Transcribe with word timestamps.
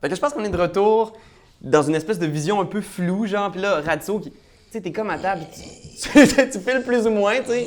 Fait 0.00 0.08
que 0.08 0.14
je 0.14 0.20
pense 0.20 0.32
qu'on 0.32 0.44
est 0.44 0.50
de 0.50 0.56
retour 0.56 1.12
dans 1.60 1.82
une 1.82 1.94
espèce 1.94 2.18
de 2.18 2.26
vision 2.26 2.60
un 2.60 2.64
peu 2.64 2.80
floue, 2.80 3.26
genre, 3.26 3.50
puis 3.50 3.60
là, 3.60 3.80
Ratso, 3.80 4.18
qui... 4.18 4.30
tu 4.30 4.36
sais, 4.70 4.80
t'es 4.80 4.92
comme 4.92 5.10
à 5.10 5.18
table, 5.18 5.42
tu, 5.52 5.60
tu 6.26 6.58
files 6.58 6.82
plus 6.84 7.06
ou 7.06 7.10
moins, 7.10 7.38
tu 7.40 7.48
sais. 7.48 7.66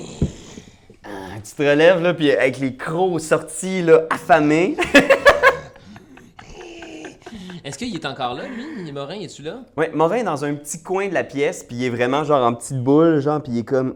Ah, 1.03 1.35
tu 1.43 1.53
te 1.53 1.61
relèves, 1.61 2.01
là, 2.01 2.13
puis 2.13 2.31
avec 2.31 2.57
les 2.59 2.75
crocs 2.75 3.21
sortis, 3.21 3.83
là, 3.83 4.07
affamés. 4.09 4.75
Est-ce 7.63 7.77
qu'il 7.77 7.95
est 7.95 8.05
encore 8.05 8.33
là, 8.33 8.43
lui? 8.47 8.91
Morin, 8.91 9.21
es-tu 9.21 9.41
là? 9.41 9.61
ouais, 9.77 9.91
Morin 9.93 10.17
est 10.17 10.23
dans 10.23 10.43
un 10.43 10.53
petit 10.55 10.83
coin 10.83 11.07
de 11.07 11.13
la 11.13 11.23
pièce, 11.23 11.63
puis 11.63 11.77
il 11.77 11.85
est 11.85 11.89
vraiment, 11.89 12.23
genre, 12.23 12.45
en 12.45 12.53
petite 12.53 12.83
boule, 12.83 13.19
genre, 13.19 13.41
puis 13.41 13.53
il 13.53 13.59
est 13.59 13.63
comme... 13.63 13.95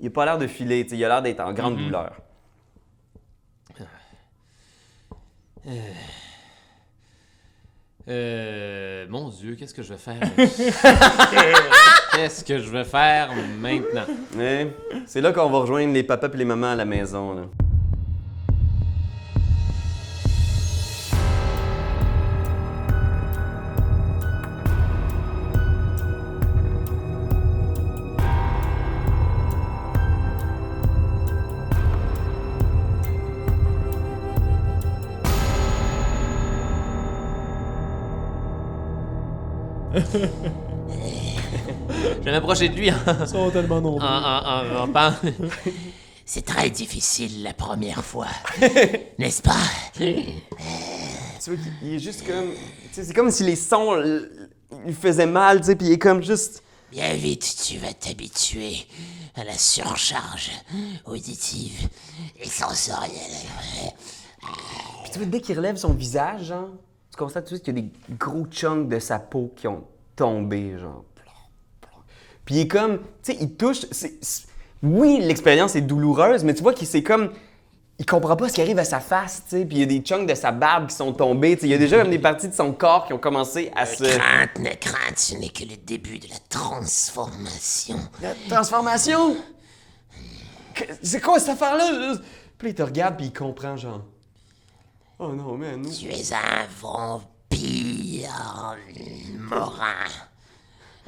Il 0.00 0.08
a 0.08 0.10
pas 0.10 0.24
l'air 0.24 0.38
de 0.38 0.46
filer, 0.46 0.82
tu 0.84 0.90
sais, 0.90 0.96
il 0.96 1.04
a 1.04 1.08
l'air 1.08 1.22
d'être 1.22 1.40
en 1.40 1.52
grande 1.52 1.76
douleur. 1.76 2.12
Euh. 5.66 5.70
Mon 8.06 9.28
Dieu, 9.28 9.54
qu'est-ce 9.56 9.74
que 9.74 9.82
je 9.82 9.94
vais 9.94 9.98
faire? 9.98 10.20
qu'est-ce 12.12 12.44
que 12.44 12.58
je 12.58 12.70
vais 12.70 12.84
faire 12.84 13.30
maintenant? 13.60 14.04
Ouais, 14.36 14.74
c'est 15.06 15.20
là 15.20 15.32
qu'on 15.32 15.50
va 15.50 15.58
rejoindre 15.58 15.92
les 15.92 16.02
papas 16.02 16.28
et 16.32 16.36
les 16.36 16.44
mamans 16.44 16.72
à 16.72 16.76
la 16.76 16.84
maison, 16.84 17.34
là. 17.34 17.42
Je 42.18 42.24
vais 42.24 42.32
m'approcher 42.32 42.68
de 42.68 42.76
lui 42.76 42.88
Ils 42.88 43.26
sont 43.28 43.50
tellement 43.50 43.80
nombreux. 43.80 44.06
en, 44.06 44.06
en- 44.06 44.66
en 44.74 44.78
rampant. 44.80 45.12
C'est 46.24 46.44
très 46.44 46.70
difficile 46.70 47.42
la 47.42 47.52
première 47.52 48.04
fois, 48.04 48.28
n'est-ce 49.18 49.42
pas? 49.42 49.56
Tu 49.96 50.04
vois, 51.46 51.56
qu'il- 51.56 51.72
il 51.82 51.94
est 51.94 51.98
juste 51.98 52.24
comme... 52.26 52.50
C'est 52.92 53.12
comme 53.14 53.30
si 53.30 53.42
les 53.42 53.56
sons 53.56 53.96
l- 53.96 54.30
lui 54.86 54.92
faisaient 54.94 55.26
mal, 55.26 55.60
tu 55.60 55.66
sais, 55.66 55.76
puis 55.76 55.88
il 55.88 55.92
est 55.92 55.98
comme 55.98 56.22
juste... 56.22 56.62
Bien 56.92 57.14
vite, 57.14 57.56
tu 57.66 57.78
vas 57.78 57.92
t'habituer 57.92 58.84
à 59.36 59.44
la 59.44 59.56
surcharge 59.56 60.50
auditive 61.04 61.88
et 62.40 62.48
sensorielle. 62.48 63.14
Puis 65.04 65.12
tu 65.12 65.18
vois, 65.18 65.26
dès 65.28 65.40
qu'il 65.40 65.56
relève 65.56 65.76
son 65.76 65.92
visage, 65.92 66.46
genre, 66.46 66.68
tu 67.10 67.16
constates 67.16 67.44
tout 67.44 67.50
de 67.50 67.56
suite 67.56 67.64
qu'il 67.64 67.76
y 67.76 67.78
a 67.78 67.82
des 67.82 68.14
gros 68.16 68.46
chunks 68.50 68.88
de 68.88 68.98
sa 68.98 69.18
peau 69.18 69.52
qui 69.56 69.66
ont 69.68 69.84
tombé, 70.16 70.78
genre. 70.78 71.04
Puis 72.44 72.54
il 72.56 72.60
est 72.62 72.68
comme, 72.68 72.98
tu 73.22 73.32
sais, 73.32 73.38
il 73.40 73.54
touche. 73.54 73.86
Oui, 74.82 75.20
l'expérience 75.20 75.76
est 75.76 75.82
douloureuse, 75.82 76.42
mais 76.42 76.54
tu 76.54 76.62
vois 76.62 76.74
qu'il 76.74 76.86
c'est 76.86 77.02
comme. 77.02 77.32
Il 77.98 78.06
comprend 78.06 78.34
pas 78.34 78.48
ce 78.48 78.54
qui 78.54 78.62
arrive 78.62 78.78
à 78.78 78.84
sa 78.84 78.98
face, 78.98 79.42
tu 79.44 79.58
sais. 79.58 79.64
Puis 79.66 79.76
il 79.76 79.80
y 79.80 79.82
a 79.82 79.86
des 79.86 80.00
chunks 80.00 80.26
de 80.26 80.34
sa 80.34 80.52
barbe 80.52 80.88
qui 80.88 80.96
sont 80.96 81.12
tombés, 81.12 81.54
tu 81.54 81.60
sais. 81.60 81.66
Il 81.66 81.70
y 81.70 81.74
a 81.74 81.78
déjà 81.78 82.00
comme 82.00 82.10
des 82.10 82.18
parties 82.18 82.48
de 82.48 82.54
son 82.54 82.72
corps 82.72 83.06
qui 83.06 83.12
ont 83.12 83.18
commencé 83.18 83.70
à 83.76 83.84
se. 83.86 84.04
Crainte, 84.04 84.58
ne 84.58 84.70
crainte, 84.70 85.18
ce 85.18 85.34
n'est 85.36 85.50
que 85.50 85.64
le 85.64 85.76
début 85.76 86.18
de 86.18 86.28
la 86.28 86.38
transformation. 86.48 87.98
La 88.22 88.34
transformation! 88.48 89.36
C'est 91.02 91.20
quoi 91.20 91.38
cette 91.38 91.50
affaire-là? 91.50 92.16
Puis 92.56 92.70
il 92.70 92.74
te 92.74 92.82
regarde, 92.82 93.16
puis 93.16 93.26
il 93.26 93.32
comprend, 93.32 93.76
genre. 93.76 94.02
Oh 95.22 95.34
non, 95.34 95.58
mais 95.58 95.76
nous. 95.76 95.92
Tu 95.92 96.08
es 96.08 96.32
un 96.32 96.64
vampire, 96.80 98.30
Morin. 99.38 100.06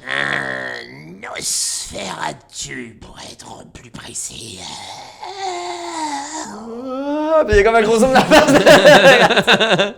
Un 0.07 1.19
Nosferatu, 1.19 2.99
pour 3.01 3.17
être 3.19 3.65
plus 3.73 3.89
précis. 3.89 4.59
Ah, 6.45 7.43
puis 7.43 7.55
il 7.55 7.57
y 7.57 7.59
a 7.61 7.63
comme 7.63 7.73
un 7.73 7.81
gros 7.81 7.97
zoom 7.97 8.09
de 8.09 8.13
la 8.13 8.25
face. 8.25 8.51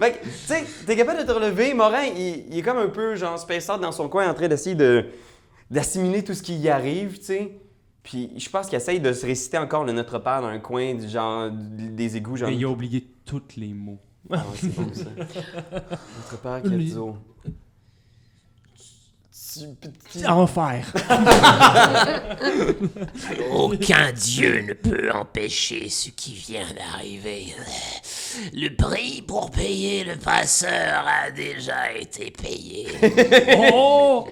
fait 0.00 0.12
que, 0.12 0.24
tu 0.24 0.30
sais, 0.46 0.64
t'es 0.86 0.94
capable 0.94 1.20
de 1.20 1.24
te 1.24 1.32
relever. 1.32 1.72
Morin, 1.72 2.02
il, 2.04 2.44
il 2.50 2.58
est 2.58 2.62
comme 2.62 2.76
un 2.76 2.88
peu, 2.88 3.16
genre, 3.16 3.38
space 3.38 3.70
out 3.70 3.80
dans 3.80 3.92
son 3.92 4.10
coin 4.10 4.28
en 4.28 4.34
train 4.34 4.48
d'essayer 4.48 4.76
de, 4.76 5.06
d'assimiler 5.70 6.22
tout 6.22 6.34
ce 6.34 6.42
qui 6.42 6.56
y 6.56 6.68
arrive, 6.68 7.18
tu 7.20 7.24
sais. 7.24 7.52
Puis 8.04 8.30
je 8.36 8.48
pense 8.50 8.66
qu'il 8.66 8.76
essaye 8.76 9.00
de 9.00 9.12
se 9.12 9.26
réciter 9.26 9.58
encore 9.58 9.82
le 9.82 9.92
Notre 9.92 10.18
Père 10.18 10.42
dans 10.42 10.48
un 10.48 10.60
coin, 10.60 10.94
du 10.94 11.08
genre, 11.08 11.50
des 11.50 12.16
égouts, 12.16 12.36
genre. 12.36 12.50
Mais 12.50 12.56
il 12.56 12.64
a 12.64 12.68
oublié 12.68 13.08
tous 13.24 13.42
les 13.56 13.72
mots. 13.72 13.98
Ah, 14.30 14.36
ouais, 14.36 14.42
c'est 14.56 14.74
bon, 14.74 14.92
ça. 14.92 15.04
Notre 15.16 16.42
Père 16.42 16.62
qui 16.62 16.68
a 16.68 16.76
Lui. 16.76 16.94
Enfer. 20.26 20.92
Aucun 23.52 24.12
dieu 24.12 24.62
ne 24.62 24.72
peut 24.72 25.12
empêcher 25.12 25.88
ce 25.88 26.10
qui 26.10 26.34
vient 26.34 26.66
d'arriver. 26.74 27.54
Le 28.52 28.68
prix 28.70 29.22
pour 29.22 29.50
payer 29.50 30.04
le 30.04 30.16
passeur 30.16 31.06
a 31.06 31.30
déjà 31.30 31.92
été 31.92 32.32
payé. 32.32 32.88
oh! 33.72 34.28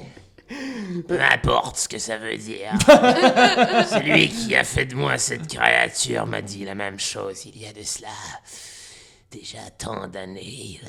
Peu 1.08 1.20
importe 1.20 1.76
ce 1.76 1.88
que 1.88 1.98
ça 1.98 2.18
veut 2.18 2.36
dire. 2.36 2.72
Celui 2.86 4.28
qui 4.28 4.54
a 4.54 4.64
fait 4.64 4.86
de 4.86 4.94
moi 4.94 5.18
cette 5.18 5.48
créature 5.48 6.26
m'a 6.26 6.42
dit 6.42 6.64
la 6.64 6.74
même 6.74 6.98
chose 6.98 7.46
il 7.46 7.60
y 7.60 7.66
a 7.66 7.72
de 7.72 7.82
cela 7.82 8.08
déjà 9.30 9.58
tant 9.78 10.06
d'années. 10.08 10.80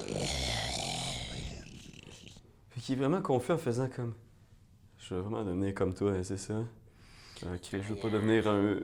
Fait 2.71 2.81
qu'il 2.81 2.95
est 2.95 2.97
vraiment 2.97 3.21
confus 3.21 3.53
en 3.53 3.57
faisant 3.57 3.87
comme. 3.95 4.13
Je 4.99 5.15
veux 5.15 5.21
vraiment 5.21 5.43
devenir 5.43 5.73
comme 5.73 5.93
toi, 5.93 6.13
c'est 6.23 6.37
ça? 6.37 6.53
Ok, 7.43 7.69
je 7.71 7.77
veux 7.77 7.95
pas 7.95 8.09
devenir 8.09 8.47
un. 8.47 8.77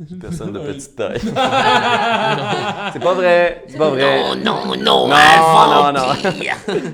une 0.00 0.18
personne 0.18 0.52
de 0.52 0.58
petite 0.58 0.96
taille. 0.96 1.20
c'est 1.22 1.32
pas 1.32 3.14
vrai, 3.14 3.64
c'est 3.68 3.78
pas 3.78 3.90
vrai. 3.90 4.36
Non, 4.36 4.66
non, 4.66 4.76
non, 4.76 5.08
Non, 5.08 5.12
un 5.12 5.92
non, 5.92 6.00
non. 6.00 6.14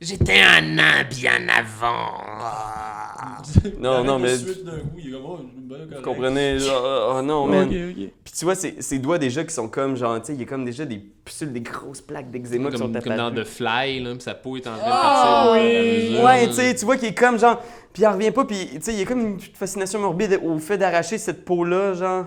J'étais 0.00 0.40
un 0.40 0.60
nain 0.60 1.04
bien 1.04 1.46
avant. 1.48 2.22
Non, 3.80 4.04
non, 4.04 4.18
mais 4.18 4.36
Suite 4.36 4.64
d'un 4.64 4.78
coup, 4.78 4.96
il 4.98 5.08
est 5.08 5.12
comme, 5.12 5.24
oh, 5.26 5.38
vous 5.96 6.02
comprenez, 6.02 6.58
genre, 6.58 7.16
oh 7.16 7.22
non, 7.22 7.46
man. 7.46 7.66
Ok, 7.68 7.74
ok. 7.74 8.10
Puis 8.24 8.32
tu 8.38 8.44
vois, 8.44 8.54
ses, 8.54 8.80
ses 8.80 8.98
doigts 8.98 9.18
déjà 9.18 9.42
qui 9.42 9.52
sont 9.54 9.68
comme, 9.68 9.96
genre, 9.96 10.20
tu 10.20 10.26
sais, 10.26 10.34
il 10.34 10.40
y 10.40 10.42
a 10.42 10.46
comme 10.46 10.64
déjà 10.64 10.84
des 10.84 10.98
pustules, 10.98 11.52
des 11.52 11.60
grosses 11.62 12.00
plaques 12.00 12.30
d'eczéma 12.30 12.70
qui 12.70 12.76
sont 12.78 12.84
Comme, 12.92 13.02
comme 13.02 13.16
dans 13.16 13.26
apparues. 13.28 13.44
The 13.44 13.48
Fly, 13.48 14.00
là, 14.00 14.12
puis 14.12 14.20
sa 14.22 14.34
peau 14.34 14.56
est 14.56 14.66
en 14.66 14.76
train 14.76 14.78
de 14.78 14.82
Ah, 14.84 15.44
partir. 15.46 15.62
oui. 15.62 16.10
mesure, 16.10 16.24
Ouais, 16.24 16.46
tu 16.48 16.52
sais, 16.54 16.74
tu 16.74 16.84
vois 16.84 16.96
qu'il 16.96 17.08
est 17.08 17.14
comme, 17.18 17.38
genre, 17.38 17.60
puis 17.92 18.02
il 18.02 18.06
en 18.06 18.12
revient 18.12 18.30
pas, 18.30 18.44
puis 18.44 18.68
tu 18.74 18.78
sais, 18.82 18.92
il 18.92 18.98
y 18.98 19.02
a 19.02 19.06
comme 19.06 19.20
une 19.20 19.40
fascination 19.40 19.98
morbide 20.00 20.38
au 20.44 20.58
fait 20.58 20.78
d'arracher 20.78 21.18
cette 21.18 21.44
peau-là, 21.44 21.94
genre. 21.94 22.26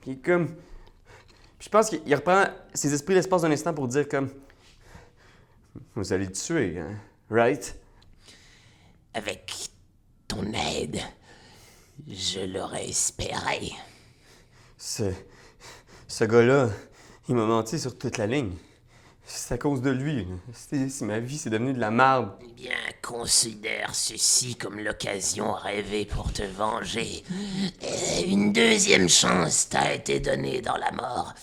Puis 0.00 0.12
il 0.12 0.14
est 0.14 0.24
comme. 0.24 0.46
Puis 1.58 1.66
je 1.66 1.68
pense 1.68 1.88
qu'il 1.90 2.00
il 2.06 2.14
reprend 2.14 2.44
ses 2.72 2.92
esprits 2.94 3.14
l'espace 3.14 3.42
d'un 3.42 3.50
instant 3.52 3.72
pour 3.74 3.86
dire 3.88 4.08
comme. 4.08 4.28
Vous 5.94 6.12
allez 6.12 6.26
le 6.26 6.32
tuer, 6.32 6.78
hein? 6.78 6.96
Right? 7.30 7.78
Avec 9.14 9.52
ton 10.28 10.44
aide, 10.52 11.00
je 12.06 12.40
l'aurais 12.40 12.88
espéré. 12.88 13.72
Ce. 14.76 15.12
Ce 16.06 16.24
gars-là, 16.24 16.70
il 17.28 17.34
m'a 17.34 17.46
menti 17.46 17.78
sur 17.78 17.98
toute 17.98 18.18
la 18.18 18.26
ligne. 18.26 18.54
C'est 19.26 19.54
à 19.54 19.58
cause 19.58 19.80
de 19.80 19.90
lui. 19.90 20.26
c'est 20.52 21.02
ma 21.02 21.18
vie, 21.18 21.38
c'est 21.38 21.50
devenu 21.50 21.72
de 21.72 21.80
la 21.80 21.90
merde. 21.90 22.32
Eh 22.42 22.52
bien, 22.52 22.76
considère 23.02 23.94
ceci 23.94 24.54
comme 24.56 24.78
l'occasion 24.78 25.52
rêvée 25.52 26.04
pour 26.04 26.30
te 26.32 26.42
venger. 26.42 27.24
Et 27.80 28.28
une 28.28 28.52
deuxième 28.52 29.08
chance 29.08 29.68
t'a 29.70 29.94
été 29.94 30.20
donnée 30.20 30.60
dans 30.60 30.76
la 30.76 30.92
mort. 30.92 31.34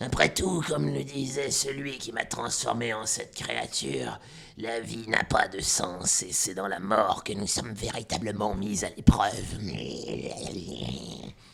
Après 0.00 0.32
tout, 0.32 0.62
comme 0.68 0.92
le 0.92 1.02
disait 1.02 1.50
celui 1.50 1.98
qui 1.98 2.12
m'a 2.12 2.24
transformé 2.24 2.92
en 2.92 3.06
cette 3.06 3.34
créature, 3.34 4.18
la 4.58 4.80
vie 4.80 5.08
n'a 5.08 5.24
pas 5.24 5.48
de 5.48 5.60
sens 5.60 6.22
et 6.22 6.32
c'est 6.32 6.54
dans 6.54 6.68
la 6.68 6.80
mort 6.80 7.24
que 7.24 7.32
nous 7.32 7.46
sommes 7.46 7.72
véritablement 7.72 8.54
mis 8.54 8.84
à 8.84 8.90
l'épreuve. 8.90 9.58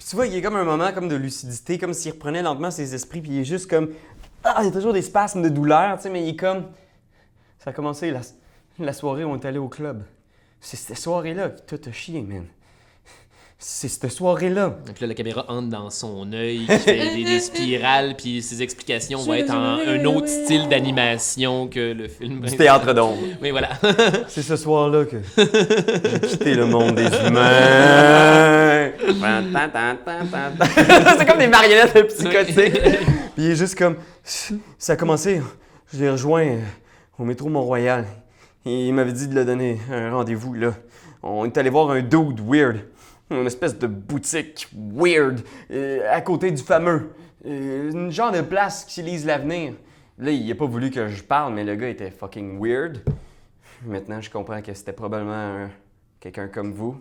Tu 0.08 0.14
vois, 0.14 0.28
il 0.28 0.34
y 0.34 0.36
a 0.36 0.40
comme 0.40 0.54
un 0.54 0.64
moment 0.64 0.92
comme 0.92 1.08
de 1.08 1.16
lucidité, 1.16 1.78
comme 1.78 1.92
s'il 1.92 2.12
reprenait 2.12 2.42
lentement 2.42 2.70
ses 2.70 2.94
esprits, 2.94 3.20
puis 3.20 3.32
il 3.32 3.40
est 3.40 3.44
juste 3.44 3.68
comme. 3.68 3.90
Ah, 4.48 4.58
il 4.60 4.66
y 4.66 4.68
a 4.68 4.72
toujours 4.72 4.92
des 4.92 5.02
spasmes 5.02 5.42
de 5.42 5.48
douleur, 5.48 5.96
tu 5.96 6.04
sais, 6.04 6.10
mais 6.10 6.22
il 6.22 6.28
est 6.30 6.36
comme. 6.36 6.66
Ça 7.58 7.70
a 7.70 7.72
commencé 7.72 8.12
la, 8.12 8.20
la 8.78 8.92
soirée 8.92 9.24
où 9.24 9.30
on 9.30 9.36
est 9.36 9.44
allé 9.44 9.58
au 9.58 9.68
club. 9.68 10.04
C'est 10.60 10.76
cette 10.76 10.98
soirée-là 10.98 11.50
qui 11.50 11.62
tout 11.66 11.80
a 11.88 11.92
chié, 11.92 12.22
man. 12.22 12.44
C'est 13.58 13.88
cette 13.88 14.12
soirée-là. 14.12 14.76
Donc 14.86 15.00
là, 15.00 15.06
la 15.06 15.14
caméra 15.14 15.46
entre 15.48 15.68
dans 15.68 15.88
son 15.88 16.30
œil, 16.34 16.66
qui 16.66 16.78
fait 16.78 17.16
des, 17.16 17.24
des 17.24 17.40
spirales, 17.40 18.14
puis 18.14 18.42
ses 18.42 18.62
explications 18.62 19.18
vont 19.18 19.32
être 19.32 19.50
en 19.50 19.78
un 19.78 20.04
autre 20.04 20.28
style 20.28 20.68
d'animation 20.68 21.66
que 21.66 21.94
le 21.94 22.06
film. 22.06 22.40
Du 22.40 22.54
théâtre 22.56 22.92
d'ombre. 22.92 23.16
Oui, 23.40 23.50
voilà. 23.50 23.70
C'est 24.28 24.42
ce 24.42 24.56
soir-là 24.56 25.06
que 25.06 25.16
j'ai 25.36 26.20
quitté 26.28 26.54
le 26.54 26.66
monde 26.66 26.96
des 26.96 27.06
humains. 27.26 28.90
C'est 31.18 31.26
comme 31.26 31.38
des 31.38 31.48
marionnettes 31.48 32.08
psychotiques. 32.08 32.78
Puis 33.36 33.44
il 33.44 33.50
est 33.52 33.56
juste 33.56 33.76
comme. 33.78 33.96
Ça 34.24 34.94
a 34.94 34.96
commencé 34.96 35.40
je 35.92 36.00
l'ai 36.00 36.10
rejoint 36.10 36.44
euh, 36.46 36.60
au 37.18 37.24
métro 37.24 37.48
Mont-Royal. 37.48 38.06
Il 38.64 38.92
m'avait 38.92 39.12
dit 39.12 39.28
de 39.28 39.34
le 39.36 39.44
donner 39.44 39.78
un 39.92 40.10
rendez-vous, 40.10 40.52
là. 40.54 40.72
On 41.22 41.44
est 41.44 41.56
allé 41.58 41.70
voir 41.70 41.90
un 41.90 42.00
dude 42.02 42.40
weird. 42.44 42.78
Une 43.30 43.46
espèce 43.46 43.78
de 43.78 43.86
boutique 43.86 44.68
weird, 44.74 45.42
euh, 45.70 46.00
à 46.10 46.20
côté 46.22 46.50
du 46.50 46.62
fameux. 46.62 47.10
Euh, 47.44 47.92
une 47.92 48.10
genre 48.10 48.32
de 48.32 48.40
place 48.40 48.84
qui 48.84 49.02
lise 49.02 49.24
l'avenir. 49.26 49.74
Là, 50.18 50.30
il 50.32 50.50
a 50.50 50.54
pas 50.56 50.64
voulu 50.66 50.90
que 50.90 51.06
je 51.08 51.22
parle, 51.22 51.52
mais 51.54 51.62
le 51.62 51.76
gars 51.76 51.88
était 51.88 52.10
fucking 52.10 52.58
weird. 52.60 52.98
Maintenant, 53.84 54.20
je 54.20 54.30
comprends 54.30 54.62
que 54.62 54.72
c'était 54.74 54.92
probablement 54.92 55.34
un- 55.66 55.70
quelqu'un 56.18 56.48
comme 56.48 56.72
vous. 56.72 56.96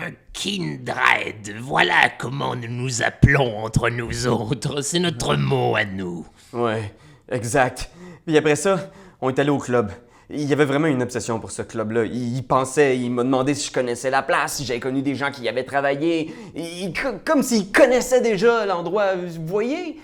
Un 0.00 0.10
kindred, 0.32 1.54
voilà 1.60 2.08
comment 2.18 2.56
nous 2.56 2.68
nous 2.68 3.02
appelons 3.02 3.58
entre 3.64 3.90
nous 3.90 4.26
autres. 4.26 4.80
C'est 4.82 4.98
notre 4.98 5.36
mot 5.36 5.76
à 5.76 5.84
nous. 5.84 6.26
Ouais, 6.52 6.92
exact. 7.30 7.90
Puis 8.26 8.36
après 8.36 8.56
ça, 8.56 8.90
on 9.20 9.30
est 9.30 9.38
allé 9.38 9.50
au 9.50 9.58
club. 9.58 9.92
Il 10.30 10.42
y 10.42 10.52
avait 10.52 10.64
vraiment 10.64 10.86
une 10.88 11.02
obsession 11.02 11.38
pour 11.38 11.50
ce 11.52 11.62
club-là. 11.62 12.06
Il, 12.06 12.42
pensait, 12.46 12.98
il 12.98 13.10
m'a 13.10 13.22
demandé 13.22 13.54
si 13.54 13.68
je 13.68 13.72
connaissais 13.72 14.10
la 14.10 14.22
place, 14.22 14.56
si 14.56 14.64
j'avais 14.64 14.80
connu 14.80 15.02
des 15.02 15.14
gens 15.14 15.30
qui 15.30 15.42
y 15.42 15.48
avaient 15.48 15.64
travaillé. 15.64 16.34
Il- 16.56 16.92
co- 16.92 17.18
comme 17.24 17.42
s'il 17.42 17.70
connaissait 17.70 18.20
déjà 18.20 18.66
l'endroit. 18.66 19.14
Vous 19.16 19.46
voyez? 19.46 20.00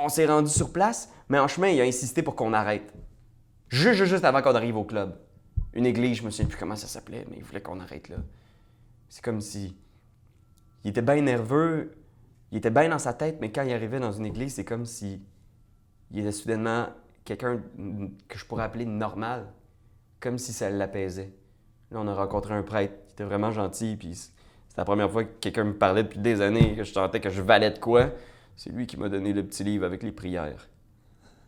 On 0.00 0.08
s'est 0.08 0.26
rendu 0.26 0.50
sur 0.50 0.70
place, 0.70 1.08
mais 1.28 1.38
en 1.40 1.48
chemin, 1.48 1.68
il 1.68 1.80
a 1.80 1.84
insisté 1.84 2.22
pour 2.22 2.36
qu'on 2.36 2.52
arrête. 2.52 2.92
Juste, 3.68 4.04
juste 4.04 4.24
avant 4.24 4.42
qu'on 4.42 4.54
arrive 4.54 4.76
au 4.76 4.84
club. 4.84 5.16
Une 5.74 5.86
église, 5.86 6.18
je 6.18 6.22
me 6.22 6.30
souviens 6.30 6.46
plus 6.46 6.58
comment 6.58 6.76
ça 6.76 6.86
s'appelait, 6.86 7.24
mais 7.30 7.38
il 7.38 7.42
voulait 7.44 7.60
qu'on 7.60 7.80
arrête 7.80 8.08
là. 8.10 8.16
C'est 9.08 9.22
comme 9.22 9.40
si. 9.40 9.76
Il 10.84 10.90
était 10.90 11.02
bien 11.02 11.20
nerveux, 11.20 11.92
il 12.50 12.58
était 12.58 12.70
bien 12.70 12.88
dans 12.88 12.98
sa 12.98 13.12
tête, 13.12 13.38
mais 13.40 13.50
quand 13.50 13.62
il 13.62 13.72
arrivait 13.72 14.00
dans 14.00 14.12
une 14.12 14.26
église, 14.26 14.54
c'est 14.54 14.64
comme 14.64 14.86
si 14.86 15.22
il 16.10 16.20
était 16.20 16.32
soudainement 16.32 16.88
quelqu'un 17.24 17.60
que 18.28 18.38
je 18.38 18.44
pourrais 18.46 18.64
appeler 18.64 18.86
normal, 18.86 19.52
comme 20.20 20.38
si 20.38 20.52
ça 20.52 20.70
l'apaisait. 20.70 21.32
Là, 21.90 22.00
on 22.00 22.06
a 22.06 22.14
rencontré 22.14 22.54
un 22.54 22.62
prêtre 22.62 22.94
qui 23.06 23.12
était 23.12 23.24
vraiment 23.24 23.50
gentil, 23.50 23.96
puis 23.96 24.14
c'était 24.14 24.34
la 24.78 24.84
première 24.84 25.10
fois 25.10 25.24
que 25.24 25.38
quelqu'un 25.40 25.64
me 25.64 25.76
parlait 25.76 26.04
depuis 26.04 26.20
des 26.20 26.40
années, 26.40 26.76
que 26.76 26.84
je 26.84 26.92
sentais 26.92 27.20
que 27.20 27.30
je 27.30 27.42
valais 27.42 27.70
de 27.70 27.78
quoi. 27.78 28.10
C'est 28.56 28.70
lui 28.70 28.86
qui 28.86 28.96
m'a 28.96 29.08
donné 29.08 29.32
le 29.32 29.44
petit 29.44 29.62
livre 29.62 29.84
avec 29.84 30.02
les 30.02 30.12
prières. 30.12 30.68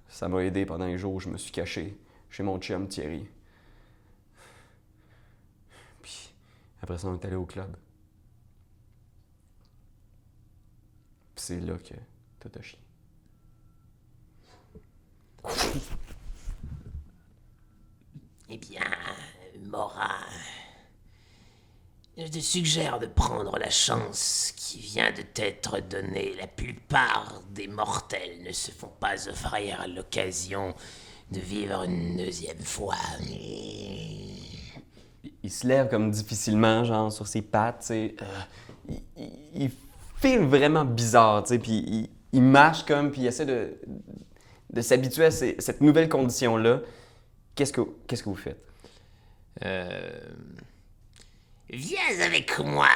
Ça 0.08 0.28
m'a 0.28 0.44
aidé 0.44 0.66
pendant 0.66 0.86
les 0.86 0.98
jours 0.98 1.14
où 1.14 1.20
je 1.20 1.28
me 1.28 1.36
suis 1.36 1.52
caché 1.52 1.96
chez 2.28 2.42
mon 2.42 2.58
chum 2.58 2.88
Thierry. 2.88 3.26
Puis 6.02 6.34
après 6.82 6.98
ça, 6.98 7.08
on 7.08 7.14
est 7.14 7.24
allé 7.24 7.36
au 7.36 7.46
club. 7.46 7.76
Puis 11.34 11.44
c'est 11.44 11.60
là 11.60 11.76
que 11.78 11.94
tout. 12.40 12.48
Eh 18.52 18.58
bien, 18.58 18.80
Morin, 19.60 20.24
je 22.16 22.26
te 22.26 22.40
suggère 22.40 22.98
de 22.98 23.06
prendre 23.06 23.56
la 23.58 23.70
chance 23.70 24.52
qui 24.56 24.78
vient 24.78 25.12
de 25.12 25.22
t'être 25.22 25.80
donnée. 25.80 26.34
La 26.34 26.46
plupart 26.46 27.42
des 27.50 27.68
mortels 27.68 28.42
ne 28.42 28.52
se 28.52 28.72
font 28.72 28.92
pas 28.98 29.28
offrir 29.28 29.86
l'occasion 29.88 30.74
de 31.30 31.40
vivre 31.40 31.84
une 31.84 32.16
deuxième 32.16 32.60
fois. 32.60 32.96
Il- 35.42 35.50
se 35.50 35.66
lève 35.66 35.88
comme 35.88 36.10
difficilement, 36.10 36.84
genre 36.84 37.12
sur 37.12 37.26
ses 37.26 37.42
pattes, 37.42 37.84
tu. 37.86 37.92
Euh, 37.92 38.08
il, 38.88 39.02
il, 39.16 39.30
il 39.54 39.70
fait 40.16 40.38
vraiment 40.38 40.84
bizarre, 40.84 41.42
tu 41.44 41.48
sais, 41.54 41.58
puis 41.58 42.10
il, 42.32 42.42
marche 42.42 42.84
comme, 42.84 43.10
puis 43.10 43.22
il 43.22 43.26
essaie 43.26 43.46
de, 43.46 43.74
s'habituer 44.82 45.26
à 45.26 45.30
cette 45.30 45.80
nouvelle 45.80 46.08
condition-là. 46.08 46.80
Qu'est-ce 47.54 47.72
que, 47.72 47.80
qu'est-ce 48.06 48.22
que 48.22 48.28
vous 48.28 48.36
faites? 48.36 48.62
Euh, 49.64 50.20
Viens 51.70 52.20
avec 52.24 52.58
moi. 52.58 52.88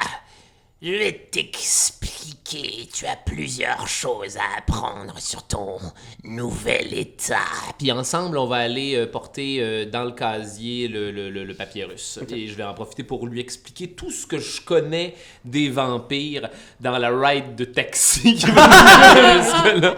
Je 0.86 0.90
vais 0.90 1.12
t'expliquer. 1.30 2.88
Tu 2.92 3.06
as 3.06 3.16
plusieurs 3.16 3.88
choses 3.88 4.36
à 4.36 4.42
apprendre 4.58 5.14
sur 5.18 5.42
ton 5.44 5.78
nouvel 6.24 6.92
état. 6.92 7.38
Puis 7.78 7.90
ensemble, 7.90 8.36
on 8.36 8.44
va 8.46 8.56
aller 8.56 8.94
euh, 8.94 9.06
porter 9.06 9.56
euh, 9.60 9.86
dans 9.86 10.04
le 10.04 10.10
casier 10.12 10.88
le, 10.88 11.10
le, 11.10 11.30
le- 11.30 11.44
le 11.44 11.54
papier 11.54 11.84
russe. 11.84 12.18
Et 12.30 12.46
je 12.48 12.54
vais 12.54 12.62
en 12.64 12.74
profiter 12.74 13.02
pour 13.02 13.26
lui 13.26 13.40
expliquer 13.40 13.88
tout 13.92 14.10
ce 14.10 14.26
que 14.26 14.38
je 14.38 14.60
connais 14.60 15.14
des 15.42 15.70
vampires 15.70 16.50
dans 16.80 16.98
la 16.98 17.08
ride 17.08 17.56
de 17.56 17.64
taxi 17.64 18.34
qui 18.34 18.46
va. 18.50 18.64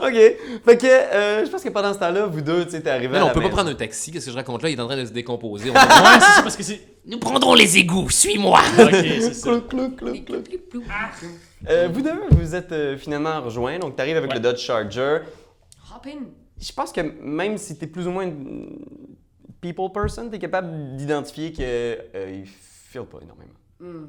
OK. 0.00 0.14
Fait 0.64 0.76
que, 0.78 0.86
euh, 0.86 1.44
je 1.44 1.50
pense 1.50 1.62
que 1.64 1.68
pendant 1.70 1.92
ce 1.92 1.98
temps-là, 1.98 2.26
vous 2.26 2.40
deux, 2.40 2.64
tu 2.66 2.70
sais, 2.70 2.82
t'es 2.82 2.90
arrivés 2.90 3.08
Mais 3.08 3.16
à 3.18 3.20
non, 3.20 3.26
la 3.26 3.32
on 3.32 3.34
peut 3.34 3.42
pas 3.42 3.48
prendre 3.48 3.70
un 3.70 3.74
taxi. 3.74 4.12
Qu'est-ce 4.12 4.26
que 4.26 4.30
je 4.32 4.36
raconte 4.36 4.62
là? 4.62 4.70
Il 4.70 4.78
est 4.78 4.82
en 4.82 4.86
train 4.86 4.96
de 4.96 5.04
se 5.04 5.10
décomposer. 5.12 5.70
On 5.70 5.74
Ouais, 5.74 5.80
c'est 6.20 6.20
ça, 6.36 6.42
parce 6.42 6.56
que 6.56 6.62
c'est. 6.62 6.80
Nous 7.06 7.18
prendrons 7.18 7.54
les 7.54 7.78
égouts. 7.78 8.10
Suis-moi. 8.10 8.60
Ok, 8.78 8.90
c'est 8.92 9.34
ça. 9.34 9.50
Euh, 11.68 11.88
vous 11.92 12.02
deux, 12.02 12.20
vous 12.30 12.54
êtes 12.54 12.72
euh, 12.72 12.96
finalement 12.96 13.40
rejoints, 13.42 13.78
donc 13.78 13.96
t'arrives 13.96 14.16
avec 14.16 14.30
Ouais. 14.30 14.36
le 14.36 14.42
Dodge 14.42 14.58
Charger. 14.60 15.18
Hop 15.94 16.06
in. 16.06 16.26
Je 16.58 16.72
pense 16.72 16.92
que 16.92 17.00
même 17.00 17.56
si 17.58 17.76
t'es 17.78 17.86
plus 17.86 18.06
ou 18.06 18.10
moins 18.10 18.24
une 18.24 18.78
people 19.60 19.90
person, 19.92 20.28
t'es 20.30 20.38
capable 20.38 20.96
d'identifier 20.96 21.52
que 21.52 21.60
euh, 21.62 22.40
il 22.42 22.46
file 22.46 23.02
pas 23.02 23.18
énormément. 23.22 24.08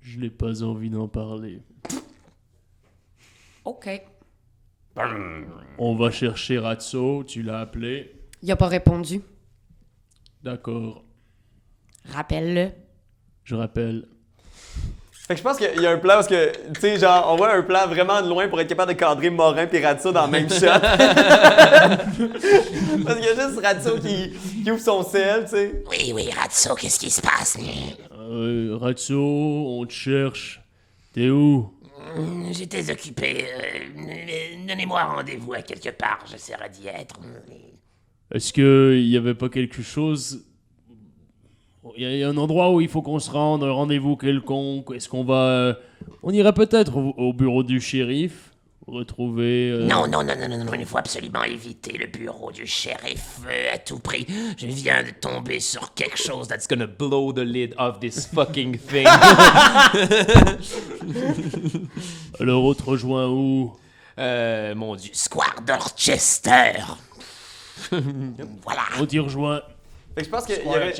Je 0.00 0.18
n'ai 0.18 0.30
pas 0.30 0.62
envie 0.62 0.90
d'en 0.90 1.08
parler. 1.08 1.60
OK. 3.64 3.88
On 5.78 5.94
va 5.96 6.10
chercher 6.10 6.58
Ratso, 6.58 7.24
tu 7.24 7.42
l'as 7.42 7.60
appelé. 7.60 8.12
Il 8.42 8.50
a 8.50 8.56
pas 8.56 8.66
répondu. 8.68 9.22
D'accord, 10.42 11.04
Rappelle-le. 12.12 12.70
je 13.44 13.54
rappelle. 13.54 14.06
Fait 15.12 15.34
que 15.34 15.38
je 15.38 15.42
pense 15.44 15.58
qu'il 15.58 15.80
y 15.80 15.86
a 15.86 15.90
un 15.92 15.98
plan 15.98 16.14
parce 16.14 16.26
que, 16.26 16.50
tu 16.74 16.80
sais, 16.80 16.98
genre, 16.98 17.28
on 17.32 17.36
voit 17.36 17.54
un 17.54 17.62
plan 17.62 17.86
vraiment 17.86 18.20
de 18.20 18.28
loin 18.28 18.48
pour 18.48 18.60
être 18.60 18.66
capable 18.68 18.92
de 18.94 18.98
cadrer 18.98 19.30
Morin 19.30 19.68
et 19.70 19.84
Ratso 19.86 20.10
dans 20.10 20.24
le 20.26 20.32
même 20.32 20.48
shot. 20.50 20.66
parce 23.04 23.16
qu'il 23.16 23.24
y 23.24 23.28
a 23.28 23.34
juste 23.48 23.60
Ratso 23.62 23.98
qui, 23.98 24.32
qui 24.64 24.70
ouvre 24.70 24.80
son 24.82 25.02
sel, 25.04 25.44
tu 25.44 25.50
sais. 25.50 25.84
Oui, 25.88 26.12
oui, 26.14 26.30
Ratso, 26.30 26.74
qu'est-ce 26.74 26.98
qui 26.98 27.10
se 27.10 27.20
passe 27.20 27.56
Euh, 28.12 28.76
Ratso, 28.80 29.20
on 29.20 29.84
te 29.86 29.92
cherche. 29.92 30.60
T'es 31.14 31.28
où? 31.30 31.72
Hum, 32.16 32.48
J'étais 32.52 32.90
occupé. 32.90 33.44
euh, 33.44 34.66
Donnez-moi 34.66 35.04
rendez-vous 35.04 35.52
à 35.54 35.62
quelque 35.62 35.90
part. 35.90 36.24
J'essaierai 36.30 36.68
d'y 36.70 36.88
être. 36.88 37.20
Est-ce 38.32 38.52
que 38.52 38.96
il 38.98 39.08
y 39.08 39.16
avait 39.16 39.34
pas 39.34 39.48
quelque 39.48 39.82
chose? 39.82 40.44
Il 41.96 42.08
y, 42.08 42.22
a- 42.22 42.28
un 42.28 42.36
endroit 42.36 42.70
où 42.72 42.80
il 42.80 42.88
faut 42.88 43.02
qu'on 43.02 43.18
se 43.18 43.30
rende, 43.30 43.64
un 43.64 43.72
rendez-vous 43.72 44.16
quelconque? 44.16 44.92
Est-ce 44.94 45.08
qu'on 45.08 45.24
va 45.24 45.34
euh, 45.48 45.74
On 46.22 46.30
irait 46.32 46.52
peut-être 46.52 46.96
au, 46.96 47.14
au 47.16 47.32
bureau 47.32 47.62
du 47.64 47.80
shérif, 47.80 48.52
retrouver. 48.86 49.70
euh, 49.70 49.86
Non, 49.86 50.06
non, 50.06 50.22
non, 50.22 50.34
non, 50.38 50.48
non, 50.48 50.64
non, 50.64 50.72
il 50.78 50.86
faut 50.86 50.98
absolument 50.98 51.42
éviter 51.42 51.96
le 51.98 52.06
bureau 52.06 52.52
du 52.52 52.66
shérif 52.66 53.40
euh, 53.48 53.74
à 53.74 53.78
tout 53.78 53.98
prix. 53.98 54.26
Je 54.56 54.66
viens 54.66 55.02
de 55.02 55.10
tomber 55.20 55.58
sur 55.58 55.92
quelque 55.94 56.18
chose 56.18 56.46
That's 56.48 56.68
gonna 56.68 56.86
blow 56.86 57.32
the 57.32 57.38
lid 57.40 57.74
off 57.78 57.98
this 57.98 58.26
fucking 58.26 58.78
thing. 58.78 59.06
Alors 62.40 62.64
on 62.64 62.74
te 62.74 62.82
rejoint 62.82 63.28
où? 63.28 63.72
Euh, 64.18 64.74
mon 64.74 64.96
dieu. 64.96 65.10
Square 65.14 65.62
d'Orchester. 65.66 66.72
voilà. 68.62 68.82
On 69.00 69.06
t'y 69.06 69.18
rejoint. 69.18 69.62
Fait 70.14 70.22
que 70.22 70.24
je 70.24 70.30
pense 70.30 70.44
qu'il 70.44 70.56
y 70.64 70.68
aurait 70.68 70.92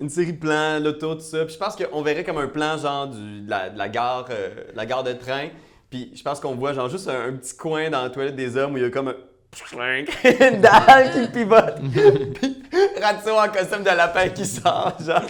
une 0.00 0.08
série 0.08 0.32
de 0.32 0.38
plans, 0.38 0.78
l'auto, 0.78 1.16
tout 1.16 1.20
ça. 1.20 1.44
Puis 1.44 1.54
je 1.54 1.58
pense 1.58 1.76
qu'on 1.76 2.02
verrait 2.02 2.24
comme 2.24 2.38
un 2.38 2.46
plan, 2.46 2.78
genre, 2.78 3.08
du, 3.08 3.40
de, 3.42 3.50
la, 3.50 3.70
de 3.70 3.78
la 3.78 3.88
gare, 3.88 4.26
euh, 4.30 4.70
de 4.70 4.76
la 4.76 4.86
gare 4.86 5.02
de 5.02 5.12
train. 5.12 5.48
Puis 5.90 6.12
je 6.14 6.22
pense 6.22 6.38
qu'on 6.40 6.54
voit, 6.54 6.72
genre, 6.72 6.88
juste 6.88 7.08
un, 7.08 7.28
un 7.28 7.32
petit 7.32 7.56
coin 7.56 7.90
dans 7.90 8.02
la 8.02 8.10
toilette 8.10 8.36
des 8.36 8.56
hommes 8.56 8.74
où 8.74 8.76
il 8.76 8.82
y 8.82 8.86
a 8.86 8.90
comme 8.90 9.08
un. 9.08 9.14
une 10.24 10.60
dalle 10.60 11.12
qui 11.12 11.32
pivote. 11.32 11.74
Puis 12.40 12.62
Ratso 13.02 13.38
en 13.38 13.48
costume 13.48 13.82
de 13.82 13.90
lapin 13.90 14.28
qui 14.30 14.46
sort, 14.46 14.96
genre. 15.04 15.22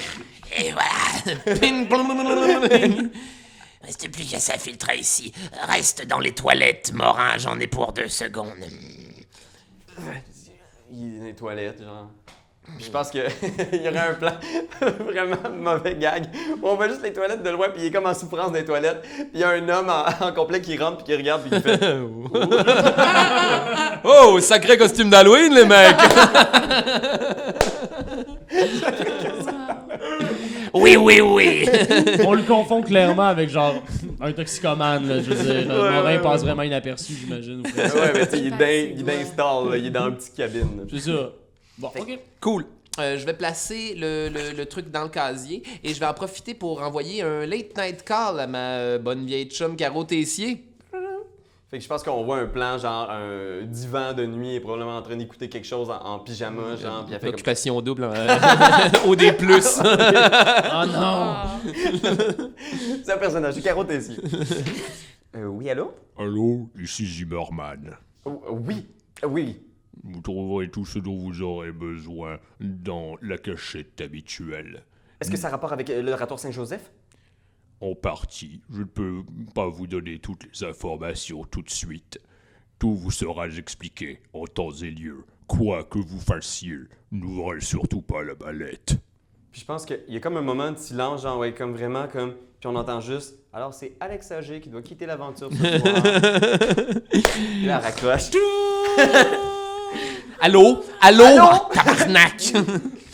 Et 0.56 0.70
voilà. 0.70 1.58
Ping, 1.58 1.88
blum, 1.88 2.06
blum, 2.06 2.24
blum, 2.24 2.68
blum. 2.68 3.10
Reste 3.82 4.12
plus 4.12 4.30
qu'à 4.30 4.38
s'infiltrer 4.38 4.98
ici. 4.98 5.32
Reste 5.66 6.06
dans 6.06 6.20
les 6.20 6.32
toilettes, 6.32 6.92
Morin, 6.94 7.36
j'en 7.38 7.58
ai 7.58 7.66
pour 7.66 7.92
deux 7.92 8.08
secondes. 8.08 8.52
Il 10.92 11.16
est 11.16 11.18
dans 11.18 11.24
les 11.24 11.34
toilettes, 11.34 11.82
genre. 11.82 12.08
Puis 12.76 12.84
je 12.84 12.90
pense 12.90 13.10
qu'il 13.10 13.22
y 13.72 13.88
aurait 13.88 13.98
un 13.98 14.14
plan 14.14 14.32
vraiment 14.80 15.50
mauvais 15.52 15.96
gag 15.96 16.26
où 16.62 16.68
on 16.68 16.76
voit 16.76 16.88
juste 16.88 17.02
les 17.02 17.12
toilettes 17.12 17.42
de 17.42 17.50
loin, 17.50 17.68
puis 17.70 17.82
il 17.82 17.86
est 17.86 17.90
comme 17.90 18.06
en 18.06 18.14
souffrance 18.14 18.52
des 18.52 18.64
toilettes. 18.64 19.02
Puis 19.02 19.26
il 19.34 19.40
y 19.40 19.44
a 19.44 19.48
un 19.50 19.68
homme 19.68 19.90
en, 19.90 20.04
en 20.26 20.32
complet 20.32 20.60
qui 20.60 20.78
rentre, 20.78 20.98
puis 20.98 21.06
qui 21.06 21.16
regarde, 21.16 21.42
puis 21.42 21.50
il 21.52 21.60
fait. 21.60 21.80
Oh, 24.04 24.38
sacré 24.40 24.76
costume 24.76 25.10
d'Halloween, 25.10 25.54
les 25.54 25.64
mecs! 25.64 25.96
Oui, 30.74 30.96
oui, 30.96 31.20
oui. 31.20 31.66
On 32.26 32.32
le 32.34 32.42
confond 32.42 32.82
clairement 32.82 33.26
avec 33.28 33.50
genre 33.50 33.74
un 34.20 34.32
toxicomane, 34.32 35.06
là, 35.08 35.16
je 35.20 35.30
veux 35.32 35.42
dire. 35.44 35.68
Ouais, 35.70 35.90
Morin 35.90 36.04
ouais, 36.04 36.22
passe 36.22 36.40
ouais. 36.40 36.46
vraiment 36.46 36.62
inaperçu, 36.62 37.12
j'imagine. 37.20 37.60
ouais, 37.62 38.10
mais 38.14 38.26
tu 38.26 38.30
sais, 38.36 38.38
il 38.38 38.46
il 38.46 39.00
est 39.00 39.02
dans 39.02 39.06
ouais. 39.06 39.20
install, 39.22 39.70
là, 39.70 39.76
il 39.76 39.86
est 39.86 39.90
dans 39.90 40.08
une 40.08 40.16
petite 40.16 40.34
cabine. 40.34 40.86
C'est 40.90 41.00
ça. 41.00 41.30
Bon, 41.78 41.88
ok. 41.98 42.18
Cool. 42.40 42.64
Euh, 42.98 43.16
je 43.16 43.24
vais 43.24 43.32
placer 43.32 43.94
le, 43.96 44.28
le- 44.28 44.54
le 44.54 44.66
truc 44.66 44.90
dans 44.90 45.04
le 45.04 45.08
casier 45.08 45.62
et 45.82 45.94
je 45.94 45.98
vais 45.98 46.04
en 46.04 46.12
profiter 46.12 46.52
pour 46.52 46.82
envoyer 46.82 47.22
un 47.22 47.46
late 47.46 47.74
night 47.76 48.02
call 48.04 48.38
à 48.38 48.46
ma 48.46 48.58
euh, 48.76 48.98
bonne 48.98 49.24
vieille 49.24 49.46
chum 49.48 49.76
Caro 49.76 50.04
Tessier. 50.04 50.62
Fait 51.72 51.78
que 51.78 51.84
je 51.84 51.88
pense 51.88 52.02
qu'on 52.02 52.22
voit 52.22 52.36
un 52.36 52.46
plan, 52.46 52.76
genre 52.76 53.10
un 53.10 53.62
divan 53.64 54.12
de 54.12 54.26
nuit, 54.26 54.56
est 54.56 54.60
probablement 54.60 54.98
en 54.98 55.00
train 55.00 55.16
d'écouter 55.16 55.48
quelque 55.48 55.64
chose 55.64 55.88
en, 55.88 55.96
en 56.04 56.18
pyjama, 56.18 56.76
genre, 56.76 57.06
puis 57.06 57.14
fait 57.14 57.20
comme... 57.20 57.28
Occupation 57.30 57.80
double 57.80 58.04
euh, 58.04 58.38
au 59.06 59.16
des 59.16 59.32
plus. 59.32 59.80
Oh 59.82 60.84
non! 60.86 61.34
C'est 63.02 63.10
un 63.12 63.16
personnage, 63.16 63.54
c'est 63.54 63.62
Caro 63.62 63.84
Tessier. 63.84 64.16
euh, 65.34 65.46
oui, 65.46 65.70
allô? 65.70 65.94
Allô, 66.18 66.68
ici 66.78 67.06
Zimmerman. 67.06 67.96
Oh, 68.26 68.42
oui, 68.50 68.86
oui. 69.26 69.62
Vous 70.04 70.20
trouverez 70.20 70.68
tout 70.68 70.84
ce 70.84 70.98
dont 70.98 71.16
vous 71.16 71.40
aurez 71.40 71.72
besoin 71.72 72.36
dans 72.60 73.16
la 73.22 73.38
cachette 73.38 73.98
habituelle. 74.02 74.82
Est-ce 75.22 75.30
que 75.30 75.38
ça 75.38 75.48
a 75.48 75.52
rapport 75.52 75.72
avec 75.72 75.88
euh, 75.88 76.02
l'oratoire 76.02 76.38
Saint-Joseph? 76.38 76.90
En 77.82 77.96
partie, 77.96 78.60
je 78.72 78.78
ne 78.78 78.84
peux 78.84 79.24
pas 79.56 79.66
vous 79.66 79.88
donner 79.88 80.20
toutes 80.20 80.44
les 80.44 80.64
informations 80.64 81.42
tout 81.42 81.62
de 81.62 81.70
suite. 81.70 82.20
Tout 82.78 82.94
vous 82.94 83.10
sera 83.10 83.48
expliqué 83.48 84.20
en 84.32 84.44
temps 84.44 84.70
et 84.70 84.90
lieu. 84.92 85.24
Quoi 85.48 85.82
que 85.82 85.98
vous 85.98 86.20
fassiez, 86.20 86.78
n'ouvrez 87.10 87.60
surtout 87.60 88.00
pas 88.00 88.22
la 88.22 88.34
mallette. 88.36 88.98
Puis 89.50 89.62
je 89.62 89.64
pense 89.64 89.84
qu'il 89.84 89.98
y 90.06 90.16
a 90.16 90.20
comme 90.20 90.36
un 90.36 90.42
moment 90.42 90.70
de 90.70 90.78
silence, 90.78 91.22
genre, 91.22 91.40
ouais, 91.40 91.52
comme 91.54 91.72
vraiment, 91.72 92.06
comme... 92.06 92.34
Puis 92.60 92.68
on 92.68 92.76
entend 92.76 93.00
juste, 93.00 93.34
alors 93.52 93.74
c'est 93.74 93.96
Alex 93.98 94.30
Agé 94.30 94.60
qui 94.60 94.68
doit 94.68 94.82
quitter 94.82 95.04
l'aventure 95.04 95.50
ce 95.50 95.56
soir. 95.56 96.02
Puis 97.10 97.66
là, 97.66 97.78
elle 97.78 97.82
raccroche. 97.82 98.30
Allô? 100.40 100.84
Allô? 101.00 101.24
Ah, 101.26 101.68
Tabarnak! 101.74 102.52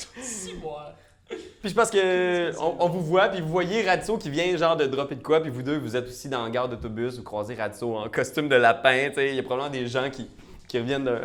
Puis 1.61 1.71
je 1.71 1.75
pense 1.75 1.91
que 1.91 2.57
on, 2.61 2.77
on 2.79 2.89
vous 2.89 3.03
voit, 3.03 3.29
puis 3.29 3.41
vous 3.41 3.49
voyez 3.49 3.83
Ratso 3.83 4.17
qui 4.17 4.31
vient 4.31 4.57
genre 4.57 4.77
de 4.77 4.87
dropper 4.87 5.17
de 5.17 5.23
quoi, 5.23 5.41
puis 5.41 5.51
vous 5.51 5.63
deux, 5.63 5.79
vous 5.79 5.97
êtes 5.97 6.07
aussi 6.07 6.29
dans 6.29 6.45
la 6.45 6.51
gare 6.51 6.69
d'autobus, 6.69 7.17
vous 7.17 7.25
croisez 7.25 7.55
Ratso 7.55 7.97
en 7.97 8.09
costume 8.09 8.49
de 8.49 8.55
lapin, 8.55 9.09
tu 9.09 9.15
sais, 9.17 9.31
il 9.31 9.35
y 9.35 9.41
a 9.41 9.43
probablement 9.43 9.73
des 9.73 9.89
gens 9.89 10.09
qui, 10.09 10.29
qui 10.69 10.79
reviennent 10.79 11.05
d'un... 11.05 11.21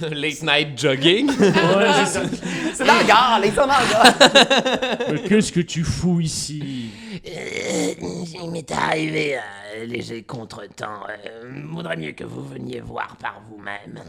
late 0.10 0.42
night 0.42 0.78
jogging. 0.78 1.28
Ouais, 1.38 2.04
c'est 2.04 2.06
ça. 2.06 2.22
C'est 2.74 2.84
dans 2.84 2.94
la 2.94 3.04
gare, 3.04 3.40
les 3.40 3.50
gens 3.50 3.66
dans 3.66 3.74
la 3.74 3.86
gare! 3.86 4.98
Mais 5.12 5.22
qu'est-ce 5.22 5.52
que 5.52 5.60
tu 5.60 5.84
fous 5.84 6.20
ici? 6.20 6.90
Euh, 7.26 7.94
il 8.42 8.50
m'est 8.50 8.70
arrivé 8.70 9.36
un 9.36 9.84
léger 9.84 10.22
contretemps. 10.24 11.04
Euh, 11.08 11.52
vaudrait 11.72 11.96
mieux 11.96 12.12
que 12.12 12.24
vous 12.24 12.46
veniez 12.46 12.80
voir 12.80 13.16
par 13.16 13.40
vous-même. 13.48 14.02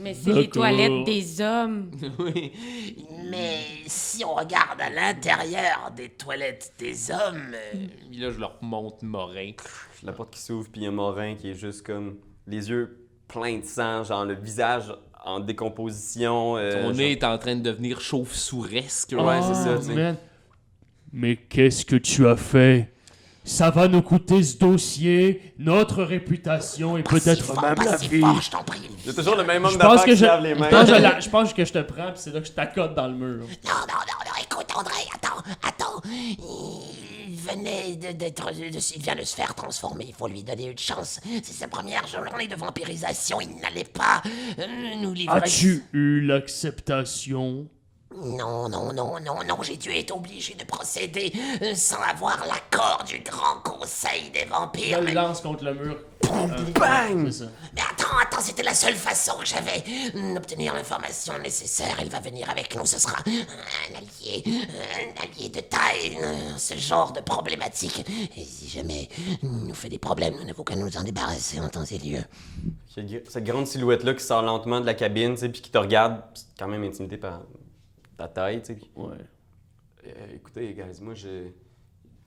Mais 0.00 0.14
c'est 0.14 0.32
les 0.32 0.48
toilettes 0.48 1.04
des 1.04 1.40
hommes. 1.40 1.90
oui. 2.18 2.52
Mais 3.30 3.58
si 3.86 4.24
on 4.24 4.34
regarde 4.34 4.80
à 4.80 4.88
l'intérieur 4.90 5.90
des 5.94 6.08
toilettes 6.08 6.72
des 6.78 7.10
hommes, 7.10 7.52
euh, 7.54 7.86
Puis 8.10 8.18
là, 8.20 8.30
je 8.30 8.38
leur 8.40 8.56
montre 8.62 9.04
Morin. 9.04 9.52
La 10.02 10.12
porte 10.12 10.30
qui 10.32 10.40
s'ouvre, 10.40 10.68
puis 10.72 10.80
il 10.82 10.84
y 10.84 10.86
a 10.86 10.90
Morin 10.90 11.34
qui 11.34 11.50
est 11.50 11.54
juste 11.54 11.84
comme 11.86 12.16
les 12.46 12.70
yeux 12.70 13.06
pleins 13.28 13.58
de 13.58 13.64
sang, 13.64 14.02
genre 14.04 14.24
le 14.24 14.34
visage 14.34 14.84
en 15.24 15.38
décomposition. 15.40 16.56
euh, 16.56 16.70
Son 16.72 16.88
genre- 16.88 16.92
nez 16.94 17.12
est 17.12 17.24
en 17.24 17.36
train 17.38 17.54
de 17.56 17.62
devenir 17.62 18.00
chauve-souresque. 18.00 19.12
Ouais, 19.12 19.40
c'est 19.42 19.54
ça, 19.54 19.74
Oh, 19.76 19.78
tu 19.78 19.84
sais. 19.88 19.94
man. 19.94 20.16
Mais 21.12 21.36
qu'est-ce 21.36 21.84
que 21.84 21.96
tu 21.96 22.26
as 22.26 22.36
fait? 22.36 22.92
Ça 23.50 23.68
va 23.70 23.88
nous 23.88 24.00
coûter 24.00 24.42
ce 24.44 24.56
dossier, 24.56 25.52
notre 25.58 26.04
réputation 26.04 26.96
et 26.96 27.02
peut-être 27.02 27.60
même 27.60 27.74
la 27.84 27.96
vie. 27.96 28.20
je 28.42 28.50
t'en 28.50 28.62
prie. 28.62 28.80
A 29.08 29.12
toujours 29.12 29.34
le 29.36 29.42
même 29.44 29.64
homme 29.64 29.76
d'affaires 29.76 30.04
que 30.04 30.10
qui 30.12 30.16
je, 30.16 30.24
lave 30.24 30.42
les 30.42 30.54
je 30.54 30.60
mains. 30.60 30.68
pense 30.68 30.88
que 30.88 30.94
je 30.96 31.02
la- 31.02 31.20
je 31.20 31.28
pense 31.28 31.52
que 31.52 31.64
je 31.64 31.72
te 31.72 31.78
prends 31.80 32.12
puis 32.12 32.20
c'est 32.22 32.32
là 32.32 32.40
que 32.40 32.46
je 32.46 32.52
t'accote 32.52 32.94
dans 32.94 33.08
le 33.08 33.14
mur. 33.14 33.38
Non, 33.40 33.70
non, 33.72 34.00
non, 34.06 34.24
non, 34.24 34.42
écoute, 34.42 34.66
André, 34.76 35.02
attends, 35.14 35.42
attends. 35.66 36.00
Il 37.28 37.36
venait 37.36 37.96
de- 37.96 38.16
d'être. 38.16 38.46
de- 38.52 38.94
Il 38.96 39.02
vient 39.02 39.16
de 39.16 39.24
se 39.24 39.34
faire 39.34 39.54
transformer, 39.54 40.06
il 40.08 40.14
faut 40.14 40.28
lui 40.28 40.44
donner 40.44 40.70
une 40.70 40.78
chance. 40.78 41.18
C'est 41.42 41.52
sa 41.52 41.66
première 41.68 42.06
journée 42.06 42.46
de 42.46 42.54
vampirisation, 42.54 43.40
il 43.40 43.56
n'allait 43.60 43.84
pas 43.84 44.22
euh, 44.60 44.64
nous 45.02 45.12
livrer. 45.12 45.36
As-tu 45.38 45.82
eu 45.92 46.20
l'acceptation? 46.20 47.66
Non, 48.16 48.68
non, 48.68 48.92
non, 48.92 49.20
non, 49.20 49.44
non, 49.46 49.62
j'ai 49.62 49.76
dû 49.76 49.90
être 49.92 50.10
obligé 50.16 50.54
de 50.54 50.64
procéder 50.64 51.32
euh, 51.62 51.74
sans 51.76 52.02
avoir 52.02 52.44
l'accord 52.44 53.04
du 53.06 53.20
grand 53.20 53.60
conseil 53.62 54.30
des 54.30 54.44
vampires. 54.46 54.98
Le 55.00 55.06
Mais, 55.06 55.14
lance 55.14 55.40
contre 55.40 55.64
le 55.64 55.74
mur. 55.74 55.96
Bang! 56.74 57.26
C'est 57.30 57.44
ça. 57.44 57.50
mais 57.74 57.82
attends, 57.82 58.16
attends, 58.20 58.40
c'était 58.40 58.64
la 58.64 58.74
seule 58.74 58.94
façon 58.94 59.38
que 59.38 59.46
j'avais 59.46 59.82
euh, 60.16 60.34
d'obtenir 60.34 60.74
l'information 60.74 61.38
nécessaire. 61.38 61.96
Il 62.02 62.10
va 62.10 62.18
venir 62.20 62.50
avec 62.50 62.74
nous, 62.76 62.84
ce 62.84 62.98
sera 62.98 63.18
un 63.26 63.96
allié, 63.96 64.44
un 64.46 65.22
allié 65.22 65.48
de 65.48 65.60
taille, 65.60 66.18
euh, 66.20 66.56
ce 66.56 66.76
genre 66.76 67.12
de 67.12 67.20
problématique. 67.20 68.04
Et 68.36 68.44
si 68.44 68.68
jamais 68.68 69.08
il 69.42 69.66
nous 69.66 69.74
fait 69.74 69.88
des 69.88 69.98
problèmes, 69.98 70.34
nous 70.36 70.44
n'avons 70.44 70.64
qu'à 70.64 70.76
nous 70.76 70.96
en 70.96 71.02
débarrasser 71.04 71.60
en 71.60 71.68
temps 71.68 71.84
et 71.84 71.98
lieu. 71.98 72.22
Cette 73.28 73.44
grande 73.44 73.68
silhouette-là 73.68 74.14
qui 74.14 74.24
sort 74.24 74.42
lentement 74.42 74.80
de 74.80 74.86
la 74.86 74.94
cabine, 74.94 75.34
tu 75.34 75.40
sais, 75.40 75.48
puis 75.48 75.62
qui 75.62 75.70
te 75.70 75.78
regarde, 75.78 76.22
c'est 76.34 76.46
quand 76.58 76.68
même 76.68 76.82
intimidé 76.82 77.16
par 77.16 77.40
ta 78.20 78.28
taille, 78.28 78.60
tu 78.60 78.66
sais. 78.68 78.74
puis, 78.74 78.90
Ouais. 78.96 79.14
euh, 80.06 80.10
écoutez, 80.34 80.74
guys, 80.74 81.00
moi, 81.02 81.14
je, 81.14 81.28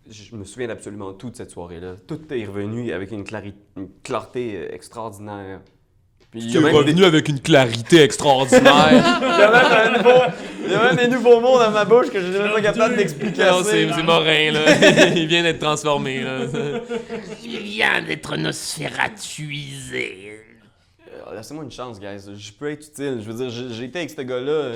je 0.10 0.36
me 0.36 0.44
souviens 0.44 0.68
d'absolument 0.68 1.14
tout 1.14 1.30
de 1.30 1.36
cette 1.36 1.52
soirée-là. 1.52 1.96
Tout 2.08 2.20
est 2.34 2.46
revenu 2.46 2.92
avec 2.92 3.12
une, 3.12 3.24
clari- 3.24 3.54
une 3.78 3.90
clarté 4.04 4.56
euh, 4.58 4.74
extraordinaire. 4.74 5.62
Puis 6.32 6.42
il 6.46 6.60
même 6.62 6.84
des, 6.84 7.04
avec 7.04 7.30
une 7.30 7.40
clarité 7.40 8.02
extraordinaire. 8.02 8.64
il 9.22 9.40
y 9.40 9.44
a 9.44 9.52
même 9.52 9.94
un 9.94 9.98
nouveau- 10.00 10.34
il 10.66 10.72
y 10.72 10.74
a 10.74 10.84
même 10.84 10.96
des 10.96 11.08
nouveaux 11.08 11.40
mots 11.40 11.60
dans 11.60 11.70
ma 11.70 11.86
bouche 11.86 12.10
que 12.10 12.20
je 12.20 12.26
n'ai 12.26 12.40
même 12.40 12.54
pas 12.54 12.62
capable 12.62 12.96
d'expliquer. 12.96 13.44
non, 13.44 13.64
c'est 13.64 13.86
Morin, 14.02 14.52
là. 14.52 15.10
Il 15.16 15.28
vient 15.28 15.44
d'être 15.44 15.60
transformé, 15.60 16.24
là. 16.24 16.46
Il 17.44 17.60
vient 17.60 18.02
d'être 18.02 18.36
nosfératuisé. 18.38 20.40
Euh, 21.28 21.36
Laissez-moi 21.36 21.66
une 21.66 21.72
chance, 21.72 22.00
guys. 22.00 22.26
Je 22.36 22.52
peux 22.54 22.72
être 22.72 22.88
utile. 22.88 23.20
Je 23.24 23.30
veux 23.32 23.38
dire, 23.38 23.50
j'ai 23.52 23.72
j'ai 23.74 23.84
été 23.86 24.00
avec 24.00 24.10
ce 24.10 24.22
gars-là. 24.22 24.72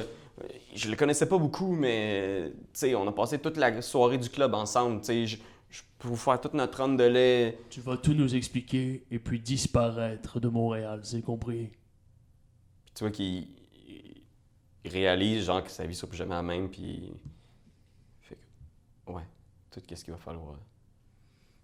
Je 0.75 0.89
le 0.89 0.95
connaissais 0.95 1.27
pas 1.27 1.37
beaucoup, 1.37 1.73
mais 1.73 2.51
on 2.95 3.07
a 3.07 3.11
passé 3.11 3.39
toute 3.39 3.57
la 3.57 3.81
soirée 3.81 4.17
du 4.17 4.29
club 4.29 4.53
ensemble. 4.53 5.01
Je, 5.03 5.37
je 5.69 5.81
peux 5.97 6.07
vous 6.07 6.15
faire 6.15 6.39
toute 6.39 6.53
notre 6.53 6.77
run 6.77 6.89
de 6.89 7.03
lait. 7.03 7.57
Tu 7.69 7.81
vas 7.81 7.97
tout 7.97 8.13
nous 8.13 8.35
expliquer 8.35 9.03
et 9.09 9.19
puis 9.19 9.39
disparaître 9.39 10.39
de 10.39 10.47
Montréal, 10.47 11.01
c'est 11.03 11.21
compris? 11.21 11.71
Puis 12.85 12.93
tu 12.93 13.03
vois 13.03 13.11
qu'il 13.11 13.47
il 14.87 14.91
réalise 14.91 15.45
genre 15.45 15.63
que 15.63 15.69
sa 15.69 15.85
vie 15.85 15.95
sera 15.95 16.07
plus 16.07 16.17
jamais 16.17 16.35
la 16.35 16.41
même. 16.41 16.69
Puis 16.69 17.13
fait 18.21 18.35
que, 18.35 19.11
ouais, 19.11 19.23
tout 19.71 19.81
qu'est-ce 19.85 20.03
qu'il 20.03 20.13
va 20.13 20.19
falloir. 20.19 20.55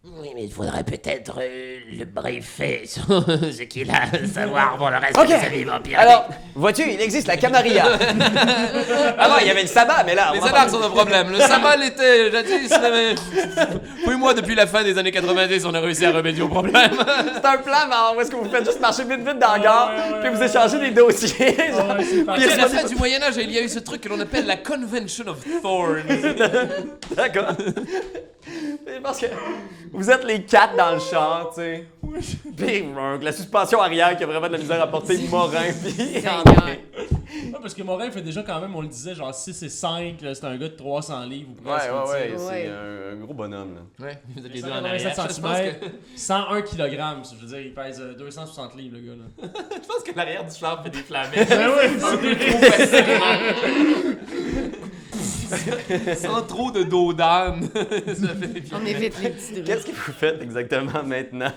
Oui, 0.06 0.32
mais 0.36 0.44
il 0.44 0.52
faudrait 0.52 0.84
peut-être 0.84 1.40
euh, 1.40 1.78
le 1.98 2.04
briefer 2.04 2.82
sur 2.88 3.06
ce 3.08 3.62
qu'il 3.64 3.90
a 3.90 4.02
à 4.04 4.28
savoir 4.28 4.76
pour 4.76 4.90
le 4.90 4.98
reste 4.98 5.18
de 5.18 5.28
sa 5.30 5.48
vie 5.48 5.64
vampirique. 5.64 5.98
Alors, 5.98 6.28
vois-tu, 6.56 6.82
il 6.92 7.00
existe 7.00 7.26
la 7.28 7.38
Camarilla. 7.38 7.86
Avant, 9.18 9.38
il 9.40 9.48
y 9.48 9.50
avait 9.50 9.62
le 9.62 9.68
sabbat, 9.70 10.04
mais 10.06 10.14
là, 10.14 10.32
on 10.32 10.34
Les 10.34 10.40
va 10.42 10.48
sabats 10.48 10.64
pas- 10.66 10.70
sont 10.70 10.84
un 10.84 10.90
problème. 10.90 11.32
Le 11.32 11.40
sabbat 11.40 11.78
l'était 11.78 12.30
jadis, 12.34 12.70
mais... 12.82 13.16
Oui, 14.06 14.18
moi, 14.18 14.34
depuis 14.34 14.56
la 14.56 14.68
fin 14.68 14.84
des 14.84 14.98
années 14.98 15.12
90, 15.12 15.64
on 15.66 15.74
a 15.74 15.80
réussi 15.80 16.06
à 16.06 16.12
remédier 16.12 16.44
au 16.44 16.50
problème. 16.50 16.92
C'est 17.36 17.46
un 17.46 17.58
plan, 17.60 17.78
mais 17.88 18.18
où 18.18 18.20
est-ce 18.22 18.30
que 18.30 18.36
vous 18.36 18.50
faites 18.52 18.66
juste 18.66 18.82
marcher 18.82 19.06
vite 19.06 19.26
vite 19.26 19.40
dans 19.40 19.54
la 19.54 19.60
gare, 19.60 19.92
puis 20.22 20.30
vous 20.34 20.44
échangez 20.44 20.80
des 20.80 20.92
dossiers. 20.92 21.56
genre. 21.72 21.96
Puis 21.98 22.28
À 22.28 22.58
la 22.58 22.68
c'est- 22.68 22.78
fin 22.78 22.88
du 22.90 22.96
Moyen-Âge, 22.98 23.36
il 23.38 23.52
y 23.52 23.58
a 23.58 23.62
eu 23.62 23.70
ce 23.70 23.80
truc 23.80 24.02
que 24.02 24.10
l'on 24.10 24.20
appelle 24.20 24.48
la 24.48 24.58
Convention 24.58 25.28
of 25.30 25.38
Thorns. 25.62 26.04
D'accord. 27.16 27.54
Je 28.86 29.00
pense 29.02 29.20
que 29.20 29.26
vous 29.94 30.10
êtes 30.10 30.24
les 30.26 30.44
quatre 30.44 30.76
dans 30.76 30.92
le 30.92 31.00
char, 31.00 31.52
tu 31.54 31.62
sais. 31.62 31.86
Puis 32.58 32.84
euh, 32.98 33.18
la 33.22 33.32
suspension 33.32 33.80
arrière 33.82 34.18
qui 34.18 34.24
a 34.24 34.28
vraiment 34.28 34.48
de 34.48 34.54
la 34.54 34.58
misère 34.58 34.82
à 34.82 34.88
porter 34.88 35.18
Morin 35.30 35.72
puis 35.84 35.92
Seigneur. 35.92 36.44
André. 36.46 36.80
Ouais, 36.94 37.60
parce 37.62 37.74
que 37.74 37.82
Morin 37.84 38.12
fait 38.12 38.22
déjà 38.22 38.44
quand 38.44 38.60
même, 38.60 38.76
on 38.76 38.82
le 38.82 38.88
disait, 38.88 39.16
genre 39.16 39.34
6 39.34 39.64
et 39.64 39.70
5, 39.70 40.22
là, 40.22 40.36
c'est 40.36 40.46
un 40.46 40.56
gars 40.58 40.68
de 40.68 40.76
300 40.76 41.24
livres. 41.26 41.50
ou 41.52 41.68
Ouais, 41.68 41.76
presque, 41.76 41.92
ouais, 41.92 42.12
ouais, 42.12 42.34
c'est 42.38 42.46
Ouais. 42.46 42.70
un, 43.12 43.16
gros 43.16 43.34
bonhomme, 43.34 43.76
là. 43.76 44.06
Ouais, 44.06 44.22
vous 44.36 44.46
êtes 44.46 44.54
les 44.54 44.62
deux 44.62 44.70
en 44.70 44.76
187 44.82 44.86
arrière. 44.86 45.16
Je 45.16 45.42
pense 45.42 45.58
cm, 45.58 45.80
que, 45.80 45.86
101 46.16 46.62
kg, 46.62 47.00
je 47.32 47.36
veux 47.42 47.48
dire, 47.48 47.60
il 47.62 47.74
pèse 47.74 48.02
euh, 48.02 48.14
260 48.14 48.76
livres, 48.76 48.98
le 48.98 49.08
gars, 49.08 49.16
là. 49.16 49.48
je 49.82 49.88
pense 49.88 50.04
que 50.04 50.12
l'arrière 50.16 50.46
du 50.46 50.56
char 50.56 50.84
fait 50.84 50.90
des 50.90 51.00
flamèches. 51.00 51.50
Ben 51.50 51.72
Sans 56.16 56.42
trop 56.44 56.72
de 56.72 56.84
dos 56.84 57.14
d'âne. 57.14 57.64
Ça 57.74 58.36
fait 58.36 58.48
des 58.48 58.64
On 58.74 58.86
évite 58.86 59.22
les 59.22 59.30
petits 59.30 59.64
Qu'est-ce 59.64 59.86
que 59.86 59.92
vous 59.92 60.12
faites 60.14 60.42
exactement 60.42 61.04
maintenant? 61.04 61.52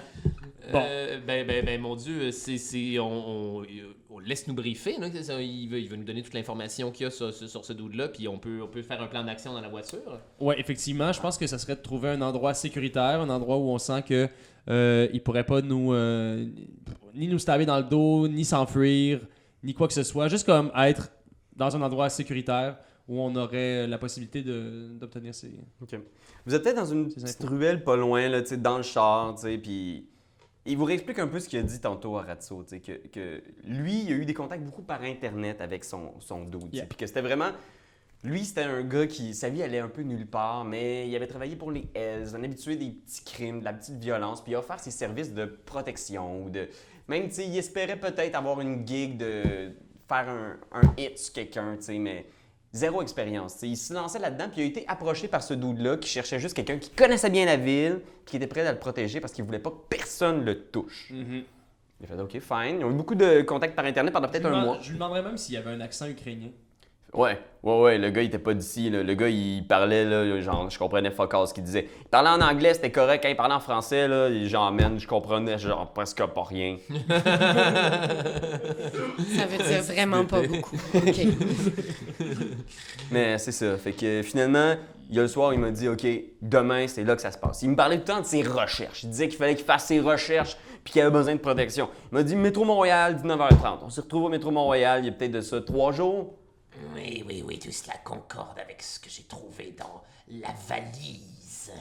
Bon. 0.73 0.83
Euh, 0.85 1.21
ben, 1.25 1.47
ben, 1.47 1.65
ben, 1.65 1.81
mon 1.81 1.95
Dieu, 1.95 2.33
c'est, 2.33 2.59
c'est, 2.59 2.99
on, 2.99 3.61
on, 3.61 3.67
on 4.17 4.19
laisse 4.19 4.47
nous 4.47 4.55
briefer. 4.55 4.97
Là, 4.99 5.09
C'est 5.13 5.23
ça, 5.23 5.41
il, 5.41 5.69
veut, 5.69 5.81
il 5.81 5.89
veut 5.89 5.97
nous 5.97 6.05
donner 6.05 6.23
toute 6.23 6.35
l'information 6.35 6.91
qu'il 6.91 7.05
y 7.05 7.07
a 7.07 7.11
sur, 7.11 7.33
ce 7.33 7.73
dude-là, 7.73 8.09
puis 8.09 8.29
on 8.29 8.39
peut, 8.39 8.61
on 8.63 8.69
peut 8.69 8.83
faire 8.83 9.01
un 9.03 9.07
plan 9.07 9.25
d'action 9.25 9.53
dans 9.53 9.61
la 9.61 9.69
voiture. 9.69 10.21
Ouais, 10.41 10.59
effectivement, 10.59 11.13
je 11.13 11.21
pense 11.21 11.39
que 11.39 11.47
ça 11.47 11.59
serait 11.59 11.77
de 11.77 11.83
trouver 11.83 12.11
un 12.11 12.23
endroit 12.23 12.55
sécuritaire, 12.55 13.21
un 13.21 13.29
endroit 13.29 13.59
où 13.59 13.69
on 13.69 13.79
sent 13.79 14.03
que 14.03 14.29
euh, 14.69 15.09
il 15.13 15.23
pourrait 15.23 15.45
pas 15.45 15.61
nous 15.61 15.93
euh, 15.93 16.45
ni 17.15 17.29
nous 17.29 17.39
stabber 17.39 17.67
dans 17.67 17.77
le 17.77 17.85
dos, 17.85 18.27
ni 18.27 18.45
s'enfuir, 18.45 19.21
ni 19.63 19.75
quoi 19.75 19.87
que 19.87 19.95
ce 19.95 20.03
soit, 20.03 20.29
juste 20.29 20.47
comme 20.47 20.73
être 20.77 21.11
dans 21.55 21.77
un 21.77 21.83
endroit 21.83 22.09
sécuritaire 22.09 22.77
où 23.09 23.21
on 23.21 23.35
aurait 23.37 23.87
la 23.87 23.99
possibilité 23.99 24.43
d'obtenir 24.43 25.35
ces 25.35 25.53
OK. 25.81 25.99
Vous 26.45 26.55
êtes 26.55 26.63
peut-être 26.63 26.77
dans 26.77 26.87
une 26.87 27.13
petite 27.13 27.43
ruelle 27.45 27.85
pas 27.85 27.97
loin, 27.97 28.29
là, 28.29 28.43
tu 28.43 28.49
sais, 28.49 28.57
dans 28.57 28.77
le 28.77 28.83
char, 28.83 29.35
tu 29.37 29.43
sais, 29.43 29.59
puis 29.59 30.09
il 30.65 30.77
vous 30.77 30.85
réexplique 30.85 31.19
un 31.19 31.29
peu 31.29 31.39
ce 31.39 31.49
qu'il 31.49 31.59
a 31.61 31.63
dit 31.63 31.81
tantôt 31.81 32.19
à 32.19 32.23
Ratso, 32.23 32.65
tu 32.65 32.71
sais, 32.71 32.81
que, 32.81 33.07
que 33.09 33.43
lui, 33.65 34.03
il 34.03 34.13
a 34.13 34.17
eu 34.17 34.25
des 34.25 34.35
contacts 34.35 34.65
beaucoup 34.65 34.83
par 34.83 35.03
Internet 35.03 35.61
avec 35.61 35.85
son, 35.85 36.15
son 36.21 36.45
sais, 36.45 36.59
Yeah. 36.73 36.87
puis 36.87 36.99
que 36.99 37.07
c'était 37.07 37.21
vraiment... 37.21 37.51
Lui, 38.25 38.45
c'était 38.45 38.63
un 38.63 38.83
gars 38.83 39.07
qui, 39.07 39.35
sa 39.35 39.51
vie 39.51 39.63
allait 39.63 39.79
un 39.79 39.89
peu 39.89 40.03
nulle 40.03 40.27
part, 40.27 40.65
mais 40.65 41.07
il 41.09 41.15
avait 41.15 41.29
travaillé 41.29 41.55
pour 41.55 41.71
les 41.71 41.87
Hells, 41.95 42.35
un 42.35 42.43
habitué 42.43 42.75
des 42.75 42.91
petits 42.91 43.23
crimes, 43.25 43.61
de 43.61 43.65
la 43.65 43.75
petite 43.75 43.99
violence, 43.99 44.43
puis 44.43 44.53
il 44.53 44.55
a 44.57 44.59
offert 44.59 44.81
ses 44.81 44.91
services 44.91 45.33
de 45.33 45.45
protection 45.45 46.43
ou 46.45 46.51
de... 46.51 46.69
Même, 47.07 47.29
tu 47.29 47.35
sais, 47.35 47.47
il 47.47 47.57
espérait 47.57 48.01
peut-être 48.01 48.35
avoir 48.35 48.61
une 48.61 48.85
gig 48.85 49.17
de 49.17 49.71
faire 50.09 50.29
un, 50.29 50.57
un 50.73 50.95
hit 50.97 51.19
sur 51.19 51.35
quelqu'un, 51.35 51.77
tu 51.77 51.83
sais, 51.83 51.99
mais 51.99 52.27
zéro 52.77 53.03
expérience. 53.03 53.57
Il 53.63 53.77
se 53.77 53.93
lançait 53.93 54.19
là-dedans, 54.19 54.49
puis 54.51 54.61
il 54.61 54.65
a 54.65 54.67
été 54.69 54.85
approché 54.87 55.29
par 55.29 55.43
ce 55.43 55.55
dude-là 55.55 55.97
qui 55.97 56.09
cherchait 56.09 56.39
juste 56.39 56.55
quelqu'un 56.55 56.79
qui 56.79 56.91
connaissait 56.91 57.31
bien 57.31 57.47
la 57.47 57.57
ville, 57.57 58.01
qui 58.25 58.37
était 58.37 58.47
prêt 58.47 58.67
à 58.67 58.73
le 58.73 58.79
protéger 58.79 59.21
parce 59.21 59.33
qu'il 59.33 59.45
voulait 59.45 59.59
pas 59.59 59.71
que 59.71 59.89
personne 59.89 60.45
le 60.45 60.67
touche. 60.67 61.11
Il 61.11 62.05
a 62.05 62.07
fait 62.07 62.21
OK, 62.21 62.39
fine. 62.39 62.81
Ils 62.81 62.85
ont 62.85 62.91
eu 62.91 62.95
beaucoup 62.95 63.15
de 63.15 63.43
contacts 63.43 63.75
par 63.75 63.87
Internet 63.87 64.13
pendant 64.13 64.29
peut-être 64.29 64.47
un 64.47 64.65
mois. 64.65 64.79
Je 64.81 64.91
lui 64.91 64.95
demanderais 64.95 65.23
même 65.23 65.39
s'il 65.39 65.55
y 65.55 65.59
avait 65.59 65.71
un 65.71 65.81
accent 65.81 66.07
ukrainien. 66.07 66.51
Ouais, 67.15 67.39
ouais, 67.63 67.81
ouais, 67.81 67.99
le 67.99 68.11
gars, 68.11 68.21
il 68.23 68.27
était 68.27 68.39
pas 68.39 68.53
d'ici. 68.53 68.91
là. 68.91 69.03
Le 69.03 69.15
gars, 69.15 69.29
il 69.29 69.67
parlait, 69.67 70.05
là, 70.05 70.39
genre, 70.41 70.69
je 70.69 70.79
comprenais 70.79 71.11
fuck 71.11 71.33
all 71.33 71.47
ce 71.47 71.55
qu'il 71.55 71.65
disait. 71.65 71.89
Il 72.03 72.09
parlait 72.09 72.29
en 72.29 72.41
anglais, 72.43 72.75
c'était 72.75 72.91
correct. 72.91 73.23
Quand 73.23 73.31
il 73.31 73.37
parlait 73.37 73.55
en 73.55 73.61
français, 73.61 74.07
là, 74.07 74.31
genre, 74.45 74.71
man, 74.73 74.99
je 74.99 75.07
comprenais, 75.07 75.57
genre, 75.59 75.91
presque 75.95 76.25
pas 76.27 76.43
rien. 76.45 76.77
Ça 79.37 79.47
veut 79.47 79.65
dire 79.65 79.83
vraiment 79.83 80.25
pas 80.25 80.43
beaucoup. 80.43 80.77
OK. 80.95 81.27
Mais 83.11 83.39
c'est 83.39 83.53
ça. 83.53 83.77
Fait 83.77 83.93
que 83.93 84.23
finalement, 84.23 84.75
il 85.09 85.17
y 85.17 85.19
a 85.19 85.23
le 85.23 85.29
soir, 85.29 85.53
il 85.55 85.61
m'a 85.61 85.71
dit 85.71 85.89
OK, 85.89 86.07
demain, 86.43 86.87
c'est 86.89 87.05
là 87.05 87.15
que 87.15 87.23
ça 87.23 87.31
se 87.31 87.39
passe. 87.39 87.63
Il 87.63 87.71
me 87.71 87.77
parlait 87.77 87.97
tout 87.97 88.03
le 88.09 88.15
temps 88.15 88.21
de 88.21 88.27
ses 88.27 88.43
recherches. 88.43 89.05
Il 89.05 89.11
disait 89.11 89.29
qu'il 89.29 89.39
fallait 89.39 89.55
qu'il 89.55 89.65
fasse 89.65 89.87
ses 89.87 90.01
recherches 90.01 90.57
puis 90.85 90.93
qu'il 90.93 91.03
avait 91.03 91.11
besoin 91.11 91.35
de 91.35 91.41
protection. 91.41 91.89
Il 92.11 92.17
m'a 92.17 92.23
dit 92.23 92.37
Métro 92.37 92.65
Montréal, 92.65 93.17
19h30. 93.23 93.79
On 93.85 93.91
se 93.91 94.01
retrouve 94.01 94.25
au 94.25 94.29
Métro 94.29 94.51
Montréal, 94.51 95.01
il 95.03 95.07
y 95.07 95.09
a 95.09 95.13
peut-être 95.13 95.33
de 95.33 95.41
ça 95.41 95.61
trois 95.61 95.93
jours. 95.93 96.35
Oui, 96.95 97.25
oui, 97.27 97.43
oui, 97.47 97.59
tout 97.59 97.73
cela 97.73 97.95
concorde 98.05 98.59
avec 98.59 98.83
ce 98.83 98.99
que 99.01 99.09
j'ai 99.11 99.23
trouvé 99.25 99.75
dans 99.79 100.03
la 100.29 100.53
valise. 100.69 101.73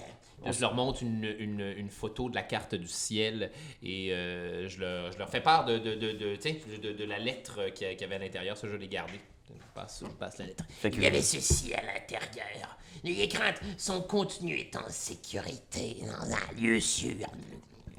Je 0.45 0.61
leur 0.61 0.73
montre 0.75 1.01
une, 1.01 1.23
une, 1.39 1.61
une 1.61 1.89
photo 1.89 2.29
de 2.29 2.35
la 2.35 2.43
carte 2.43 2.75
du 2.75 2.87
ciel 2.87 3.51
et 3.81 4.11
euh, 4.11 4.67
je, 4.67 4.79
leur, 4.79 5.11
je 5.11 5.17
leur 5.17 5.29
fais 5.29 5.41
part 5.41 5.65
de, 5.65 5.77
de, 5.79 5.95
de, 5.95 6.11
de, 6.11 6.35
tu 6.35 6.41
sais, 6.41 6.61
de, 6.81 6.91
de 6.91 7.03
la 7.05 7.17
lettre 7.17 7.69
qu'il 7.73 7.87
y 7.99 8.03
avait 8.03 8.15
à 8.15 8.19
l'intérieur. 8.19 8.57
Ça, 8.57 8.67
je 8.67 8.75
l'ai 8.75 8.87
gardé. 8.87 9.19
Je 9.47 9.53
passe, 9.73 10.03
je 10.03 10.11
passe 10.11 10.37
la 10.37 10.45
lettre. 10.45 10.63
Il 10.83 11.01
y 11.01 11.05
avait 11.07 11.21
ceci 11.21 11.73
à 11.73 11.81
l'intérieur. 11.81 12.77
N'ayez 13.03 13.27
crainte, 13.27 13.59
son 13.77 14.01
contenu 14.01 14.57
est 14.57 14.75
en 14.75 14.87
sécurité 14.89 15.97
dans 16.01 16.31
un 16.33 16.61
lieu 16.61 16.79
sûr. 16.79 17.13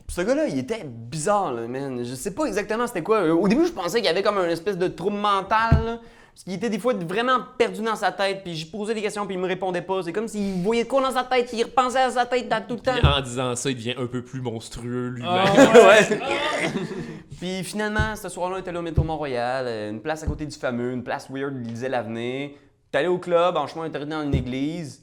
ce 0.09 0.21
gars-là, 0.21 0.49
il 0.49 0.59
était 0.59 0.85
bizarre, 0.85 1.53
là, 1.53 1.67
man. 1.67 2.03
Je 2.05 2.15
sais 2.15 2.35
pas 2.35 2.45
exactement 2.47 2.87
c'était 2.87 3.03
quoi. 3.03 3.25
Au 3.33 3.49
début, 3.49 3.67
je 3.67 3.73
pensais 3.73 3.99
qu'il 3.99 4.07
y 4.07 4.11
avait 4.11 4.23
comme 4.23 4.38
un 4.38 4.49
espèce 4.49 4.79
de 4.79 4.88
trouble 4.88 5.17
mental. 5.19 5.85
là. 5.85 6.00
Parce 6.37 6.45
qu'il 6.45 6.52
était 6.52 6.69
des 6.69 6.78
fois 6.78 6.93
vraiment 6.93 7.38
perdu 7.57 7.81
dans 7.81 7.97
sa 7.97 8.12
tête, 8.12 8.43
puis 8.45 8.55
j'y 8.55 8.66
posais 8.66 8.93
des 8.93 9.00
questions, 9.00 9.25
puis 9.25 9.37
il 9.37 9.40
me 9.40 9.47
répondait 9.47 9.81
pas. 9.81 10.02
C'est 10.02 10.12
comme 10.12 10.28
s'il 10.28 10.62
voyait 10.62 10.85
quoi 10.85 11.00
dans 11.00 11.11
sa 11.11 11.25
tête, 11.25 11.50
il 11.55 11.64
repensait 11.64 12.02
à 12.02 12.11
sa 12.11 12.26
tête 12.26 12.47
dans 12.47 12.61
tout 12.61 12.75
le 12.75 12.81
temps. 12.81 12.93
Puis 12.93 13.07
en 13.07 13.23
disant 13.23 13.57
ça, 13.57 13.71
il 13.71 13.76
devient 13.76 13.95
un 13.97 14.05
peu 14.05 14.23
plus 14.23 14.43
monstrueux 14.43 15.09
lui-même. 15.09 15.31
Ouais. 15.57 16.21
Puis 17.38 17.64
finalement, 17.64 18.14
ce 18.16 18.28
soir-là, 18.28 18.57
on 18.57 18.61
était 18.61 18.71
là 18.71 18.81
au 18.81 18.83
métro 18.83 19.02
Montréal, 19.02 19.64
euh, 19.66 19.90
une 19.90 20.02
place 20.02 20.25
à 20.25 20.26
côté 20.26 20.45
du 20.45 20.55
fameux, 20.55 20.93
une 20.93 21.02
place 21.02 21.31
weird, 21.31 21.55
il 21.57 21.69
lisait 21.69 21.88
l'avenir. 21.88 22.51
T'es 22.92 22.99
allé 22.99 23.09
au 23.09 23.18
club, 23.18 23.57
en 23.57 23.66
chemin, 23.66 23.85
on 23.85 23.88
était 23.88 24.05
dans 24.05 24.22
une 24.22 24.35
église. 24.35 25.03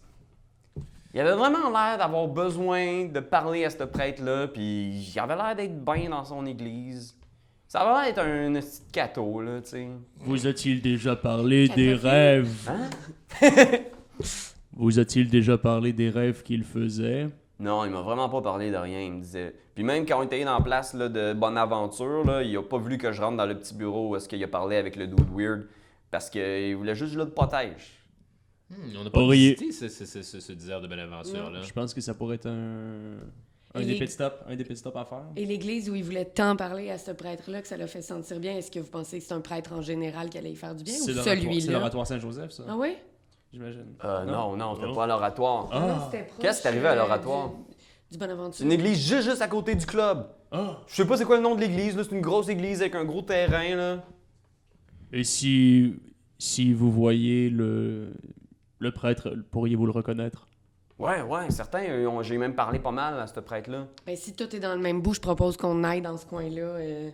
Il 1.16 1.20
avait 1.20 1.34
vraiment 1.34 1.72
l'air 1.72 1.98
d'avoir 1.98 2.28
besoin 2.28 3.06
de 3.06 3.20
parler 3.20 3.66
à 3.66 3.72
ce 3.72 3.84
prêtre-là, 3.84 4.50
puis 4.50 5.12
il 5.12 5.20
avait 5.20 5.36
l'air 5.36 5.56
d'être 5.56 5.84
bien 5.84 6.12
dans 6.12 6.26
son 6.26 6.46
église. 6.46 7.16
Ça 7.74 7.84
l'air 7.84 8.06
d'être 8.06 8.20
un 8.20 8.54
petit 8.62 8.82
cateau, 8.92 9.42
là, 9.42 9.60
tu 9.60 9.70
sais. 9.70 9.88
Vous 10.20 10.46
a-t-il 10.46 10.80
déjà 10.80 11.16
parlé 11.16 11.68
des 11.70 11.96
rêves? 11.96 12.70
Hein? 12.70 12.90
Vous 14.74 15.00
a-t-il 15.00 15.28
déjà 15.28 15.58
parlé 15.58 15.92
des 15.92 16.12
rêves 16.12 16.44
qu'il 16.44 16.66
faisait? 16.66 17.30
Non, 17.58 17.84
il 17.84 17.90
m'a 17.90 18.02
vraiment 18.02 18.30
pas 18.30 18.44
parlé 18.44 18.70
de 18.70 18.76
rien, 18.76 19.02
il 19.02 19.14
me 19.14 19.22
disait. 19.22 19.56
Puis 19.74 19.84
même 19.84 20.06
quand 20.06 20.20
on 20.20 20.24
était 20.24 20.44
dans 20.46 20.60
la 20.60 20.64
place 20.64 20.94
là, 20.94 21.10
de 21.10 21.34
Bonaventure, 21.34 22.24
là, 22.24 22.44
il 22.44 22.56
a 22.56 22.62
pas 22.62 22.78
voulu 22.78 23.00
que 23.00 23.12
je 23.12 23.20
rentre 23.20 23.38
dans 23.38 23.48
le 23.48 23.58
petit 23.58 23.74
bureau 23.74 24.10
où 24.10 24.16
est-ce 24.18 24.30
qu'il 24.30 24.44
a 24.44 24.48
parlé 24.48 24.76
avec 24.76 24.96
le 24.96 25.08
dude 25.08 25.36
weird, 25.36 25.66
parce 26.12 26.30
qu'il 26.30 26.76
voulait 26.76 26.94
juste 26.94 27.14
que 27.14 27.20
je 27.20 27.26
le 27.26 27.30
protège. 27.32 28.04
Hmm, 28.70 28.76
on 29.00 29.04
n'a 29.04 29.10
pas 29.10 29.20
Auriez- 29.20 29.56
visité 29.56 29.72
ce, 29.72 29.88
ce, 29.88 30.06
ce, 30.06 30.22
ce, 30.22 30.40
ce 30.40 30.54
désert 30.54 30.80
de 30.80 30.88
Bonaventure 30.88 31.50
là. 31.50 31.64
Je 31.64 31.74
pense 31.74 31.96
que 31.96 32.02
ça 32.02 32.14
pourrait 32.14 32.36
être 32.36 32.46
un, 32.50 33.18
un 33.76 33.80
Et 33.82 33.86
des 33.86 33.96
pit 33.98 34.10
stops, 34.10 34.36
un 34.48 34.56
des 34.56 34.64
pit 34.64 34.78
stops 34.78 34.96
à 34.96 35.06
faire. 35.06 35.24
Et 35.36 35.46
l'église 35.46 35.90
où 35.90 35.96
il 35.96 36.04
voulait 36.04 36.26
tant 36.26 36.56
parler 36.56 36.92
à 36.92 36.98
ce 36.98 37.12
prêtre-là 37.12 37.62
que 37.62 37.68
ça 37.68 37.76
l'a 37.78 37.88
fait 37.88 38.02
sentir 38.04 38.40
bien, 38.40 38.56
est-ce 38.58 38.70
que 38.70 38.80
vous 38.80 38.90
pensez 38.90 39.18
que 39.20 39.24
c'est 39.26 39.34
un 39.34 39.42
prêtre 39.42 39.74
en 39.74 39.82
général 39.82 40.30
qui 40.30 40.38
allait 40.38 40.52
y 40.52 40.56
faire 40.56 40.76
du 40.76 40.84
bien 40.84 40.94
ou 40.94 40.98
C'est 40.98 41.12
l'oratoire- 41.14 41.36
c'est 41.36 41.42
celui-là? 41.42 41.72
l'oratoire 41.74 42.08
Saint-Joseph, 42.08 42.52
ça, 42.52 42.64
Ah 42.68 42.76
oui? 42.78 42.96
j'imagine. 43.52 43.96
Euh, 44.04 44.26
non, 44.26 44.56
non, 44.56 44.76
c'était 44.76 44.94
pas 44.94 45.06
à 45.06 45.08
l'oratoire. 45.08 45.70
Ah. 45.72 46.12
Qu'est-ce 46.40 46.62
qui 46.62 46.68
est 46.68 46.70
arrivé 46.70 46.88
à 46.88 46.92
euh, 46.92 46.96
l'oratoire? 46.98 47.50
Du, 47.50 47.56
du 48.12 48.18
Bonaventure. 48.20 48.54
C'est 48.60 48.64
une 48.66 48.72
église 48.72 48.98
juste, 49.00 49.28
juste 49.30 49.42
à 49.42 49.48
côté 49.48 49.74
du 49.74 49.86
club. 49.88 50.28
Ah. 50.52 50.82
Je 50.86 50.96
sais 50.96 51.08
pas 51.08 51.18
c'est 51.18 51.26
quoi 51.26 51.38
le 51.38 51.42
nom 51.44 51.56
de 51.56 51.62
l'église, 51.62 51.98
là. 51.98 52.04
C'est 52.04 52.14
une 52.14 52.22
grosse 52.22 52.50
église 52.50 52.82
avec 52.82 52.94
un 52.94 53.06
gros 53.06 53.24
terrain, 53.24 53.76
là. 53.76 54.04
Et 55.12 55.24
si, 55.24 55.96
si 56.38 56.74
vous 56.74 56.92
voyez 56.92 57.50
le, 57.50 58.14
le 58.78 58.92
prêtre, 58.92 59.36
pourriez-vous 59.52 59.86
le 59.88 59.92
reconnaître? 59.92 60.48
Ouais, 61.04 61.22
ouais, 61.22 61.52
certains, 61.52 61.84
euh, 61.90 62.08
ont- 62.08 62.24
j'ai 62.24 62.38
même 62.38 62.56
parlé 62.56 62.80
pas 62.80 62.92
mal 62.92 63.20
à 63.20 63.28
ce 63.28 63.40
prêtre-là. 63.40 63.88
Ben, 64.06 64.16
si 64.16 64.34
tout 64.34 64.56
est 64.56 64.60
dans 64.60 64.74
le 64.76 64.82
même 64.82 65.02
bout, 65.02 65.14
je 65.14 65.20
propose 65.22 65.58
qu'on 65.58 65.84
aille 65.84 66.02
dans 66.02 66.18
ce 66.18 66.26
coin-là. 66.26 66.62
euh. 66.62 67.10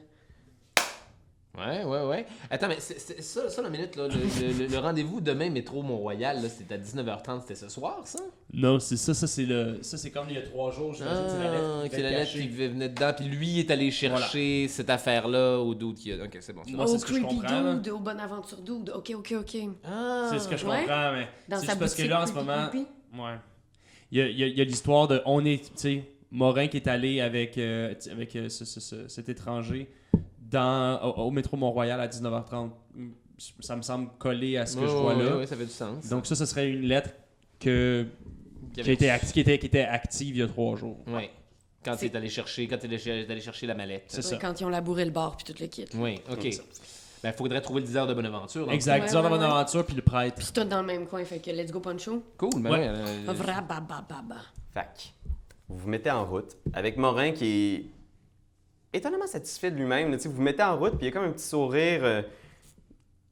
Ouais, 1.58 1.84
ouais, 1.84 2.06
ouais. 2.06 2.26
Attends, 2.52 2.68
mais 2.70 2.80
ça, 2.80 3.50
ça, 3.50 3.62
la 3.62 3.70
minute, 3.70 3.96
là, 3.98 4.08
le, 4.08 4.14
le- 4.14 4.60
le- 4.60 4.68
le 4.68 4.78
rendez-vous 4.78 5.20
demain, 5.20 5.50
métro 5.50 5.82
Mont-Royal, 5.82 6.42
là, 6.42 6.48
c'était 6.48 6.76
à 6.76 6.78
19h30, 6.78 7.42
c'était 7.42 7.56
ce 7.56 7.68
soir, 7.68 8.00
ça? 8.06 8.20
Non, 8.54 8.80
c'est 8.80 8.96
ça, 8.96 9.14
ça 9.14 9.28
c'est 9.28 9.44
le, 9.44 9.80
ça 9.82 9.98
c'est 9.98 10.10
comme 10.12 10.28
il 10.30 10.36
y 10.36 10.38
a 10.38 10.44
trois 10.44 10.72
jours, 10.72 10.94
lettre. 10.94 11.06
Ah, 11.10 11.86
était 11.86 12.02
la 12.04 12.12
lettre 12.12 12.32
qui 12.32 12.48
venait 12.48 12.88
dedans, 12.88 13.12
puis 13.14 13.26
lui 13.26 13.60
est 13.60 13.72
allé 13.72 13.92
chercher 13.92 14.68
cette 14.70 14.90
affaire-là 14.90 15.58
au 15.58 15.74
doute 15.76 15.98
qui 15.98 16.14
a. 16.14 16.24
Ok, 16.24 16.38
c'est 16.40 16.54
bon. 16.54 16.62
Moi, 16.70 16.86
au 16.86 16.88
c'est 16.88 17.00
ce 17.00 17.06
que 17.06 17.16
je 17.16 17.22
comprends. 17.22 17.74
Dude, 17.74 17.90
au 17.90 18.00
Bonaventure 18.00 18.62
Dude. 18.62 18.92
OK, 18.96 19.12
OK, 19.18 19.34
OK. 19.40 19.58
Ah, 19.84 20.28
C'est 20.32 20.40
ce 20.40 20.48
que 20.48 20.56
je 20.56 20.66
Ouais. 20.66 20.82
comprends, 20.82 21.12
mais 21.14 21.28
Dans 21.50 21.58
c'est 21.60 21.78
parce 21.78 21.96
que 21.96 22.04
là 22.04 22.22
en 22.24 22.28
ce 22.28 22.34
moment, 22.34 22.68
Creepy. 22.70 22.88
ouais, 23.18 23.36
il 24.12 24.18
y 24.18 24.22
a, 24.22 24.28
il 24.28 24.38
y 24.40 24.44
a- 24.44 24.48
il 24.48 24.58
y 24.58 24.62
a 24.62 24.64
l'histoire 24.64 25.08
de, 25.08 25.22
on 25.26 25.44
est, 25.46 25.64
tu 25.64 25.72
sais, 25.76 26.04
Morin 26.32 26.68
qui 26.68 26.78
est 26.78 26.88
allé 26.88 27.22
avec, 27.22 27.58
euh, 27.58 27.94
tu 28.02 28.10
avec 28.10 28.36
euh, 28.36 28.50
ce- 28.50 28.66
ce- 28.66 28.80
ce- 28.80 29.08
cet 29.08 29.30
étranger 29.30 29.90
dans, 30.40 31.00
au, 31.04 31.24
au 31.28 31.32
métro 31.32 31.58
Mont-Royal 31.58 32.00
à 32.00 32.08
19h30. 32.08 32.70
Ça 33.62 33.76
me 33.76 33.82
semble 33.82 34.10
coller 34.18 34.58
à 34.58 34.66
ce 34.66 34.76
que 34.76 34.82
je 34.86 34.92
vois 34.92 35.16
Ouais, 35.16 35.24
là. 35.24 35.38
ouais, 35.38 35.46
ça 35.48 35.56
fait 35.56 35.66
du 35.66 35.72
sens. 35.72 36.08
Donc 36.10 36.26
ça, 36.26 36.36
ce 36.36 36.46
serait 36.46 36.70
une 36.70 36.82
lettre 36.82 37.12
que, 37.60 38.06
Qui 38.74 38.82
qui, 38.82 38.90
a 38.90 38.94
été 38.94 39.08
acti- 39.08 39.32
qui, 39.34 39.40
était, 39.40 39.58
qui 39.60 39.66
était 39.68 39.82
active 39.82 40.36
il 40.36 40.40
y 40.40 40.42
a 40.44 40.48
trois 40.48 40.76
jours. 40.76 40.98
Ouais. 41.08 41.30
Quand 41.84 41.96
il 42.02 42.06
est 42.06 42.16
allé 42.16 42.28
chercher, 42.30 42.68
quand 42.68 42.78
il 42.84 42.94
est 42.94 43.30
allé 43.32 43.40
chercher 43.42 43.66
la 43.66 43.74
mallette. 43.76 44.04
C'est 44.08 44.22
ça. 44.22 44.36
Quand 44.38 44.60
ils 44.60 44.66
ont 44.66 44.70
labouré 44.70 45.06
le 45.06 45.12
bar 45.12 45.38
puis 45.38 45.46
tout 45.52 45.60
le 45.62 45.68
kit. 45.68 45.86
Oui, 45.96 46.20
ok. 46.30 46.50
Ben, 47.24 47.34
faudrait 47.34 47.62
trouver 47.62 47.82
le 47.82 47.88
désert 47.88 48.08
de 48.08 48.14
Bonaventure. 48.14 48.66
donc. 48.66 48.74
Exact. 48.74 49.02
Ouais, 49.02 49.08
10 49.08 49.16
heures 49.16 49.24
de 49.30 49.38
ouais. 49.38 49.44
aventure 49.44 49.86
puis 49.86 49.96
le 49.96 50.02
prêtre. 50.02 50.36
Puis 50.36 50.46
c'est 50.46 50.54
tout 50.54 50.64
dans 50.64 50.82
le 50.82 50.88
même 50.88 51.06
coin, 51.06 51.24
fait 51.26 51.40
que 51.40 51.52
let's 51.52 51.72
go 51.72 51.80
poncho. 51.80 52.24
Cool, 52.38 52.62
ben 52.62 52.72
Ouais. 52.72 52.88
euh. 52.88 53.06
Fac. 54.74 55.14
Vous 55.68 55.78
vous 55.78 55.90
mettez 55.90 56.12
en 56.12 56.26
route 56.26 56.56
avec 56.74 56.98
Morin 56.98 57.32
qui 57.32 57.92
est 58.94 58.98
étonnamment 58.98 59.28
satisfait 59.28 59.70
de 59.72 59.76
lui-même. 59.78 60.12
là, 60.12 60.18
tu 60.18 60.24
sais, 60.24 60.30
Vous 60.30 60.36
vous 60.36 60.42
mettez 60.42 60.64
en 60.64 60.78
route, 60.78 60.92
puis 60.98 61.02
il 61.02 61.06
y 61.06 61.08
a 61.10 61.12
comme 61.12 61.26
un 61.30 61.32
petit 61.32 61.46
sourire. 61.46 62.02
euh, 62.04 62.22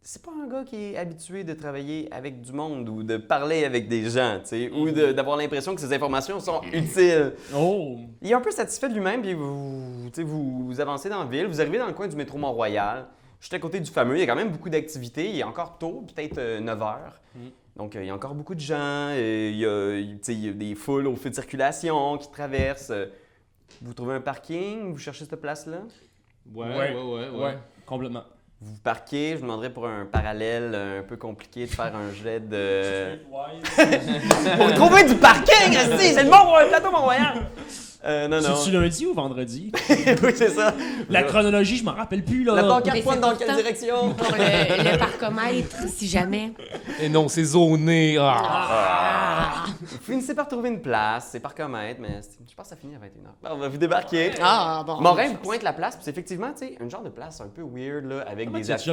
C'est 0.01 0.21
pas 0.21 0.31
un 0.31 0.47
gars 0.47 0.63
qui 0.63 0.75
est 0.77 0.97
habitué 0.97 1.43
de 1.43 1.53
travailler 1.53 2.07
avec 2.13 2.41
du 2.41 2.53
monde 2.53 2.87
ou 2.87 3.03
de 3.03 3.17
parler 3.17 3.65
avec 3.65 3.89
des 3.89 4.09
gens, 4.09 4.39
tu 4.41 4.47
sais, 4.49 4.71
ou 4.71 4.89
de- 4.89 5.11
d'avoir 5.11 5.35
l'impression 5.35 5.75
que 5.75 5.81
ces 5.81 5.91
informations 5.91 6.39
sont 6.39 6.61
utiles. 6.71 7.33
Oh! 7.55 7.97
Il 8.21 8.31
est 8.31 8.33
un 8.33 8.39
peu 8.41 8.51
satisfait 8.51 8.87
de 8.87 8.93
lui-même, 8.93 9.21
puis 9.21 9.33
vous, 9.33 10.05
tu 10.13 10.21
sais, 10.21 10.23
vous, 10.23 10.65
vous 10.65 10.79
avancez 10.79 11.09
dans 11.09 11.19
la 11.19 11.25
ville, 11.29 11.47
vous 11.47 11.59
arrivez 11.59 11.77
dans 11.79 11.87
le 11.87 11.93
coin 11.93 12.07
du 12.07 12.15
métro 12.15 12.37
Mont-Royal. 12.37 13.07
Juste 13.39 13.53
à 13.53 13.59
côté 13.59 13.79
du 13.79 13.91
fameux, 13.91 14.15
il 14.17 14.19
y 14.19 14.23
a 14.23 14.25
quand 14.25 14.35
même 14.35 14.51
beaucoup 14.51 14.69
d'activités. 14.69 15.29
Il 15.29 15.39
est 15.39 15.43
encore 15.43 15.77
tôt, 15.77 16.05
peut-être 16.13 16.59
9 16.59 16.81
heures. 16.81 17.19
Donc, 17.75 17.95
euh, 17.95 18.03
il 18.03 18.07
y 18.07 18.09
a 18.09 18.15
encore 18.15 18.33
beaucoup 18.33 18.55
de 18.55 18.59
gens. 18.59 18.75
euh, 19.11 19.49
il, 19.53 19.57
y 19.59 19.65
a, 19.65 19.95
il- 20.33 20.45
y 20.45 20.51
des 20.53 20.73
foules 20.75 21.05
au 21.07 21.15
feu 21.15 21.29
de 21.29 21.35
circulation 21.35 22.17
qui 22.17 22.31
traversent. 22.31 22.89
euh. 22.89 23.05
Vous 23.81 23.93
trouvez 23.93 24.15
un 24.15 24.21
parking, 24.21 24.91
vous 24.93 24.97
cherchez 24.97 25.25
cette 25.25 25.39
place-là? 25.39 25.79
Ouais, 26.55 26.65
ouais, 26.67 26.93
ouais. 26.93 27.29
ouais, 27.29 27.57
complètement. 27.85 28.23
Vous 28.59 28.77
parquez, 28.83 29.31
je 29.33 29.35
vous 29.35 29.41
demanderais 29.43 29.69
pour 29.71 29.85
un 29.85 30.05
parallèle 30.07 30.73
un 30.73 31.03
peu 31.03 31.15
compliqué 31.17 31.67
de 31.67 31.71
faire 31.71 31.95
un 31.95 32.11
jet 32.11 32.39
de. 32.39 33.19
Pour 34.57 34.73
trouver 34.73 35.03
du 35.03 35.13
parking, 35.15 35.73
c'est 35.99 36.23
le 36.23 36.29
bon 36.31 36.67
plateau 36.67 36.89
Mont-Royal! 36.89 37.45
Euh, 38.07 38.27
non, 38.27 38.41
non. 38.41 38.55
C'est-tu 38.55 38.71
lundi 38.71 39.05
ou 39.05 39.13
vendredi? 39.13 39.71
oui, 39.89 40.31
c'est 40.33 40.51
ça. 40.51 40.73
La 41.09 41.23
chronologie, 41.23 41.77
je 41.77 41.83
m'en 41.83 41.93
rappelle 41.93 42.23
plus, 42.23 42.43
là. 42.43 42.55
La 42.55 42.63
pancarte 42.63 43.03
pointe 43.03 43.19
dans 43.19 43.35
quelle 43.35 43.55
direction? 43.55 44.13
Pour 44.13 44.31
le, 44.35 44.91
le 44.91 44.97
parcomètre, 44.97 45.75
si 45.93 46.07
jamais. 46.07 46.53
Et 47.01 47.09
non, 47.09 47.27
c'est 47.27 47.43
zoné. 47.43 48.17
Ah. 48.17 48.41
Ah! 48.69 49.65
Vous 50.07 50.13
finissez 50.13 50.33
par 50.33 50.47
trouver 50.47 50.69
une 50.69 50.81
place, 50.81 51.27
c'est 51.33 51.41
par 51.41 51.53
comètre, 51.53 51.99
mais 51.99 52.21
c'est- 52.21 52.37
je 52.49 52.55
pense 52.55 52.63
que 52.65 52.69
ça 52.69 52.75
finit 52.77 52.95
à 52.95 52.99
21h. 52.99 53.33
Bon, 53.43 53.49
on 53.51 53.57
va 53.57 53.67
vous 53.67 53.77
débarquer. 53.77 54.31
Ah, 54.41 54.81
bon. 54.87 55.01
Morin 55.01 55.27
vous 55.27 55.35
pointe 55.35 55.63
la 55.63 55.73
place, 55.73 55.95
puis 55.95 56.05
c'est 56.05 56.11
effectivement, 56.11 56.51
tu 56.57 56.65
sais, 56.65 56.77
un 56.81 56.87
genre 56.87 57.03
de 57.03 57.09
place 57.09 57.41
un 57.41 57.49
peu 57.49 57.61
weird, 57.61 58.05
là, 58.05 58.21
avec 58.21 58.47
Comment 58.47 58.59
des 58.59 58.75
tu- 58.77 58.91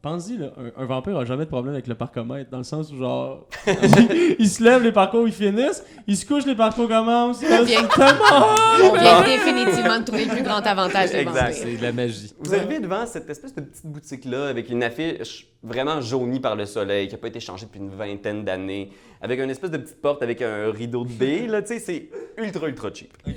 Pense-y, 0.00 0.38
là, 0.38 0.52
un, 0.56 0.82
un 0.82 0.86
vampire 0.86 1.18
a 1.18 1.24
jamais 1.26 1.44
de 1.44 1.50
problème 1.50 1.74
avec 1.74 1.86
le 1.86 1.94
parcomètre, 1.94 2.50
dans 2.50 2.56
le 2.58 2.64
sens 2.64 2.90
où, 2.92 2.96
genre, 2.96 3.46
il 4.38 4.48
se 4.48 4.62
lève, 4.64 4.82
les 4.82 4.92
parcours, 4.92 5.26
ils 5.28 5.34
finissent, 5.34 5.84
il 6.06 6.16
se 6.16 6.24
couche, 6.24 6.46
les 6.46 6.54
parcours 6.54 6.88
commencent. 6.88 7.38
C'est 7.40 7.64
vient- 7.64 7.84
tellement... 7.94 8.46
On 8.90 8.94
vient 8.94 9.22
définitivement 9.22 9.98
de 9.98 10.04
trouver 10.04 10.24
le 10.24 10.30
plus 10.30 10.42
grand 10.42 10.66
avantage 10.66 11.10
des 11.10 11.18
Exact. 11.18 11.40
vampires. 11.40 11.54
C'est 11.62 11.76
de 11.76 11.82
la 11.82 11.92
magie. 11.92 12.32
Vous 12.40 12.54
arrivez 12.54 12.80
devant 12.80 13.04
cette 13.06 13.28
espèce 13.28 13.54
de 13.54 13.60
petite 13.60 13.86
boutique-là 13.86 14.48
avec 14.48 14.70
une 14.70 14.82
affiche 14.82 15.46
vraiment 15.64 16.00
jaunie 16.00 16.38
par 16.38 16.54
le 16.54 16.66
soleil, 16.66 17.08
qui 17.08 17.14
n'a 17.14 17.18
pas 17.18 17.28
été 17.28 17.40
changée 17.40 17.66
depuis 17.66 17.80
une 17.80 17.90
vingtaine 17.90 18.44
d'années, 18.44 18.90
avec 19.20 19.40
une 19.40 19.50
espèce 19.50 19.70
de 19.70 19.78
petite 19.78 20.00
porte 20.00 20.22
avec 20.22 20.42
un 20.42 20.70
rideau 20.70 21.04
de 21.04 21.12
baie, 21.12 21.46
là, 21.46 21.62
tu 21.62 21.68
sais, 21.68 21.78
c'est 21.80 22.10
ultra, 22.36 22.68
ultra 22.68 22.92
cheap. 22.92 23.12
Ok, 23.26 23.34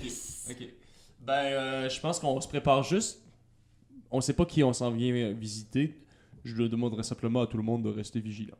ok. 0.52 0.68
Ben, 1.22 1.34
euh, 1.34 1.90
je 1.90 2.00
pense 2.00 2.20
qu'on 2.20 2.40
se 2.40 2.48
prépare 2.48 2.84
juste. 2.84 3.22
On 4.12 4.22
sait 4.22 4.34
pas 4.34 4.46
qui 4.46 4.64
on 4.64 4.74
s'en 4.74 4.92
vient 4.92 5.32
visiter. 5.32 5.98
Je 6.44 6.56
le 6.56 6.70
demanderai 6.70 7.04
simplement 7.04 7.42
à 7.42 7.48
tout 7.48 7.58
le 7.58 7.64
monde 7.64 7.84
de 7.84 7.90
rester 7.90 8.20
vigilant. 8.20 8.56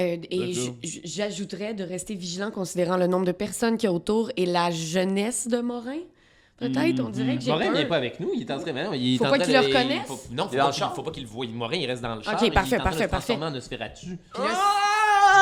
Euh, 0.00 0.16
et 0.30 0.52
j'ajouterais 0.82 1.74
de 1.74 1.84
rester 1.84 2.14
vigilant 2.14 2.50
considérant 2.50 2.96
le 2.96 3.06
nombre 3.06 3.26
de 3.26 3.32
personnes 3.32 3.76
qu'il 3.76 3.88
y 3.88 3.90
a 3.90 3.92
autour 3.92 4.30
et 4.36 4.46
la 4.46 4.70
jeunesse 4.70 5.48
de 5.48 5.60
Morin. 5.60 5.98
Peut-être, 6.68 7.00
on 7.00 7.08
dirait 7.10 7.36
que 7.36 7.42
j'ai 7.42 7.50
Morin 7.50 7.64
peur. 7.66 7.72
n'est 7.74 7.86
pas 7.86 7.96
avec 7.96 8.20
nous, 8.20 8.30
il 8.34 8.42
est 8.42 8.50
en 8.50 8.58
train, 8.58 8.72
non, 8.72 8.90
il 8.94 9.14
est 9.14 9.18
Faut 9.18 9.24
en 9.26 9.30
pas 9.30 9.36
train 9.36 9.44
qu'il 9.44 9.54
de- 9.54 9.58
le 9.60 9.68
il 9.68 9.76
reconnaisse? 9.76 10.06
faut- 10.06 10.20
non, 10.30 10.44
Il 10.44 10.48
faut 10.48 10.54
est 10.54 10.56
pas 10.56 10.62
dans 10.62 10.66
le 10.66 10.72
qu'il 10.72 10.78
char. 10.80 10.94
faut 10.94 11.02
pas 11.02 11.10
qu'il 11.10 11.22
le 11.24 11.28
voie. 11.28 11.46
Morin, 11.52 11.76
il 11.76 11.86
reste 11.86 12.02
dans 12.02 12.14
le 12.14 12.22
char. 12.22 12.34
Ok, 12.34 12.40
il 12.42 12.46
est 12.46 12.50
parfait, 12.50 12.76
en 12.76 12.78
train 12.80 12.90
de 12.90 12.96
parfait, 12.96 13.04
se 13.04 13.08
transformer 13.08 13.40
parfait. 13.40 13.52
en 13.52 13.54
Nosferatu. 13.56 14.18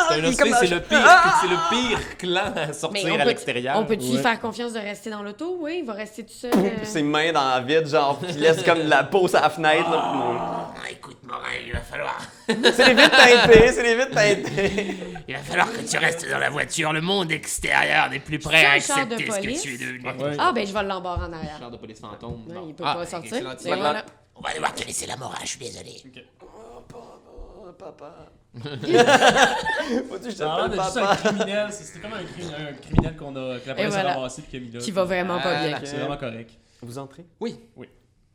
C'est 0.09 0.14
un 0.14 0.18
Il 0.18 0.24
est 0.24 0.38
comme 0.38 0.54
c'est 0.59 0.66
le 0.68 0.80
pire, 0.80 0.98
c'est 1.40 1.48
le 1.48 1.56
pire 1.70 2.18
clan 2.18 2.40
à 2.56 2.66
mais 2.66 2.72
sortir 2.72 3.14
à 3.14 3.18
peut, 3.18 3.24
l'extérieur. 3.28 3.76
on 3.78 3.85
peut-tu 3.85 4.06
lui 4.06 4.16
Ouais. 4.16 4.22
faire 4.22 4.40
confiance 4.40 4.72
de 4.72 4.78
rester 4.78 5.11
dans 5.11 5.22
l'auto? 5.22 5.59
Oui, 5.61 5.78
il 5.80 5.85
va 5.87 5.92
rester 5.94 6.24
tout 6.24 6.33
seul. 6.33 6.52
euh. 6.54 6.70
Ses 6.85 7.02
mains 7.02 7.33
dans 7.33 7.44
la 7.48 7.61
vide, 7.61 7.87
genre, 7.87 8.18
il 8.28 8.38
laisse 8.40 8.62
comme 8.62 8.78
de 8.85 8.88
la 8.88 9.04
peau 9.04 9.26
sur 9.28 9.40
la 9.40 9.50
fenêtre, 9.50 9.90
là, 9.90 10.09
puis 10.11 10.18
mon- 10.18 10.37
Ah, 10.38 10.60
écoute, 10.90 11.18
Morin, 11.24 11.48
il 11.66 11.72
va 11.72 11.80
falloir. 11.80 12.18
C'est 12.48 12.87
les 12.87 12.94
vitres 12.94 13.11
teintées, 13.16 13.72
c'est 13.72 13.83
les 13.83 13.94
vitres 13.96 14.11
teintées. 14.14 14.96
Il 15.28 15.35
va 15.37 15.40
falloir 15.42 15.72
que 15.72 15.80
tu 15.88 15.96
restes 15.98 16.28
dans 16.30 16.38
la 16.38 16.50
voiture. 16.50 16.92
Le 16.92 17.00
monde 17.00 17.30
extérieur 17.33 18.11
n'est 18.11 18.20
plus 18.20 18.38
prêt 18.38 18.64
à 18.64 18.80
char 18.80 19.06
de 19.06 19.14
accepter 19.14 19.30
ce 19.33 19.38
que 19.38 19.62
tu 19.62 19.74
es 19.74 19.78
devenu. 19.78 20.06
Ouais. 20.22 20.37
Ah, 20.38 20.52
ben 20.52 20.66
je 20.66 20.72
vais 20.72 20.83
l'embarrer 20.83 21.24
en 21.26 21.33
arrière. 21.33 21.59
Char 21.59 21.70
de 21.70 21.76
police 21.76 22.00
fantôme. 22.00 22.44
Il 22.68 22.74
peut 22.74 22.85
Ah, 22.87 22.94
pas 22.94 23.06
sortir. 23.06 23.33
Mais 23.64 23.76
voilà. 23.76 24.04
On 24.35 24.40
va 24.40 24.52
devoir 24.54 24.74
te 24.74 24.85
laisser 24.85 25.06
la 25.06 25.16
morale, 25.16 25.38
je 25.42 25.48
suis 25.48 25.59
désolé. 25.59 26.02
Oh, 26.42 27.72
papa. 27.78 28.14
Faut-tu 28.54 30.24
que 30.24 30.30
je 30.30 30.42
Ah, 30.42 30.68
t'appelle 30.68 30.80
juste 30.83 30.96
un 30.96 31.00
papa? 31.06 31.16
criminel, 31.16 31.66
c'était 31.72 31.98
comme 32.00 32.12
un, 32.14 32.22
cri- 32.22 32.54
un 32.54 32.72
criminel 32.74 33.16
qu'on 33.16 33.37
a, 33.37 33.59
que 33.61 33.68
la 33.68 33.74
police 33.74 33.90
voilà. 33.92 34.11
a 34.11 34.14
ramassé 34.14 34.42
qui 34.42 34.56
a 34.56 34.61
mis 34.61 34.70
là. 34.70 34.80
Qui 34.80 34.90
va 34.90 35.04
vraiment 35.04 35.38
pas 35.40 35.52
Ah, 35.56 35.66
bien. 35.68 35.78
C'est 35.85 35.96
vraiment 35.96 36.16
correct. 36.16 36.50
Vous 36.83 36.98
entrez? 36.98 37.24
Oui. 37.38 37.61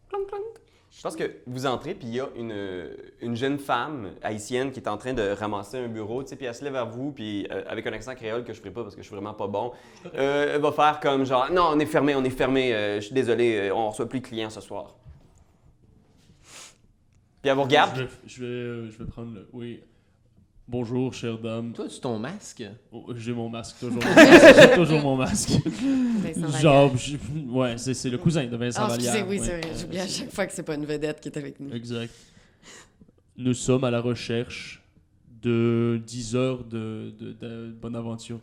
Clonk, 0.10 0.28
clonk. 0.28 0.41
Je 0.97 1.01
pense 1.01 1.17
que 1.17 1.29
vous 1.45 1.65
entrez, 1.65 1.93
puis 1.93 2.08
il 2.08 2.15
y 2.15 2.19
a 2.21 2.29
une, 2.38 2.88
une 3.21 3.36
jeune 3.36 3.60
femme 3.60 4.12
haïtienne 4.23 4.71
qui 4.71 4.79
est 4.79 4.88
en 4.88 4.97
train 4.97 5.13
de 5.13 5.29
ramasser 5.31 5.77
un 5.77 5.89
bureau, 5.89 6.23
tu 6.23 6.29
sais, 6.29 6.36
puis 6.38 6.45
elle 6.45 6.55
se 6.55 6.63
lève 6.63 6.71
vers 6.71 6.88
vous, 6.88 7.12
puis 7.12 7.45
euh, 7.51 7.63
avec 7.67 7.86
un 7.86 7.91
accent 7.91 8.15
créole 8.15 8.45
que 8.45 8.53
je 8.53 8.60
ferai 8.60 8.71
pas 8.71 8.81
parce 8.81 8.95
que 8.95 9.01
je 9.01 9.08
suis 9.08 9.13
vraiment 9.13 9.34
pas 9.34 9.47
bon, 9.47 9.73
euh, 10.15 10.55
elle 10.55 10.62
va 10.62 10.71
faire 10.71 11.01
comme 11.01 11.25
genre, 11.25 11.51
non, 11.51 11.71
on 11.73 11.79
est 11.79 11.86
fermé, 11.86 12.15
on 12.15 12.23
est 12.23 12.29
fermé, 12.29 12.73
euh, 12.73 12.95
je 13.01 13.08
suis 13.08 13.13
désolé, 13.13 13.71
on 13.73 13.89
reçoit 13.89 14.08
plus 14.08 14.21
de 14.21 14.25
clients 14.25 14.49
ce 14.49 14.62
soir. 14.62 14.95
Puis 17.41 17.49
elle 17.49 17.55
vous 17.55 17.63
regarde, 17.63 17.95
Je 17.97 18.03
vais, 18.03 18.10
je 18.25 18.41
vais, 18.86 18.91
je 18.91 18.97
vais 18.97 19.05
prendre 19.05 19.34
le. 19.34 19.49
Oui. 19.51 19.84
Bonjour, 20.67 21.13
chère 21.13 21.38
dame. 21.38 21.73
Toi, 21.73 21.88
tu 21.88 21.99
ton 21.99 22.17
masque? 22.17 22.63
Oh, 22.91 23.06
J'ai 23.15 23.34
mon 23.34 23.49
masque, 23.49 23.75
toujours. 23.80 24.01
J'ai 24.60 24.71
toujours 24.75 24.99
mon 24.99 25.15
masque. 25.15 25.49
Vincent 25.63 26.41
Vallière. 26.41 26.60
Genre, 26.60 26.97
je- 26.97 27.17
ouais, 27.51 27.78
c'est 27.78 28.10
le 28.10 28.17
cousin 28.17 28.45
de 28.47 28.58
Vincent 28.58 28.82
Ah, 28.84 28.88
Vallière. 28.88 29.25
oui, 29.30 29.39
ouais. 29.39 29.45
c'est 29.45 29.62
vrai. 29.62 29.71
J'oublie 29.80 29.99
à 29.99 30.08
chaque 30.08 30.32
fois 30.32 30.47
que 30.47 30.54
c'est 30.54 30.63
pas 30.63 30.73
une 30.73 30.86
vedette 30.86 31.21
qui 31.21 31.30
est 31.30 31.38
avec 31.38 31.60
nous. 31.60 31.71
Exact. 31.71 32.12
Nous 33.38 33.54
sommes 33.54 33.84
à 33.84 33.91
la 33.91 34.01
recherche 34.01 34.82
de 35.39 36.01
10 36.04 36.36
heures 36.36 36.63
de, 36.63 37.13
de, 37.19 37.34
de 37.34 37.71
bonne 37.80 37.95
aventure. 37.95 38.39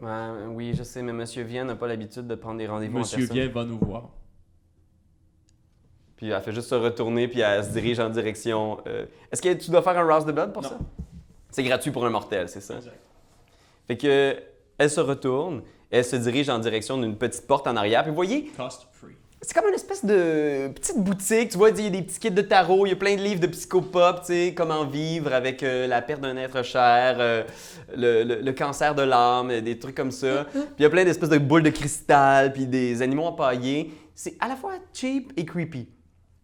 Ouais, 0.00 0.10
oui, 0.50 0.74
je 0.74 0.84
sais, 0.84 1.02
mais 1.02 1.12
Monsieur 1.12 1.42
Vienne 1.42 1.66
n'a 1.66 1.74
pas 1.76 1.88
l'habitude 1.88 2.28
de 2.28 2.34
prendre 2.36 2.58
des 2.58 2.68
rendez-vous 2.68 2.98
en 2.98 3.00
Monsieur 3.00 3.24
vient 3.26 3.48
va 3.48 3.64
nous 3.64 3.78
voir. 3.78 4.10
Puis 6.16 6.28
elle 6.28 6.40
fait 6.40 6.52
juste 6.52 6.68
se 6.68 6.74
retourner, 6.76 7.26
puis 7.26 7.40
elle 7.40 7.64
se 7.64 7.72
dirige 7.72 7.98
en 7.98 8.10
direction. 8.10 8.78
euh, 8.86 9.06
Est-ce 9.32 9.42
que 9.42 9.52
tu 9.54 9.72
dois 9.72 9.82
faire 9.82 9.98
un 9.98 10.04
Rouse 10.14 10.24
de 10.24 10.30
Blood 10.30 10.52
pour 10.52 10.62
Non. 10.62 10.68
ça? 10.68 10.78
C'est 11.54 11.62
gratuit 11.62 11.92
pour 11.92 12.04
un 12.04 12.10
mortel, 12.10 12.48
c'est 12.48 12.60
ça? 12.60 12.74
Exact. 12.74 12.98
Fait 13.86 13.96
que 13.96 14.36
elle 14.76 14.90
se 14.90 14.98
retourne, 15.00 15.62
elle 15.88 16.04
se 16.04 16.16
dirige 16.16 16.48
en 16.48 16.58
direction 16.58 16.98
d'une 16.98 17.16
petite 17.16 17.46
porte 17.46 17.68
en 17.68 17.76
arrière. 17.76 18.02
Puis 18.02 18.10
vous 18.10 18.16
voyez, 18.16 18.46
Cost 18.56 18.88
free. 18.90 19.14
c'est 19.40 19.54
comme 19.54 19.68
une 19.68 19.74
espèce 19.76 20.04
de 20.04 20.66
petite 20.74 20.98
boutique. 20.98 21.50
Tu 21.50 21.56
vois, 21.56 21.70
il 21.70 21.80
y 21.80 21.86
a 21.86 21.90
des 21.90 22.02
petits 22.02 22.18
kits 22.18 22.30
de 22.32 22.42
tarot, 22.42 22.86
il 22.86 22.88
y 22.88 22.92
a 22.92 22.96
plein 22.96 23.14
de 23.14 23.20
livres 23.22 23.38
de 23.40 23.46
psychopop, 23.46 24.22
tu 24.22 24.26
sais, 24.32 24.54
comment 24.56 24.84
vivre 24.84 25.32
avec 25.32 25.62
euh, 25.62 25.86
la 25.86 26.02
perte 26.02 26.22
d'un 26.22 26.36
être 26.38 26.64
cher, 26.64 27.18
euh, 27.20 27.44
le, 27.96 28.24
le- 28.24 28.40
le 28.40 28.52
cancer 28.52 28.96
de 28.96 29.02
l'âme, 29.02 29.60
des 29.60 29.78
trucs 29.78 29.94
comme 29.94 30.10
ça. 30.10 30.46
Puis 30.50 30.60
il 30.80 30.82
y 30.82 30.86
a 30.86 30.90
plein 30.90 31.04
d'espèces 31.04 31.28
de 31.30 31.38
boules 31.38 31.62
de 31.62 31.70
cristal, 31.70 32.52
puis 32.52 32.66
des 32.66 33.00
animaux 33.00 33.26
empaillés. 33.26 33.92
C'est 34.16 34.34
à 34.40 34.48
la 34.48 34.56
fois 34.56 34.72
cheap 34.92 35.32
et 35.36 35.44
creepy. 35.44 35.86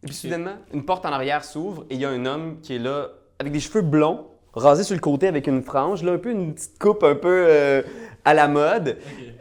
Et 0.05 0.07
puis 0.07 0.15
soudainement, 0.15 0.55
une 0.73 0.85
porte 0.85 1.05
en 1.05 1.11
arrière 1.11 1.45
s'ouvre 1.45 1.85
et 1.91 1.95
il 1.97 2.01
y 2.01 2.05
a 2.05 2.11
un 2.11 2.25
homme 2.27 2.61
qui 2.63 2.77
est 2.77 2.79
là 2.79 3.09
avec 3.41 3.53
des 3.53 3.59
cheveux 3.61 3.83
blonds, 3.83 4.29
rasés 4.55 4.85
sur 4.85 4.95
le 4.95 5.01
côté 5.01 5.27
avec 5.29 5.47
une 5.47 5.63
frange, 5.63 6.03
là, 6.03 6.13
un 6.13 6.19
peu 6.19 6.31
une 6.31 6.55
petite 6.55 6.79
coupe 6.79 7.03
un 7.05 7.15
peu 7.15 7.47
euh, 7.49 7.83
à 8.25 8.35
la 8.35 8.49
mode. 8.49 8.97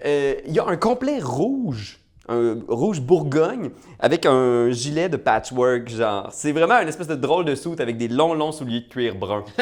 Euh, 0.05 0.35
il 0.45 0.53
y 0.53 0.59
a 0.59 0.67
un 0.67 0.77
complet 0.77 1.19
rouge, 1.19 1.99
un 2.27 2.57
rouge 2.67 3.01
bourgogne, 3.01 3.71
avec 3.99 4.25
un 4.25 4.69
gilet 4.71 5.09
de 5.09 5.17
patchwork, 5.17 5.89
genre. 5.89 6.29
C'est 6.31 6.51
vraiment 6.51 6.79
une 6.79 6.87
espèce 6.87 7.07
de 7.07 7.15
drôle 7.15 7.45
de 7.45 7.55
soute 7.55 7.79
avec 7.79 7.97
des 7.97 8.07
longs, 8.07 8.33
longs 8.33 8.51
souliers 8.51 8.81
de 8.81 8.87
cuir 8.87 9.15
brun. 9.15 9.43
Oh 9.57 9.61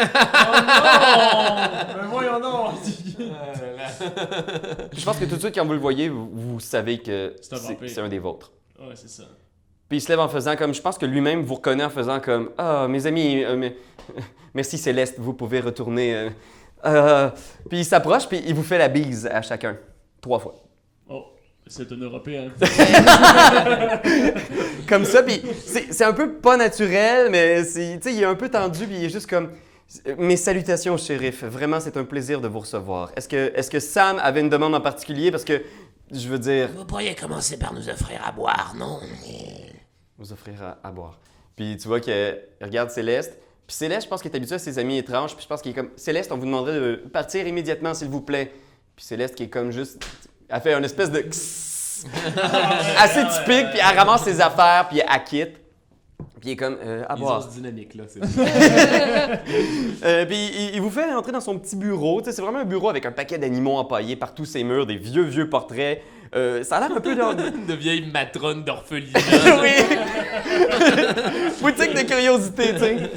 non! 0.60 2.02
Mais 2.02 2.08
voyons 2.10 2.40
non! 2.40 2.66
Je 4.94 5.06
pense 5.06 5.18
que 5.18 5.26
tout 5.26 5.36
de 5.36 5.40
suite, 5.40 5.56
quand 5.56 5.66
vous 5.66 5.74
le 5.74 5.80
voyez, 5.80 6.10
vous, 6.10 6.30
vous 6.34 6.60
savez 6.60 7.00
que 7.00 7.36
C'est 7.42 7.56
un 8.00 8.04
un 8.06 8.10
des 8.10 8.20
vôtres. 8.20 8.52
ouais, 8.80 8.96
c'est 8.96 9.10
ça. 9.10 9.24
Puis 9.90 10.00
il 10.00 10.02
se 10.02 10.10
lève 10.10 10.20
en 10.20 10.28
faisant 10.28 10.56
comme, 10.56 10.74
je 10.74 10.82
pense 10.82 10.98
que 10.98 11.06
lui-même 11.06 11.44
vous 11.44 11.56
reconnaît 11.56 11.84
en 11.86 11.90
faisant 11.90 12.20
comme, 12.20 12.50
ah, 12.58 12.88
mes 12.90 13.06
amis, 13.06 13.44
euh, 13.44 13.56
mais- 13.56 13.76
merci 14.54 14.78
Céleste, 14.78 15.16
vous 15.18 15.34
pouvez 15.34 15.60
retourner. 15.62 16.16
euh, 16.16 16.30
euh. 16.86 17.30
Puis 17.70 17.80
il 17.80 17.86
s'approche, 17.86 18.28
puis 18.28 18.42
il 18.46 18.54
vous 18.54 18.64
fait 18.64 18.78
la 18.78 18.90
bise 18.90 19.28
à 19.28 19.42
chacun, 19.42 19.78
trois 20.22 20.40
fois. 20.40 20.56
Oh, 21.10 21.24
c'est 21.68 21.90
un 21.92 21.96
Européen. 21.98 22.52
comme 24.90 25.06
ça, 25.06 25.24
puis 25.24 25.42
c'est 25.66 25.94
c'est 25.94 26.04
un 26.04 26.14
peu 26.14 26.34
pas 26.34 26.58
naturel, 26.58 27.30
mais 27.32 27.64
c'est- 27.64 27.98
tu 28.00 28.10
sais, 28.10 28.16
il 28.16 28.22
est 28.22 28.26
un 28.26 28.36
peu 28.36 28.50
tendu, 28.50 28.86
puis 28.88 28.98
il 28.98 29.06
est 29.06 29.10
juste 29.10 29.30
comme. 29.30 29.52
Mes 30.18 30.36
salutations, 30.36 30.98
shérif. 30.98 31.46
Vraiment, 31.46 31.80
c'est 31.80 31.96
un 31.96 32.04
plaisir 32.04 32.42
de 32.42 32.50
vous 32.50 32.60
recevoir. 32.60 33.10
Est-ce 33.16 33.30
que, 33.30 33.54
est 33.56 33.72
que 33.72 33.80
Sam 33.80 34.20
avait 34.22 34.42
une 34.42 34.50
demande 34.50 34.76
en 34.76 34.82
particulier? 34.82 35.32
Parce 35.32 35.46
que, 35.46 35.64
je 36.12 36.28
veux 36.28 36.40
dire, 36.40 36.68
Vous 36.76 36.84
pourriez 36.84 37.16
commencer 37.16 37.58
par 37.58 37.74
nous 37.74 37.88
offrir 37.88 38.20
à 38.28 38.34
boire, 38.34 38.74
non? 38.78 39.00
Vous 40.18 40.32
offrir 40.34 40.62
à, 40.64 40.78
à 40.88 40.92
boire. 40.92 41.20
Puis 41.56 41.78
tu 41.78 41.88
vois 41.88 42.00
qu'il 42.00 42.38
regarde 42.62 42.90
Céleste. 42.90 43.38
Puis 43.66 43.76
Céleste, 43.76 44.04
je 44.06 44.10
pense 44.10 44.22
qu'il 44.22 44.32
est 44.32 44.36
habitué 44.38 44.56
à 44.56 44.60
ses 44.60 44.80
amis 44.80 44.98
étranges. 44.98 45.34
Puis 45.36 45.44
je 45.44 45.48
pense 45.48 45.62
qu'il 45.62 45.72
est 45.72 45.76
comme 45.76 45.90
Céleste, 45.96 46.32
on 46.32 46.38
vous 46.38 46.46
demanderait 46.46 46.80
de 46.80 46.96
partir 47.12 47.46
immédiatement, 47.48 47.94
s'il 47.94 48.08
vous 48.10 48.22
plaît. 48.22 48.52
Puis 48.96 49.06
Céleste, 49.06 49.36
qui 49.36 49.44
est 49.44 49.50
comme 49.50 49.72
juste. 49.72 50.04
Elle 50.50 50.62
fait 50.62 50.74
une 50.74 50.86
espèce 50.86 51.12
de. 51.12 51.20
assez 53.00 53.22
typique, 53.40 53.72
puis 53.72 53.80
elle 53.80 53.98
ramasse 53.98 54.24
ses 54.24 54.40
affaires, 54.40 54.88
puis 54.90 55.00
elle 55.00 55.24
quitte. 55.24 55.58
Puis 56.40 56.50
il 56.50 56.52
est 56.52 56.56
comme 56.56 56.78
euh, 56.84 57.04
à 57.10 57.16
Ils 57.16 57.20
boire. 57.20 57.40
ont 57.40 57.50
ce 57.50 57.56
dynamique 57.56 57.96
là. 57.96 58.04
c'est- 58.08 58.20
Euh, 60.04 60.26
puis 60.26 60.36
il, 60.38 60.76
il 60.76 60.82
vous 60.82 60.90
fait 60.92 61.12
entrer 61.14 61.32
dans 61.32 61.42
son 61.42 61.58
petit 61.58 61.76
bureau. 61.76 62.22
Tu 62.22 62.26
sais, 62.26 62.32
c'est 62.34 62.42
vraiment 62.44 62.60
un 62.60 62.66
bureau 62.66 62.90
avec 62.90 63.06
un 63.08 63.12
paquet 63.12 63.38
d'animaux 63.40 63.78
empaillés 63.78 64.16
par 64.16 64.34
tous 64.36 64.46
ses 64.46 64.64
murs, 64.64 64.86
des 64.86 64.98
vieux, 64.98 65.24
vieux 65.24 65.50
portraits. 65.50 66.02
Euh, 66.38 66.64
ça 66.64 66.78
a 66.78 66.88
l'air 66.88 66.96
un 66.98 67.02
peu 67.02 67.16
dans... 67.18 67.34
de 67.34 67.74
vieilles 67.74 68.10
matrones 68.12 68.64
d'orphelinat. 68.64 69.20
oui! 69.62 69.72
Boutique 71.62 71.94
de 71.96 72.02
curiosité, 72.08 72.74
tu 72.74 72.80
sais. 72.80 73.12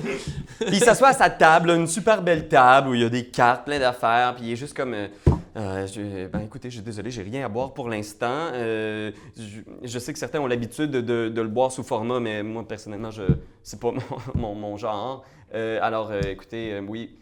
Puis 0.60 0.76
il 0.76 0.80
s'assoit 0.84 1.08
à 1.08 1.12
sa 1.12 1.30
table, 1.30 1.68
là, 1.68 1.74
une 1.76 1.86
super 1.86 2.22
belle 2.22 2.48
table 2.48 2.88
où 2.88 2.94
il 2.94 3.00
y 3.02 3.04
a 3.04 3.08
des 3.08 3.26
cartes, 3.26 3.64
plein 3.64 3.78
d'affaires, 3.78 4.34
puis 4.36 4.46
il 4.46 4.52
est 4.52 4.56
juste 4.56 4.76
comme. 4.76 4.94
euh, 4.94 5.08
Euh, 5.56 5.84
je- 5.88 6.28
ben 6.28 6.42
écoutez, 6.42 6.70
je 6.70 6.76
suis 6.76 6.84
désolé, 6.84 7.10
j'ai 7.10 7.22
rien 7.22 7.44
à 7.44 7.48
boire 7.48 7.74
pour 7.74 7.88
l'instant. 7.88 8.50
Euh, 8.54 9.10
je, 9.36 9.58
je 9.82 9.98
sais 9.98 10.12
que 10.12 10.18
certains 10.20 10.38
ont 10.38 10.46
l'habitude 10.46 10.92
de, 10.92 11.00
de- 11.00 11.28
de 11.28 11.42
le 11.42 11.48
boire 11.48 11.72
sous 11.72 11.82
format, 11.82 12.20
mais 12.20 12.44
moi 12.44 12.62
personnellement, 12.66 13.10
je 13.10 13.24
c'est 13.64 13.80
pas 13.80 13.90
mon, 13.90 14.00
mon- 14.40 14.54
mon 14.54 14.76
genre. 14.76 15.24
Euh, 15.52 15.80
alors, 15.82 16.12
euh, 16.12 16.20
écoutez, 16.30 16.74
euh, 16.74 16.82
oui. 16.86 17.16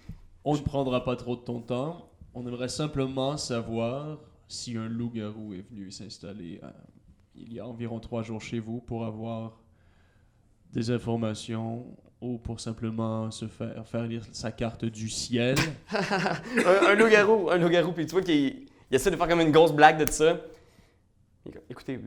On 0.45 0.53
ne 0.55 0.61
prendra 0.61 1.03
pas 1.05 1.17
trop 1.17 1.37
de 1.37 1.41
ton 1.41 1.61
temps. 1.61 2.11
On 2.35 2.47
aimerait 2.47 2.69
simplement 2.69 3.39
savoir 3.39 4.19
si 4.49 4.77
un 4.77 4.89
loup-garou 4.89 5.55
est 5.55 5.65
venu 5.71 5.91
s'installer 5.91 6.61
euh, 6.63 6.71
il 7.35 7.53
y 7.53 7.61
a 7.61 7.67
environ 7.67 8.01
trois 8.01 8.23
jours 8.23 8.41
chez 8.41 8.59
vous 8.59 8.81
pour 8.81 9.05
avoir 9.05 9.61
des 10.73 10.91
informations 10.91 11.97
ou 12.21 12.37
pour 12.39 12.59
simplement 12.59 13.31
se 13.31 13.47
faire, 13.47 13.87
faire 13.87 14.07
lire 14.07 14.25
sa 14.33 14.51
carte 14.51 14.85
du 14.85 15.09
ciel. 15.09 15.57
un, 15.93 16.87
un 16.89 16.95
loup-garou, 16.95 17.49
un 17.51 17.59
loup-garou, 17.59 17.93
puis 17.93 18.07
tu 18.07 18.13
vois 18.13 18.23
qu'il 18.23 18.67
il 18.91 18.95
essaie 18.95 19.11
de 19.11 19.17
faire 19.17 19.29
comme 19.29 19.41
une 19.41 19.53
grosse 19.53 19.73
blague 19.73 20.05
de 20.05 20.11
ça. 20.11 20.41
Écoutez, 21.71 22.01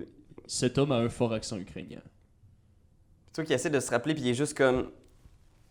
Cet 0.48 0.78
homme 0.78 0.92
a 0.92 0.96
un 0.98 1.10
fort 1.10 1.34
accent 1.34 1.58
ukrainien. 1.58 2.02
tu 3.34 3.36
vois 3.36 3.46
qu'il 3.46 3.54
essaie 3.56 3.70
de 3.70 3.80
se 3.80 3.90
rappeler, 3.92 4.14
puis 4.14 4.24
il 4.24 4.30
est 4.30 4.34
juste 4.34 4.58
comme. 4.58 4.92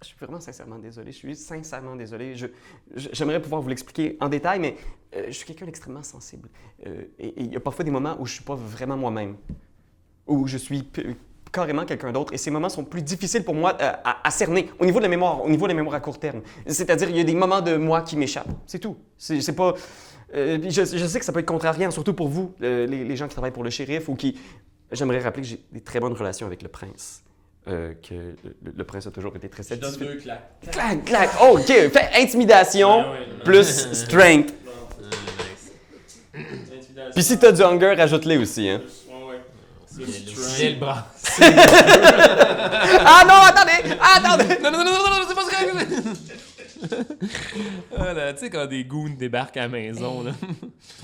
Je 0.03 0.09
suis 0.09 0.17
vraiment 0.19 0.41
sincèrement 0.41 0.79
désolé. 0.79 1.13
Je 1.13 1.17
suis 1.17 1.37
sincèrement 1.37 1.95
désolé. 1.95 2.35
J'aimerais 2.95 3.41
pouvoir 3.41 3.61
vous 3.61 3.69
l'expliquer 3.69 4.17
en 4.21 4.29
détail, 4.29 4.59
mais 4.59 4.77
euh, 5.15 5.27
je 5.27 5.33
suis 5.33 5.47
quelqu'un 5.47 5.67
d'extrêmement 5.67 6.03
sensible. 6.03 6.49
Euh, 6.87 7.05
et 7.19 7.35
il 7.37 7.53
y 7.53 7.57
a 7.57 7.61
parfois 7.61 7.85
des 7.85 7.91
moments 7.91 8.17
où 8.19 8.27
je 8.27 8.35
suis 8.35 8.45
pas 8.45 8.55
vraiment 8.55 8.97
moi-même, 8.97 9.37
où 10.27 10.47
je 10.47 10.57
suis 10.57 10.89
carrément 11.53 11.85
quelqu'un 11.85 12.13
d'autre. 12.13 12.33
Et 12.33 12.39
ces 12.39 12.51
moments 12.51 12.71
sont 12.71 12.85
plus 12.85 13.03
difficiles 13.03 13.45
pour 13.45 13.55
moi 13.55 13.77
euh, 13.81 13.93
à, 14.03 14.31
cerner 14.31 14.71
au 14.79 14.87
niveau 14.87 15.01
de 15.01 15.05
la 15.05 15.11
mémoire, 15.11 15.45
au 15.45 15.51
niveau 15.51 15.67
de 15.67 15.73
la 15.73 15.77
mémoire 15.77 15.97
à 15.97 16.01
court 16.01 16.19
terme. 16.19 16.41
C'est-à-dire, 16.67 17.11
il 17.11 17.17
y 17.17 17.21
a 17.21 17.25
des 17.25 17.35
moments 17.35 17.61
de 17.61 17.77
moi 17.77 18.01
qui 18.01 18.17
m'échappent. 18.17 18.55
C'est 18.67 18.79
tout. 18.79 18.97
C'est, 19.19 19.55
pas. 19.55 19.75
je, 20.33 20.69
je 20.71 21.07
sais 21.07 21.19
que 21.19 21.25
ça 21.27 21.33
peut 21.33 21.41
être 21.41 21.47
contrariant, 21.47 21.91
surtout 21.91 22.15
pour 22.15 22.29
vous, 22.29 22.55
les, 22.61 22.87
les 22.87 23.17
gens 23.17 23.29
qui 23.29 23.35
travaillent 23.35 23.51
pour 23.51 23.65
le 23.65 23.71
shérif 23.71 24.09
ou 24.09 24.15
qui. 24.15 24.39
J'aimerais 24.93 25.21
rappeler 25.21 25.43
que 25.43 25.49
j'ai 25.49 25.61
des 25.71 25.83
très 25.83 26.01
bonnes 26.01 26.15
relations 26.15 26.47
avec 26.47 26.63
le 26.63 26.69
prince. 26.69 27.23
Euh, 27.69 27.93
que 28.03 28.15
le, 28.15 28.37
le 28.75 28.85
prince 28.85 29.07
a 29.07 29.11
toujours 29.11 29.37
été 29.37 29.49
très 29.49 29.63
satisfait. 29.63 30.17
claques. 30.23 30.51
Clac, 30.73 31.05
clac. 31.05 31.31
Oh, 31.43 31.59
OK. 31.59 31.67
Fait 31.67 32.09
intimidation 32.17 33.05
plus 33.45 33.89
strength. 33.93 34.55
Puis 37.15 37.23
si 37.23 37.39
t'as 37.39 37.53
du 37.53 37.63
hunger, 37.63 37.95
rajoute-les 37.97 38.39
aussi. 38.39 38.69
Hein. 38.69 38.81
Le 39.99 40.79
bras. 40.79 41.07
Ah 43.03 43.25
non, 43.27 43.35
attendez! 43.45 43.97
Attendez! 44.01 44.59
Non, 44.63 44.71
non, 44.71 44.79
non, 44.79 44.85
non, 44.85 44.93
non, 44.93 45.11
non, 45.11 45.27
c'est 45.29 45.35
pas 45.35 45.45
ce 45.45 45.51
que 45.51 45.57
Ah 47.97 48.33
tu 48.33 48.39
sais, 48.39 48.51
quand 48.51 48.67
des 48.67 48.85
goons 48.85 49.15
débarquent 49.19 49.59
à 49.59 49.63
la 49.63 49.69
maison, 49.69 50.23
là. 50.23 50.33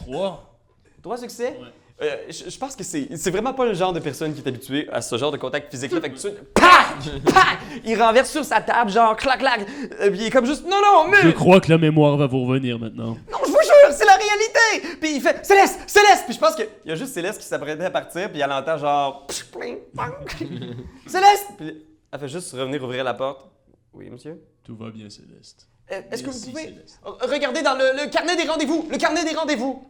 Trois. 0.05 0.59
Trois 1.03 1.19
succès? 1.19 1.59
Ouais. 1.61 1.69
Euh, 2.03 2.15
je, 2.29 2.51
je 2.51 2.59
pense 2.59 2.77
que 2.77 2.85
c'est 2.85 3.09
c'est 3.17 3.31
vraiment 3.31 3.55
pas 3.55 3.65
le 3.65 3.73
genre 3.73 3.93
de 3.95 4.01
personne 4.01 4.35
qui 4.35 4.43
est 4.43 4.49
habitué 4.49 4.87
à 4.93 5.01
ce 5.01 5.17
genre 5.17 5.31
de 5.33 5.39
contact 5.39 5.71
physique-là. 5.71 6.01
Fait 6.03 6.11
que 6.11 6.29
pac! 6.55 6.87
Pac! 7.25 7.59
Il 7.87 8.01
renverse 8.03 8.31
sur 8.31 8.45
sa 8.45 8.61
table, 8.61 8.91
genre 8.91 9.17
clac, 9.17 9.39
clac. 9.39 9.61
Euh, 10.01 10.11
puis 10.11 10.19
il 10.21 10.27
est 10.27 10.31
comme 10.31 10.45
juste, 10.45 10.65
non, 10.67 10.77
non, 10.83 11.09
mais. 11.09 11.23
Je 11.23 11.31
crois 11.31 11.59
que 11.59 11.71
la 11.71 11.79
mémoire 11.79 12.19
va 12.19 12.27
vous 12.27 12.45
revenir 12.45 12.79
maintenant. 12.79 13.17
Non, 13.33 13.39
je 13.47 13.51
vous 13.51 13.63
jure, 13.63 13.93
c'est 13.93 14.05
la 14.05 14.17
réalité! 14.17 14.97
Puis 15.01 15.17
il 15.17 15.21
fait 15.23 15.45
Céleste, 15.47 15.81
Céleste! 15.87 16.25
Puis 16.27 16.35
je 16.35 16.39
pense 16.39 16.55
qu'il 16.55 16.69
y 16.85 16.93
a 16.93 16.97
juste 16.97 17.15
Céleste 17.15 17.41
qui 17.41 17.47
s'apprêtait 17.47 17.87
à 17.87 17.91
partir, 17.91 18.31
puis 18.31 18.41
elle 18.43 18.53
entend 18.53 18.77
genre. 18.77 19.27
psh, 19.27 19.45
pling, 19.47 19.79
pang. 19.97 20.11
Céleste! 21.07 21.47
Puis 21.57 21.83
elle 22.13 22.21
fait 22.21 22.29
juste 22.29 22.53
revenir 22.53 22.83
ouvrir 22.85 23.05
la 23.05 23.15
porte. 23.15 23.47
Oui, 23.95 24.11
monsieur? 24.11 24.39
Tout 24.65 24.77
va 24.77 24.91
bien, 24.91 25.09
Céleste. 25.09 25.67
Euh, 25.91 26.01
Est-ce 26.11 26.23
que 26.23 26.29
vous 26.29 26.51
pouvez 26.51 26.65
Céleste. 26.65 27.01
regarder 27.05 27.63
dans 27.63 27.75
le, 27.75 28.05
le 28.05 28.11
carnet 28.11 28.37
des 28.37 28.45
rendez-vous? 28.47 28.87
Le 28.91 28.99
carnet 28.99 29.25
des 29.25 29.35
rendez-vous! 29.35 29.83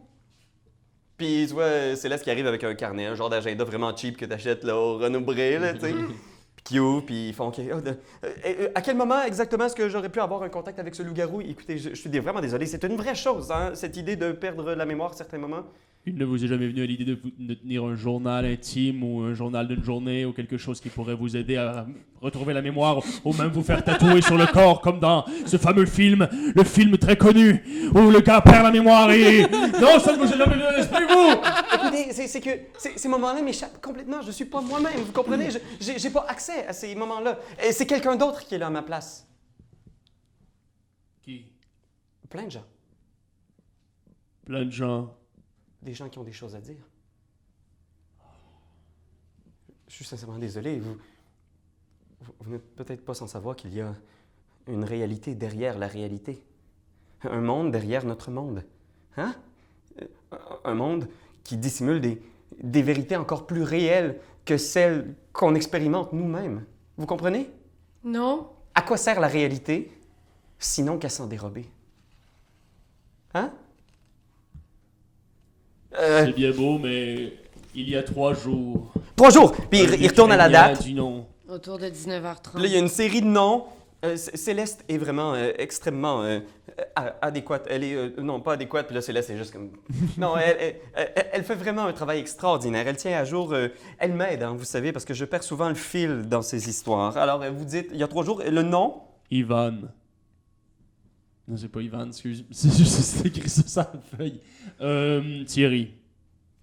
Puis 1.17 1.45
tu 1.47 1.53
vois 1.53 1.95
Céleste 1.95 2.23
qui 2.23 2.31
arrive 2.31 2.47
avec 2.47 2.63
un 2.63 2.75
carnet, 2.75 3.07
un 3.07 3.15
genre 3.15 3.29
d'agenda 3.29 3.63
vraiment 3.63 3.95
cheap 3.95 4.17
que 4.17 4.25
t'achètes 4.25 4.63
là 4.63 4.77
au 4.77 4.97
Renaud 4.97 5.21
Bré, 5.21 5.57
là, 5.57 5.73
tu 5.73 5.79
sais. 5.81 5.93
Puis 6.63 6.79
puis 7.05 7.27
ils 7.29 7.33
font 7.33 7.47
OK. 7.47 7.61
oh, 7.73 7.79
de- 7.79 7.91
euh, 8.25 8.33
euh, 8.45 8.67
à 8.75 8.81
quel 8.81 8.97
moment 8.97 9.23
exactement 9.23 9.65
est-ce 9.65 9.75
que 9.75 9.87
j'aurais 9.87 10.09
pu 10.09 10.19
avoir 10.19 10.43
un 10.43 10.49
contact 10.49 10.77
avec 10.79 10.95
ce 10.95 11.01
loup-garou? 11.01 11.39
Écoutez, 11.39 11.77
je, 11.77 11.91
je 11.91 11.95
suis 11.95 12.09
vraiment 12.19 12.41
désolé. 12.41 12.65
C'est 12.65 12.83
une 12.83 12.97
vraie 12.97 13.15
chose, 13.15 13.51
hein, 13.51 13.71
cette 13.73 13.95
idée 13.95 14.17
de 14.17 14.33
perdre 14.33 14.73
la 14.73 14.85
mémoire 14.85 15.11
à 15.11 15.13
certains 15.13 15.37
moments. 15.37 15.63
Il 16.07 16.15
ne 16.15 16.23
vous 16.23 16.41
est 16.41 16.47
jamais 16.47 16.67
venu 16.67 16.81
à 16.83 16.85
l'idée 16.85 17.03
de, 17.03 17.53
tenir 17.53 17.83
un 17.83 17.95
journal 17.95 18.45
intime 18.45 19.03
ou 19.03 19.23
un 19.23 19.33
journal 19.33 19.67
d'une 19.67 19.83
journée 19.83 20.23
ou 20.23 20.31
quelque 20.31 20.57
chose 20.57 20.79
qui 20.79 20.87
pourrait 20.87 21.15
vous 21.15 21.35
aider 21.35 21.57
à 21.57 21.85
retrouver 22.21 22.53
la 22.53 22.61
mémoire 22.61 23.03
ou 23.25 23.33
même 23.33 23.49
vous 23.49 23.61
faire 23.61 23.83
tatouer 23.83 24.21
sur 24.21 24.37
le 24.37 24.45
corps 24.45 24.79
comme 24.79 25.01
dans 25.01 25.25
ce 25.45 25.57
fameux 25.57 25.85
film, 25.85 26.29
le 26.55 26.63
film 26.63 26.97
très 26.97 27.17
connu 27.17 27.61
où 27.93 28.09
le 28.09 28.21
gars 28.21 28.39
perd 28.39 28.63
la 28.63 28.71
mémoire 28.71 29.11
et... 29.11 29.41
Non, 29.81 29.99
ça 29.99 30.15
ne 30.15 30.19
vous 30.19 30.31
est 30.31 30.37
jamais 30.37 30.53
venu 30.53 30.63
à 30.63 30.77
l'esprit, 30.77 31.03
vous 31.09 32.25
c'est 32.27 32.39
que 32.39 32.51
ces, 32.77 33.09
moments-là 33.09 33.41
m'échappent 33.41 33.81
complètement. 33.81 34.21
Je 34.21 34.31
suis 34.31 34.45
pas 34.45 34.61
moi-même, 34.61 34.99
vous 34.99 35.11
comprenez? 35.11 35.49
Je- 35.51 35.97
j'ai 35.97 36.09
pas 36.09 36.25
accès 36.29 36.65
à 36.67 36.71
ces 36.71 36.95
moments-là. 36.95 37.37
Et 37.61 37.73
c'est 37.73 37.85
quelqu'un 37.85 38.15
d'autre 38.15 38.45
qui 38.45 38.55
est 38.55 38.57
là 38.57 38.67
à 38.67 38.69
ma 38.69 38.81
place. 38.81 39.27
Qui? 41.21 41.47
Plein 42.29 42.45
de 42.45 42.51
gens. 42.51 42.65
Plein 44.45 44.63
de 44.63 44.71
gens. 44.71 45.16
Des 45.81 45.93
gens 45.93 46.09
qui 46.09 46.19
ont 46.19 46.23
des 46.23 46.33
choses 46.33 46.55
à 46.55 46.61
dire. 46.61 46.83
Je 49.87 49.93
suis 49.93 50.05
sincèrement 50.05 50.37
désolé. 50.37 50.79
Vous, 50.79 50.97
vous, 52.39 52.51
n'êtes 52.51 52.75
peut-être 52.75 53.05
pas 53.05 53.13
sans 53.13 53.27
savoir 53.27 53.55
qu'il 53.55 53.73
y 53.73 53.81
a 53.81 53.93
une 54.67 54.83
réalité 54.83 55.35
derrière 55.35 55.77
la 55.77 55.87
réalité. 55.87 56.43
Un 57.23 57.41
monde 57.41 57.71
derrière 57.71 58.05
notre 58.05 58.31
monde. 58.31 58.63
Hein? 59.15 59.35
Un 60.63 60.73
monde 60.73 61.07
qui 61.43 61.57
dissimule 61.57 62.01
des, 62.01 62.21
des 62.61 62.81
vérités 62.81 63.15
encore 63.15 63.47
plus 63.47 63.63
réelles 63.63 64.19
que 64.45 64.57
celles 64.57 65.15
qu'on 65.33 65.55
expérimente 65.55 66.13
nous-mêmes. 66.13 66.65
Vous 66.97 67.05
comprenez? 67.05 67.49
Non? 68.03 68.49
À 68.73 68.81
quoi 68.81 68.97
sert 68.97 69.19
la 69.19 69.27
réalité 69.27 69.91
sinon 70.59 70.97
qu'à 70.97 71.09
s'en 71.09 71.27
dérober? 71.27 71.69
Hein? 73.33 73.53
Euh, 75.99 76.25
C'est 76.25 76.35
bien 76.35 76.51
beau, 76.51 76.77
mais 76.77 77.33
il 77.75 77.89
y 77.89 77.95
a 77.95 78.03
trois 78.03 78.33
jours. 78.33 78.91
trois 79.15 79.29
jours! 79.29 79.51
Puis 79.69 79.81
il, 79.81 79.89
un 79.93 79.97
il 79.97 80.07
retourne 80.07 80.31
à 80.31 80.37
la 80.37 80.49
date. 80.49 80.81
dit 80.83 80.93
non. 80.93 81.25
Autour 81.49 81.77
de 81.79 81.85
19h30. 81.87 82.51
Puis 82.53 82.61
Là, 82.63 82.67
il 82.67 82.71
y 82.73 82.75
a 82.75 82.79
une 82.79 82.87
série 82.89 83.21
de 83.21 83.27
noms. 83.27 83.65
Euh, 84.05 84.15
Céleste 84.15 84.83
est 84.89 84.97
vraiment 84.99 85.33
euh, 85.33 85.51
extrêmement 85.57 86.21
euh, 86.21 86.39
a- 86.95 87.15
adéquate. 87.21 87.65
Elle 87.67 87.83
est. 87.83 87.95
euh, 87.95 88.09
non, 88.19 88.39
pas 88.41 88.53
adéquate, 88.53 88.85
puis 88.85 88.93
là, 88.93 89.01
Céleste 89.01 89.31
est 89.31 89.37
juste 89.37 89.51
comme. 89.53 89.71
Non, 90.19 90.37
elle, 90.37 90.57
elle- 90.59 91.11
elle- 91.15 91.27
elle 91.33 91.43
fait 91.43 91.55
vraiment 91.55 91.85
un 91.85 91.93
travail 91.93 92.19
extraordinaire. 92.19 92.87
Elle 92.87 92.97
tient 92.97 93.17
à 93.17 93.23
jour. 93.25 93.53
euh, 93.53 93.69
elle 93.97 94.13
m'aide, 94.13 94.43
hein, 94.43 94.53
vous 94.55 94.65
savez, 94.65 94.91
parce 94.91 95.03
que 95.05 95.15
je 95.15 95.25
perds 95.25 95.41
souvent 95.43 95.69
le 95.69 95.73
fil 95.75 96.23
dans 96.27 96.43
ces 96.43 96.69
histoires. 96.69 97.17
Alors, 97.17 97.41
euh, 97.41 97.49
vous 97.49 97.65
dites, 97.65 97.87
il 97.91 97.97
y 97.97 98.03
a 98.03 98.07
trois 98.07 98.23
jours, 98.23 98.43
le 98.47 98.61
nom? 98.61 99.01
Ivan. 99.31 99.73
Non, 101.47 101.55
c'est 101.55 101.69
pas 101.69 101.81
Ivan, 101.81 102.07
excuse. 102.07 102.45
C'est 102.51 102.75
juste 102.75 102.91
c'est 102.91 103.25
écrit 103.25 103.49
ça 103.49 103.83
sur 103.83 103.93
la 103.93 103.99
feuille. 104.01 104.41
Euh, 104.81 105.45
Thierry. 105.45 105.93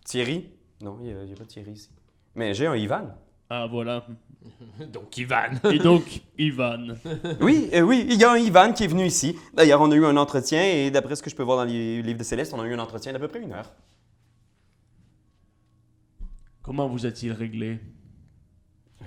Thierry? 0.05 0.51
Non, 0.83 0.99
il 1.03 1.15
n'y 1.15 1.33
a, 1.33 1.37
pas 1.37 1.47
Thierry 1.47 1.73
ici. 1.73 1.89
Mais 2.35 2.53
j'ai 2.53 2.67
un 2.67 2.77
Ivan. 2.77 3.15
Ah, 3.49 3.67
voilà. 3.71 4.07
Donc, 4.93 5.17
Ivan. 5.17 5.53
Et 5.73 5.79
donc, 5.79 6.21
Ivan. 6.37 6.97
Oui, 7.41 7.71
euh, 7.73 7.81
oui, 7.81 8.07
il 8.11 8.19
y 8.19 8.25
a 8.25 8.33
un 8.33 8.37
Ivan 8.37 8.73
qui 8.75 8.85
est 8.85 8.89
venu 8.89 9.07
ici. 9.07 9.37
D'ailleurs, 9.55 9.81
on 9.81 9.91
a 9.91 9.95
eu 9.95 10.05
un 10.05 10.19
entretien 10.19 10.63
et 10.63 10.91
d'après 10.91 11.17
ce 11.17 11.23
que 11.23 11.31
je 11.31 11.37
peux 11.37 11.43
voir 11.43 11.57
dans 11.57 11.65
les 11.65 12.03
livres 12.03 12.19
de 12.19 12.25
Céleste, 12.25 12.53
on 12.53 12.61
a 12.61 12.67
eu 12.67 12.75
un 12.75 12.79
entretien 12.79 13.13
d'à 13.13 13.19
peu 13.19 13.29
près 13.29 13.41
une 13.41 13.53
heure. 13.53 13.73
Comment 16.63 16.89
vous 16.89 17.07
a-t-il 17.07 17.33
réglé? 17.33 17.79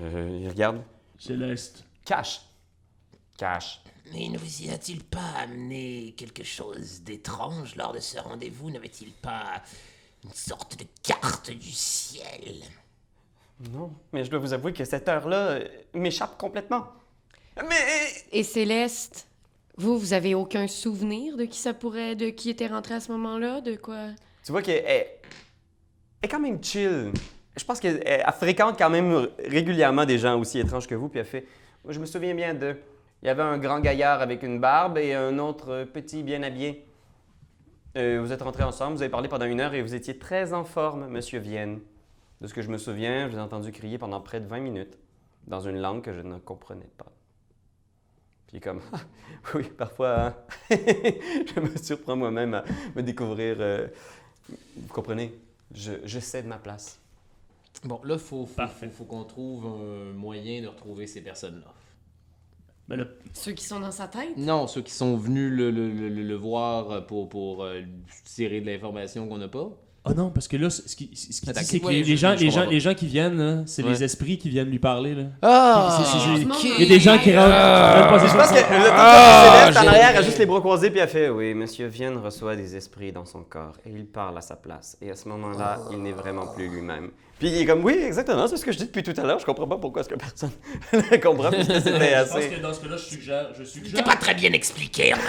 Euh, 0.01 0.39
il 0.41 0.49
regarde. 0.49 0.81
Céleste. 1.19 1.85
Cash. 2.05 2.41
Cash. 3.37 3.81
Mais 4.13 4.29
ne 4.29 4.37
vous 4.37 4.61
y 4.63 4.69
a-t-il 4.69 5.03
pas 5.03 5.33
amené 5.39 6.13
quelque 6.17 6.43
chose 6.43 7.01
d'étrange 7.01 7.75
lors 7.75 7.93
de 7.93 7.99
ce 7.99 8.19
rendez-vous? 8.19 8.69
N'avait-il 8.71 9.11
pas 9.11 9.61
une 10.23 10.33
sorte 10.33 10.79
de 10.79 10.85
carte 11.03 11.51
du 11.51 11.71
ciel? 11.71 12.55
Non, 13.73 13.91
mais 14.13 14.23
je 14.23 14.29
dois 14.29 14.39
vous 14.39 14.53
avouer 14.53 14.71
que 14.73 14.85
cette 14.85 15.09
heure-là 15.09 15.47
euh, 15.49 15.67
m'échappe 15.93 16.37
complètement. 16.37 16.87
Mais 17.57 17.75
Et 18.31 18.43
Céleste, 18.43 19.27
vous, 19.77 19.97
vous 19.97 20.13
avez 20.13 20.35
aucun 20.35 20.67
souvenir 20.67 21.35
de 21.37 21.45
qui 21.45 21.59
ça 21.59 21.73
pourrait, 21.73 22.15
de 22.15 22.29
qui 22.29 22.49
était 22.51 22.67
rentré 22.67 22.93
à 22.93 22.99
ce 22.99 23.11
moment-là, 23.13 23.61
de 23.61 23.75
quoi? 23.75 24.09
tu 24.45 24.51
vois 24.51 24.61
qu'elle 24.61 24.83
elle 24.85 25.07
est 26.21 26.27
quand 26.29 26.39
même 26.39 26.63
chill. 26.63 27.11
Je 27.57 27.63
pense 27.65 27.79
qu'elle 27.79 28.01
elle- 28.05 28.23
elle 28.25 28.33
fréquente 28.33 28.77
quand 28.77 28.89
même 28.91 29.27
régulièrement 29.39 30.05
des 30.05 30.19
gens 30.19 30.39
aussi 30.39 30.59
étranges 30.59 30.87
que 30.87 30.95
vous, 30.95 31.09
puis 31.09 31.19
elle 31.19 31.25
fait... 31.25 31.45
Moi, 31.83 31.93
je 31.93 31.99
me 31.99 32.05
souviens 32.05 32.33
bien 32.35 32.53
de... 32.53 32.77
Il 33.23 33.27
y 33.27 33.29
avait 33.29 33.43
un 33.43 33.57
grand 33.57 33.79
gaillard 33.79 34.21
avec 34.21 34.43
une 34.43 34.59
barbe 34.59 34.97
et 34.97 35.13
un 35.13 35.39
autre 35.39 35.85
petit 35.85 36.23
bien 36.23 36.43
habillé. 36.43 36.85
Euh, 37.97 38.19
vous 38.21 38.31
êtes 38.31 38.41
rentrés 38.43 38.63
ensemble, 38.63 38.95
vous 38.95 39.01
avez 39.01 39.09
parlé 39.09 39.27
pendant 39.27 39.45
une 39.45 39.59
heure 39.59 39.73
et 39.73 39.81
vous 39.81 39.95
étiez 39.95 40.19
très 40.19 40.53
en 40.53 40.63
forme, 40.63 41.07
Monsieur 41.07 41.39
Vienne. 41.39 41.79
De 42.41 42.47
ce 42.47 42.53
que 42.53 42.61
je 42.61 42.69
me 42.69 42.77
souviens, 42.77 43.27
je 43.27 43.31
vous 43.33 43.39
ai 43.39 43.41
entendu 43.41 43.71
crier 43.71 43.97
pendant 43.97 44.21
près 44.21 44.39
de 44.39 44.45
20 44.45 44.59
minutes 44.59 44.97
dans 45.47 45.61
une 45.61 45.79
langue 45.79 46.03
que 46.03 46.13
je 46.13 46.21
ne 46.21 46.37
comprenais 46.37 46.89
pas. 46.97 47.07
Puis 48.47 48.57
il 48.57 48.61
comme, 48.61 48.81
Ah, 48.93 48.99
oui, 49.55 49.63
parfois, 49.63 50.27
hein, 50.27 50.35
je 50.69 51.59
me 51.59 51.75
surprends 51.77 52.15
moi-même 52.15 52.53
à 52.53 52.63
me 52.95 53.01
découvrir. 53.01 53.57
euh, 53.59 53.87
vous 54.75 54.93
comprenez? 54.93 55.33
Je, 55.73 55.93
je 56.05 56.19
cède 56.19 56.45
ma 56.45 56.57
place. 56.57 56.99
Bon, 57.83 57.99
là, 58.03 58.17
faut, 58.17 58.45
faut, 58.45 58.55
Parfait. 58.55 58.87
faut, 58.89 59.03
faut 59.03 59.03
qu'on 59.05 59.23
trouve 59.23 59.65
un 59.65 60.13
moyen 60.13 60.61
de 60.61 60.67
retrouver 60.67 61.07
ces 61.07 61.21
personnes-là. 61.21 61.73
Mais 62.87 62.95
là, 62.97 63.05
Ceux 63.33 63.51
qui 63.53 63.65
sont 63.65 63.79
dans 63.81 63.91
sa 63.91 64.07
tête? 64.07 64.37
Non, 64.37 64.67
ceux 64.67 64.81
qui 64.81 64.93
sont 64.93 65.17
venus 65.17 65.51
le, 65.51 65.71
le, 65.71 65.91
le, 65.91 66.09
le- 66.09 66.23
le 66.23 66.35
voir 66.35 67.05
pour, 67.05 67.27
pour 67.29 67.63
euh, 67.63 67.81
tirer 68.23 68.61
de 68.61 68.65
l'information 68.67 69.27
qu'on 69.27 69.37
n'a 69.37 69.47
pas. 69.49 69.69
Oh 70.09 70.13
non, 70.15 70.29
parce 70.29 70.47
que 70.47 70.57
là, 70.57 70.69
ce 70.69 70.95
qui, 70.95 71.09
ce 71.13 71.41
qui 71.41 71.49
Attends, 71.49 71.59
dit, 71.61 71.65
c'est 71.65 71.79
que 71.79 71.85
ouais, 71.85 71.93
les, 71.93 72.03
je- 72.03 72.15
gens, 72.15 72.35
je 72.37 72.43
les, 72.45 72.51
gens, 72.51 72.65
les 72.65 72.79
gens 72.79 72.93
qui 72.93 73.05
viennent, 73.07 73.37
là, 73.37 73.63
c'est 73.65 73.83
Ouais. 73.83 73.89
les 73.89 74.03
esprits 74.03 74.37
qui 74.37 74.49
viennent 74.49 74.69
lui 74.69 74.79
parler. 74.79 75.15
Là. 75.15 75.23
Ah! 75.41 75.97
C'est- 76.03 76.17
c'est- 76.19 76.45
ok. 76.45 76.63
Il 76.79 76.83
y 76.83 76.85
a 76.85 76.89
des 76.95 76.99
gens 76.99 77.17
qui 77.17 77.35
rentrent. 77.35 78.09
possession 78.09 78.37
Je 78.37 78.41
pense 78.41 78.51
que 78.51 78.55
le 78.73 78.89
Ah, 78.91 79.69
temps 79.73 79.83
en 79.83 79.87
arrière 79.87 80.17
a 80.17 80.21
juste 80.21 80.37
les 80.39 80.45
bras 80.45 80.59
croisés 80.59 80.89
puis 80.89 80.99
a 81.01 81.07
fait 81.07 81.29
Oui, 81.29 81.53
monsieur 81.53 81.87
Vienne 81.87 82.17
reçoit 82.17 82.55
des 82.55 82.75
esprits 82.75 83.11
dans 83.11 83.25
son 83.25 83.41
corps 83.43 83.73
et 83.85 83.89
il 83.89 84.05
parle 84.05 84.37
à 84.37 84.41
sa 84.41 84.55
place. 84.55 84.97
Et 85.01 85.11
à 85.11 85.15
ce 85.15 85.27
moment-là, 85.29 85.79
il 85.91 86.01
n'est 86.01 86.11
vraiment 86.13 86.47
plus 86.47 86.67
lui-même. 86.69 87.09
Puis 87.39 87.49
il 87.49 87.57
est 87.61 87.65
comme 87.67 87.83
Oui, 87.83 87.93
exactement, 88.03 88.47
c'est 88.47 88.57
ce 88.57 88.65
que 88.65 88.71
je 88.71 88.77
dis 88.79 88.85
depuis 88.85 89.03
tout 89.03 89.13
à 89.15 89.23
l'heure. 89.23 89.37
Je 89.39 89.45
comprends 89.45 89.67
pas 89.67 89.77
pourquoi 89.77 90.01
est-ce 90.01 90.09
que 90.09 90.15
personne 90.15 90.49
ne 90.93 91.17
comprend 91.17 91.51
puisque 91.51 91.71
c'était 91.71 92.25
Je 92.25 92.33
pense 92.33 92.45
que 92.45 92.61
dans 92.61 92.73
ce 92.73 92.79
cas-là, 92.81 92.97
je 92.97 93.03
suggère, 93.03 93.47
je 93.59 93.63
suggère. 93.63 94.03
pas 94.03 94.15
très 94.15 94.33
bien 94.33 94.51
expliqué. 94.53 95.13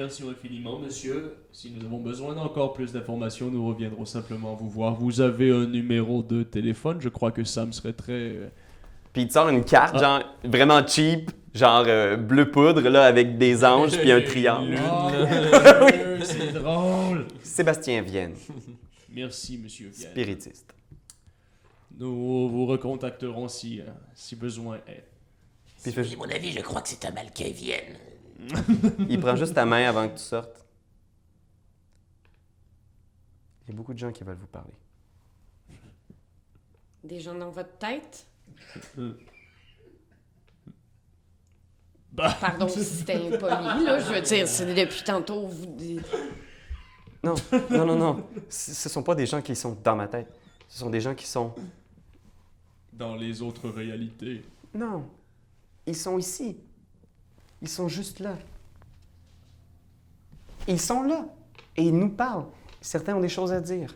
Remercions 0.00 0.30
infiniment, 0.30 0.78
monsieur. 0.78 1.34
Si 1.52 1.70
nous 1.70 1.84
avons 1.84 1.98
besoin 1.98 2.34
d'encore 2.34 2.72
plus 2.72 2.90
d'informations, 2.90 3.50
nous 3.50 3.68
reviendrons 3.68 4.06
simplement 4.06 4.54
vous 4.54 4.70
voir. 4.70 4.94
Vous 4.94 5.20
avez 5.20 5.50
un 5.50 5.66
numéro 5.66 6.22
de 6.22 6.42
téléphone. 6.42 7.02
Je 7.02 7.10
crois 7.10 7.30
que 7.32 7.44
Sam 7.44 7.70
serait 7.74 7.92
très. 7.92 8.12
euh, 8.14 8.48
Puis 9.12 9.22
il 9.24 9.28
te 9.28 9.34
sort 9.34 9.50
une 9.50 9.62
carte, 9.62 9.98
genre 9.98 10.22
vraiment 10.42 10.86
cheap, 10.86 11.30
genre 11.54 11.84
euh, 11.86 12.16
bleu 12.16 12.50
poudre, 12.50 12.80
là, 12.88 13.04
avec 13.04 13.36
des 13.36 13.62
anges 13.62 13.98
puis 13.98 14.10
un 14.10 14.22
triangle. 14.26 14.78
Oh, 14.82 15.10
c'est 16.22 16.52
drôle. 16.54 17.26
Sébastien 17.42 18.00
Vienne, 18.00 18.32
Merci, 19.12 19.58
monsieur 19.58 19.90
Vienne. 19.90 20.12
spiritiste. 20.12 20.72
Nous 21.98 22.48
vous 22.48 22.64
recontacterons 22.64 23.48
si, 23.48 23.80
euh, 23.82 23.84
si 24.14 24.34
besoin 24.34 24.78
est. 24.88 25.04
Puis 25.92 26.16
mon 26.16 26.24
avis, 26.30 26.52
je 26.52 26.60
crois 26.60 26.80
que 26.80 26.88
c'est 26.88 27.04
un 27.04 27.10
mal 27.10 27.30
qui 27.34 27.52
vienne. 27.52 27.98
Il 29.08 29.20
prend 29.20 29.36
juste 29.36 29.54
ta 29.54 29.64
main 29.64 29.88
avant 29.88 30.08
que 30.08 30.14
tu 30.14 30.22
sortes. 30.22 30.64
Il 33.66 33.70
y 33.70 33.74
a 33.74 33.76
beaucoup 33.76 33.94
de 33.94 33.98
gens 33.98 34.10
qui 34.12 34.24
veulent 34.24 34.36
vous 34.40 34.46
parler. 34.46 34.72
Des 37.04 37.20
gens 37.20 37.34
dans 37.34 37.50
votre 37.50 37.78
tête? 37.78 38.26
Bah, 42.12 42.36
Pardon 42.40 42.68
si 42.68 42.82
c'était 42.84 43.14
impoli, 43.14 43.84
là. 43.84 43.98
Je 44.00 44.12
veux 44.12 44.20
dire, 44.20 44.48
c'est 44.48 44.74
depuis 44.74 45.02
tantôt, 45.04 45.46
vous. 45.46 45.76
Non, 47.22 47.34
non, 47.70 47.86
non, 47.86 47.96
non. 47.96 48.28
Ce 48.48 48.74
ce 48.74 48.88
sont 48.88 49.02
pas 49.02 49.14
des 49.14 49.26
gens 49.26 49.40
qui 49.42 49.54
sont 49.54 49.76
dans 49.84 49.94
ma 49.94 50.08
tête. 50.08 50.26
Ce 50.68 50.78
sont 50.78 50.90
des 50.90 51.00
gens 51.00 51.14
qui 51.14 51.26
sont. 51.26 51.54
dans 52.92 53.14
les 53.14 53.42
autres 53.42 53.68
réalités. 53.68 54.42
Non. 54.74 55.08
Ils 55.86 55.96
sont 55.96 56.18
ici. 56.18 56.58
Ils 57.62 57.68
sont 57.68 57.88
juste 57.88 58.20
là. 58.20 58.36
Ils 60.66 60.80
sont 60.80 61.02
là. 61.02 61.26
Et 61.76 61.84
ils 61.84 61.96
nous 61.96 62.10
parlent. 62.10 62.46
Certains 62.80 63.14
ont 63.14 63.20
des 63.20 63.28
choses 63.28 63.52
à 63.52 63.60
dire. 63.60 63.94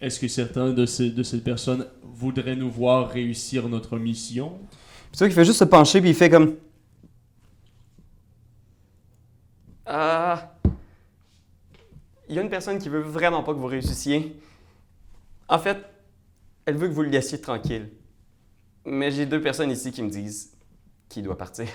Est-ce 0.00 0.18
que 0.18 0.28
certains 0.28 0.72
de 0.72 0.84
ces, 0.84 1.10
de 1.10 1.22
ces 1.22 1.40
personnes 1.40 1.86
voudraient 2.02 2.56
nous 2.56 2.70
voir 2.70 3.08
réussir 3.08 3.68
notre 3.68 3.98
mission? 3.98 4.58
Puis 5.10 5.12
tu 5.12 5.18
vois 5.18 5.28
qu'il 5.28 5.36
fait 5.36 5.44
juste 5.44 5.58
se 5.58 5.64
pencher 5.64 6.00
puis 6.00 6.10
il 6.10 6.16
fait 6.16 6.30
comme. 6.30 6.56
Ah. 9.86 10.54
Il 12.28 12.34
y 12.34 12.38
a 12.38 12.42
une 12.42 12.50
personne 12.50 12.78
qui 12.78 12.88
veut 12.88 13.00
vraiment 13.00 13.42
pas 13.42 13.52
que 13.52 13.58
vous 13.58 13.66
réussissiez. 13.66 14.40
En 15.48 15.58
fait, 15.58 15.78
elle 16.64 16.76
veut 16.76 16.88
que 16.88 16.94
vous 16.94 17.02
le 17.02 17.10
laissiez 17.10 17.40
tranquille. 17.40 17.90
Mais 18.84 19.10
j'ai 19.10 19.26
deux 19.26 19.40
personnes 19.40 19.70
ici 19.70 19.92
qui 19.92 20.02
me 20.02 20.10
disent 20.10 20.52
qu'il 21.08 21.22
doit 21.22 21.36
partir. 21.36 21.68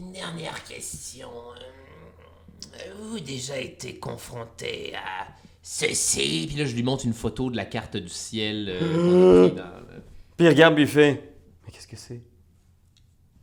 Une 0.00 0.12
dernière 0.12 0.62
question. 0.64 1.28
Euh, 1.28 2.84
Avez-vous 2.92 3.20
déjà 3.20 3.58
été 3.58 3.96
confronté 3.98 4.94
à 4.94 5.26
ceci? 5.62 6.46
Puis 6.48 6.56
là, 6.56 6.64
je 6.64 6.74
lui 6.74 6.82
montre 6.82 7.04
une 7.04 7.12
photo 7.12 7.50
de 7.50 7.56
la 7.56 7.64
carte 7.64 7.96
du 7.96 8.08
ciel 8.08 8.68
euh, 8.70 9.48
dans 9.50 9.62
le- 9.64 10.02
Puis 10.36 10.46
il 10.46 10.48
regarde 10.48 10.74
puis 10.74 10.84
il 10.84 10.88
fait. 10.88 11.34
Mais 11.66 11.72
qu'est-ce 11.72 11.86
que 11.86 11.96
c'est? 11.96 12.20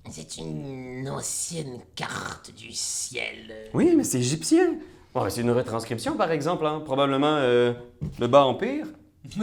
C'est 0.09 0.37
une 0.37 1.07
ancienne 1.09 1.81
carte 1.95 2.51
du 2.55 2.71
ciel. 2.71 3.69
Oui, 3.73 3.93
mais 3.95 4.03
c'est 4.05 4.19
égyptien. 4.19 4.75
Bon, 5.13 5.29
c'est 5.29 5.41
une 5.41 5.51
retranscription, 5.51 6.15
par 6.15 6.31
exemple, 6.31 6.65
hein. 6.65 6.81
probablement 6.85 7.35
euh, 7.37 7.73
le 8.19 8.27
bas 8.27 8.45
empire. 8.45 8.87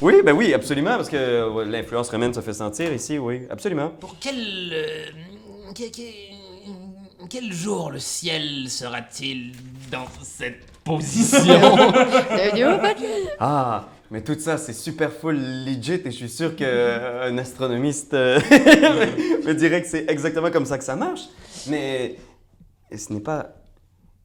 oui, 0.00 0.14
ben 0.24 0.32
oui, 0.32 0.54
absolument, 0.54 0.90
parce 0.96 1.08
que 1.08 1.16
euh, 1.16 1.64
l'influence 1.64 2.08
romaine 2.10 2.32
se 2.32 2.40
fait 2.40 2.52
sentir 2.52 2.92
ici, 2.92 3.18
oui, 3.18 3.42
absolument. 3.50 3.88
Pour 3.88 4.16
quel, 4.20 4.36
euh, 4.72 5.06
que- 5.74 5.90
que- 5.90 7.26
quel 7.28 7.52
jour 7.52 7.90
le 7.90 7.98
ciel 7.98 8.68
sera-t-il 8.68 9.52
dans 9.90 10.06
cette 10.22 10.60
position 10.84 11.38
Ah, 13.38 13.88
mais 14.10 14.22
tout 14.22 14.38
ça, 14.38 14.58
c'est 14.58 14.72
super 14.72 15.12
full 15.12 15.36
legit 15.64 15.94
et 16.04 16.10
je 16.10 16.12
suis 16.16 16.28
sûr 16.28 16.54
qu'un 16.56 17.36
astronomiste 17.38 18.14
euh, 18.14 18.38
me 19.46 19.52
dirait 19.54 19.82
que 19.82 19.88
c'est 19.88 20.08
exactement 20.10 20.50
comme 20.50 20.66
ça 20.66 20.78
que 20.78 20.84
ça 20.84 20.96
marche. 20.96 21.22
Mais 21.68 22.16
ce 22.94 23.12
n'est 23.12 23.20
pas... 23.20 23.54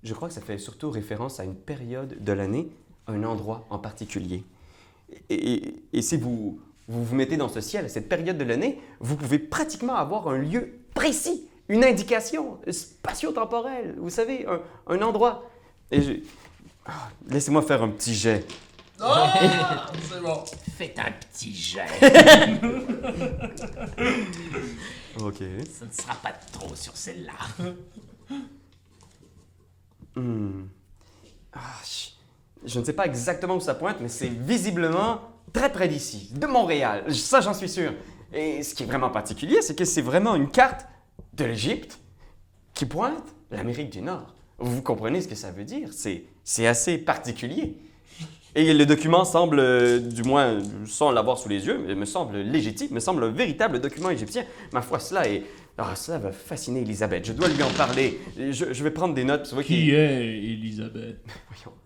Je 0.03 0.13
crois 0.13 0.27
que 0.27 0.33
ça 0.33 0.41
fait 0.41 0.57
surtout 0.57 0.89
référence 0.91 1.39
à 1.39 1.43
une 1.43 1.55
période 1.55 2.23
de 2.23 2.31
l'année, 2.31 2.69
un 3.07 3.23
endroit 3.23 3.65
en 3.69 3.79
particulier. 3.79 4.43
Et, 5.29 5.53
et- 5.53 5.83
et 5.93 6.01
si 6.01 6.17
vous, 6.17 6.59
vous 6.87 7.03
vous 7.03 7.15
mettez 7.15 7.37
dans 7.37 7.49
ce 7.49 7.61
ciel 7.61 7.85
à 7.85 7.89
cette 7.89 8.09
période 8.09 8.37
de 8.37 8.43
l'année, 8.43 8.79
vous 8.99 9.15
pouvez 9.15 9.39
pratiquement 9.39 9.95
avoir 9.95 10.27
un 10.27 10.37
lieu 10.37 10.76
précis, 10.97 11.47
une 11.69 11.83
indication 11.83 12.57
spatio-temporelle, 12.69 13.95
vous 13.99 14.09
savez, 14.09 14.45
un, 14.47 14.59
un 14.87 15.01
endroit. 15.03 15.47
Et 15.91 16.01
je... 16.01 16.13
Ah, 16.85 17.09
Laissez-moi 17.29 17.61
faire 17.61 17.83
un 17.83 17.89
petit 17.89 18.15
jet. 18.15 18.45
Faites 20.77 20.97
un 20.99 21.11
petit 21.11 21.55
jet. 21.55 21.85
Ok. 25.19 25.37
Ce 25.39 25.83
ne 25.83 25.91
sera 25.91 26.13
pas 26.21 26.31
trop 26.51 26.75
sur 26.75 26.95
celle-là. 26.95 27.65
Hmm. 30.15 30.65
Ah, 31.53 31.59
je, 31.83 32.09
je 32.71 32.79
ne 32.79 32.85
sais 32.85 32.93
pas 32.93 33.07
exactement 33.07 33.55
où 33.55 33.59
ça 33.59 33.73
pointe, 33.73 33.97
mais 33.99 34.09
c'est 34.09 34.27
visiblement 34.27 35.21
très 35.51 35.71
près 35.71 35.87
d'ici, 35.87 36.29
de 36.35 36.45
Montréal. 36.45 37.11
Ça, 37.15 37.41
j'en 37.41 37.55
suis 37.55 37.67
sûr. 37.67 37.93
Et 38.33 38.63
ce 38.63 38.75
qui 38.75 38.83
est 38.83 38.85
vraiment 38.85 39.09
particulier, 39.09 39.61
c'est 39.61 39.75
que 39.75 39.85
c'est 39.85 40.01
vraiment 40.01 40.35
une 40.35 40.49
carte 40.49 40.85
de 41.33 41.45
l'Égypte 41.45 41.99
qui 42.73 42.85
pointe 42.85 43.35
l'Amérique 43.51 43.89
du 43.89 44.01
Nord. 44.01 44.35
Vous 44.59 44.81
comprenez 44.81 45.21
ce 45.21 45.27
que 45.27 45.35
ça 45.35 45.51
veut 45.51 45.63
dire? 45.63 45.89
C'est, 45.91 46.23
c'est 46.43 46.67
assez 46.67 46.97
particulier. 46.97 47.77
Et 48.55 48.73
le 48.73 48.85
document 48.85 49.23
semble, 49.23 49.59
euh, 49.59 49.99
du 49.99 50.23
moins 50.23 50.59
sans 50.85 51.11
l'avoir 51.11 51.37
sous 51.37 51.47
les 51.47 51.67
yeux, 51.67 51.77
me 51.77 52.05
semble 52.05 52.37
légitime, 52.37 52.87
me 52.91 52.99
semble 52.99 53.23
un 53.23 53.29
véritable 53.29 53.79
document 53.79 54.09
égyptien. 54.09 54.45
Ma 54.73 54.81
foi, 54.81 54.99
cela 54.99 55.27
est... 55.27 55.43
Ah, 55.77 55.95
cela 55.95 56.17
va 56.17 56.31
fasciner 56.31 56.81
Elisabeth. 56.81 57.25
Je 57.25 57.33
dois 57.33 57.49
lui 57.49 57.61
en 57.61 57.69
parler. 57.69 58.19
Je, 58.35 58.73
je 58.73 58.83
vais 58.83 58.89
prendre 58.89 59.13
des 59.13 59.23
notes. 59.23 59.53
Qui 59.63 59.91
est 59.91 60.25
Elisabeth? 60.25 61.17
Voyons. 61.63 61.77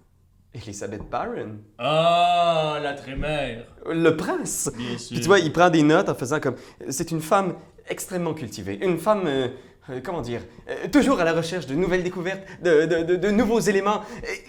Elisabeth 0.54 1.10
Barron. 1.10 1.60
Ah, 1.78 2.80
la 2.84 2.94
trémère 2.94 3.66
Le 3.90 4.10
prince. 4.18 4.70
Bien 4.76 4.98
sûr. 4.98 5.12
Puis 5.16 5.22
tu 5.22 5.28
vois, 5.28 5.40
il 5.40 5.52
prend 5.54 5.70
des 5.70 5.84
notes 5.84 6.10
en 6.10 6.16
faisant 6.16 6.40
comme... 6.40 6.56
C'est 6.90 7.12
une 7.12 7.22
femme 7.22 7.56
extrêmement 7.88 8.34
cultivée. 8.34 8.84
Une 8.86 8.98
femme... 8.98 9.24
euh, 9.28 9.48
euh, 9.90 10.02
comment 10.04 10.22
dire 10.22 10.42
euh, 10.70 10.88
Toujours 10.92 11.20
à 11.22 11.24
la 11.24 11.34
recherche 11.34 11.66
de 11.68 11.74
nouvelles 11.74 12.04
découvertes, 12.04 12.44
de, 12.62 12.86
de- 12.86 13.04
de- 13.04 13.16
de 13.16 13.32
nouveaux 13.32 13.62
éléments. 13.62 14.02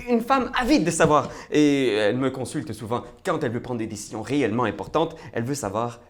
Une 0.08 0.20
femme 0.20 0.50
avide 0.58 0.84
de 0.84 0.90
savoir. 0.90 1.30
Et 1.52 1.88
elle 1.94 2.18
me 2.18 2.30
consulte 2.30 2.72
souvent. 2.72 3.04
Quand 3.24 3.42
elle 3.44 3.52
veut 3.52 3.62
prendre 3.62 3.78
des 3.78 3.86
décisions 3.86 4.22
réellement 4.22 4.64
importantes, 4.64 5.16
elle 5.32 5.44
veut 5.44 5.54
savoir 5.54 6.00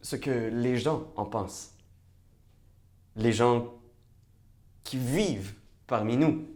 ce 0.00 0.16
que 0.16 0.48
les 0.50 0.78
gens 0.78 1.04
en 1.16 1.26
pensent. 1.26 1.72
Les 3.16 3.32
gens 3.32 3.72
qui 4.82 4.96
vivent 4.96 5.52
parmi 5.86 6.16
nous. 6.16 6.46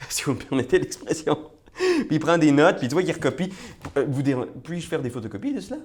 Si 0.08 0.24
vous 0.24 0.32
me 0.34 0.38
permettez 0.38 0.78
l'expression. 0.78 1.50
Puis 1.76 2.06
il 2.10 2.18
prend 2.20 2.36
des 2.38 2.52
notes, 2.52 2.78
puis 2.78 2.88
tu 2.88 2.94
vois 2.94 3.02
qu'il 3.02 3.12
recopie. 3.14 3.50
Euh, 3.96 4.04
vous 4.08 4.22
déra- 4.22 4.46
Puis-je 4.62 4.86
faire 4.86 5.00
des 5.02 5.10
photocopies 5.10 5.54
de 5.54 5.60
cela? 5.60 5.78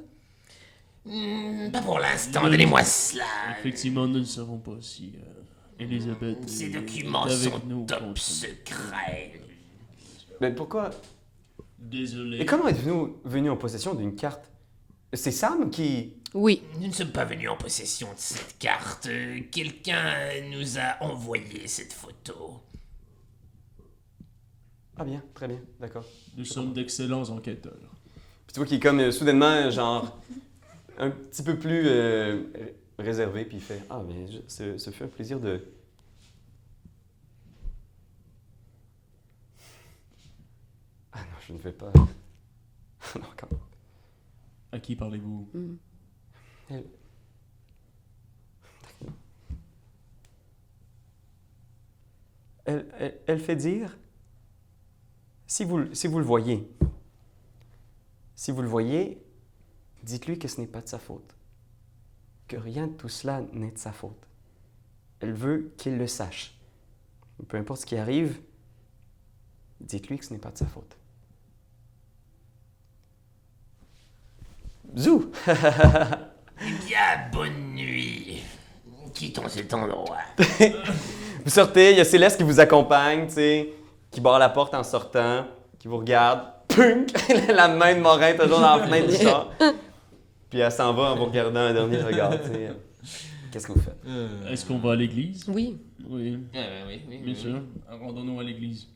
Hmm, 1.06 1.72
pas 1.72 1.82
pour 1.82 2.00
l'instant, 2.00 2.44
donnez-moi 2.44 2.84
cela. 2.84 3.24
Effectivement, 3.60 4.06
nous 4.08 4.20
ne 4.20 4.24
savons 4.26 4.58
pas 4.58 4.76
si 4.82 5.14
euh, 5.16 5.84
Elisabeth. 5.84 6.50
Ces 6.50 6.66
est 6.66 6.70
documents 6.70 7.24
avec 7.24 7.38
sont 7.54 7.62
nous 7.66 7.86
top 7.86 8.00
contre- 8.00 8.22
secrets. 8.22 9.32
Mais 10.42 10.52
pourquoi? 10.54 10.90
Désolé. 11.80 12.40
Et 12.42 12.46
comment 12.46 12.68
êtes-vous 12.68 13.18
venu 13.24 13.50
en 13.50 13.56
possession 13.58 13.94
d'une 13.96 14.16
carte? 14.16 14.44
C'est 15.14 15.32
Sam 15.32 15.70
qui. 15.70 16.14
Oui. 16.34 16.62
Nous 16.82 16.88
ne 16.88 16.92
sommes 16.92 17.12
pas 17.12 17.24
venus 17.24 17.50
en 17.50 17.56
possession 17.56 18.08
de 18.08 18.18
cette 18.18 18.58
carte. 18.60 19.08
Quelqu'un 19.52 20.14
nous 20.52 20.78
a 20.78 21.02
envoyé 21.02 21.66
cette 21.68 21.94
photo. 21.94 22.60
Ah 24.98 25.04
bien, 25.06 25.22
très 25.34 25.48
bien, 25.48 25.60
d'accord. 25.80 26.06
Nous 26.36 26.46
sommes 26.46 26.74
d'excellents 26.74 27.30
enquêteurs. 27.30 27.74
Puis 28.48 28.54
tu 28.54 28.60
vois 28.60 28.66
qu'il 28.66 28.78
est 28.78 28.82
comme 28.82 29.00
euh, 29.00 29.12
soudainement, 29.12 29.70
genre, 29.70 30.18
un 30.98 31.12
petit 31.12 31.44
peu 31.44 31.58
plus 31.58 31.84
euh, 31.86 32.44
réservé, 32.98 33.46
puis 33.46 33.58
il 33.58 33.64
fait 33.64 33.82
Ah, 33.90 34.02
mais 34.08 34.28
je- 34.32 34.40
ce, 34.48 34.78
ce 34.78 34.90
fut 34.92 35.04
un 35.04 35.08
plaisir 35.08 35.40
de. 35.40 35.62
Ah 41.14 41.20
non, 41.20 41.38
je 41.48 41.54
ne 41.54 41.58
vais 41.60 41.72
pas. 41.72 41.92
non, 43.16 43.26
quand 43.38 43.52
même. 43.52 43.60
À 44.72 44.80
qui 44.80 44.96
parlez-vous? 44.96 45.48
Elle... 46.70 46.84
Elle, 52.66 52.86
elle- 53.00 53.18
elle 53.28 53.40
fait 53.40 53.56
dire, 53.56 53.98
si 55.48 55.64
vous, 55.64 55.78
le- 55.78 55.94
si 55.96 56.08
vous 56.08 56.20
le 56.20 56.26
voyez, 56.26 56.70
si 58.36 58.52
vous 58.52 58.62
le 58.62 58.68
voyez, 58.68 59.24
dites-lui 60.04 60.38
que 60.38 60.48
ce 60.48 60.62
n'est 60.62 60.68
pas 60.68 60.82
de 60.82 60.88
sa 60.88 61.00
faute, 61.00 61.36
que 62.48 62.58
rien 62.58 62.88
de 62.88 62.94
tout 62.94 63.10
cela 63.10 63.42
n'est 63.54 63.72
de 63.72 63.78
sa 63.78 63.92
faute. 63.92 64.28
Elle 65.20 65.34
veut 65.34 65.74
qu'il 65.78 65.98
le 65.98 66.06
sache. 66.08 66.56
Peu 67.48 67.58
importe 67.58 67.82
ce 67.82 67.86
qui 67.86 67.98
arrive, 67.98 68.40
dites-lui 69.82 70.20
que 70.20 70.26
ce 70.26 70.34
n'est 70.34 70.40
pas 70.40 70.52
de 70.52 70.58
sa 70.58 70.66
faute. 70.68 70.96
Zou! 74.96 75.32
Eh 76.60 76.88
bien, 76.88 77.30
bonne 77.32 77.76
nuit. 77.76 78.42
Quittons 79.14 79.48
cet 79.48 79.72
endroit. 79.76 80.18
Vous 81.46 81.52
sortez, 81.52 81.92
il 81.92 81.98
y 81.98 82.02
a 82.02 82.04
Céleste 82.04 82.38
qui 82.38 82.44
vous 82.44 82.60
accompagne, 82.60 83.28
tu 83.28 83.34
sais, 83.36 83.74
qui 84.12 84.22
barre 84.22 84.40
la 84.40 84.50
porte 84.50 84.74
en 84.74 84.84
sortant, 84.84 85.46
qui 85.80 85.88
vous 85.88 85.98
regarde. 85.98 86.42
Punk! 86.68 87.12
la 87.54 87.68
main 87.68 87.96
de 87.96 88.00
Morin 88.02 88.34
toujours 88.34 88.60
dans 88.60 88.78
la 88.78 88.86
fenêtre 88.86 89.08
du 89.08 89.16
char. 89.24 89.50
Puis 90.50 90.60
elle 90.60 90.72
s'en 90.72 90.94
va 90.94 91.12
en 91.12 91.16
vous 91.16 91.26
regardant 91.26 91.60
un 91.62 91.74
dernier 91.74 92.02
regard. 92.02 92.32
Qu'est-ce 93.52 93.68
que 93.68 93.72
vous 93.74 93.80
faites? 93.82 93.98
Est-ce 94.50 94.66
qu'on 94.66 94.78
va 94.78 94.92
à 94.92 94.96
l'église? 94.96 95.46
Oui. 95.48 95.78
Oui, 96.10 96.38
Ah, 96.54 96.58
ben 96.58 96.88
oui, 96.88 97.02
oui, 97.10 97.18
bien 97.20 97.34
oui. 97.34 97.40
sûr. 97.40 97.62
Rendons-nous 97.90 98.40
à 98.40 98.44
l'église. 98.44 98.88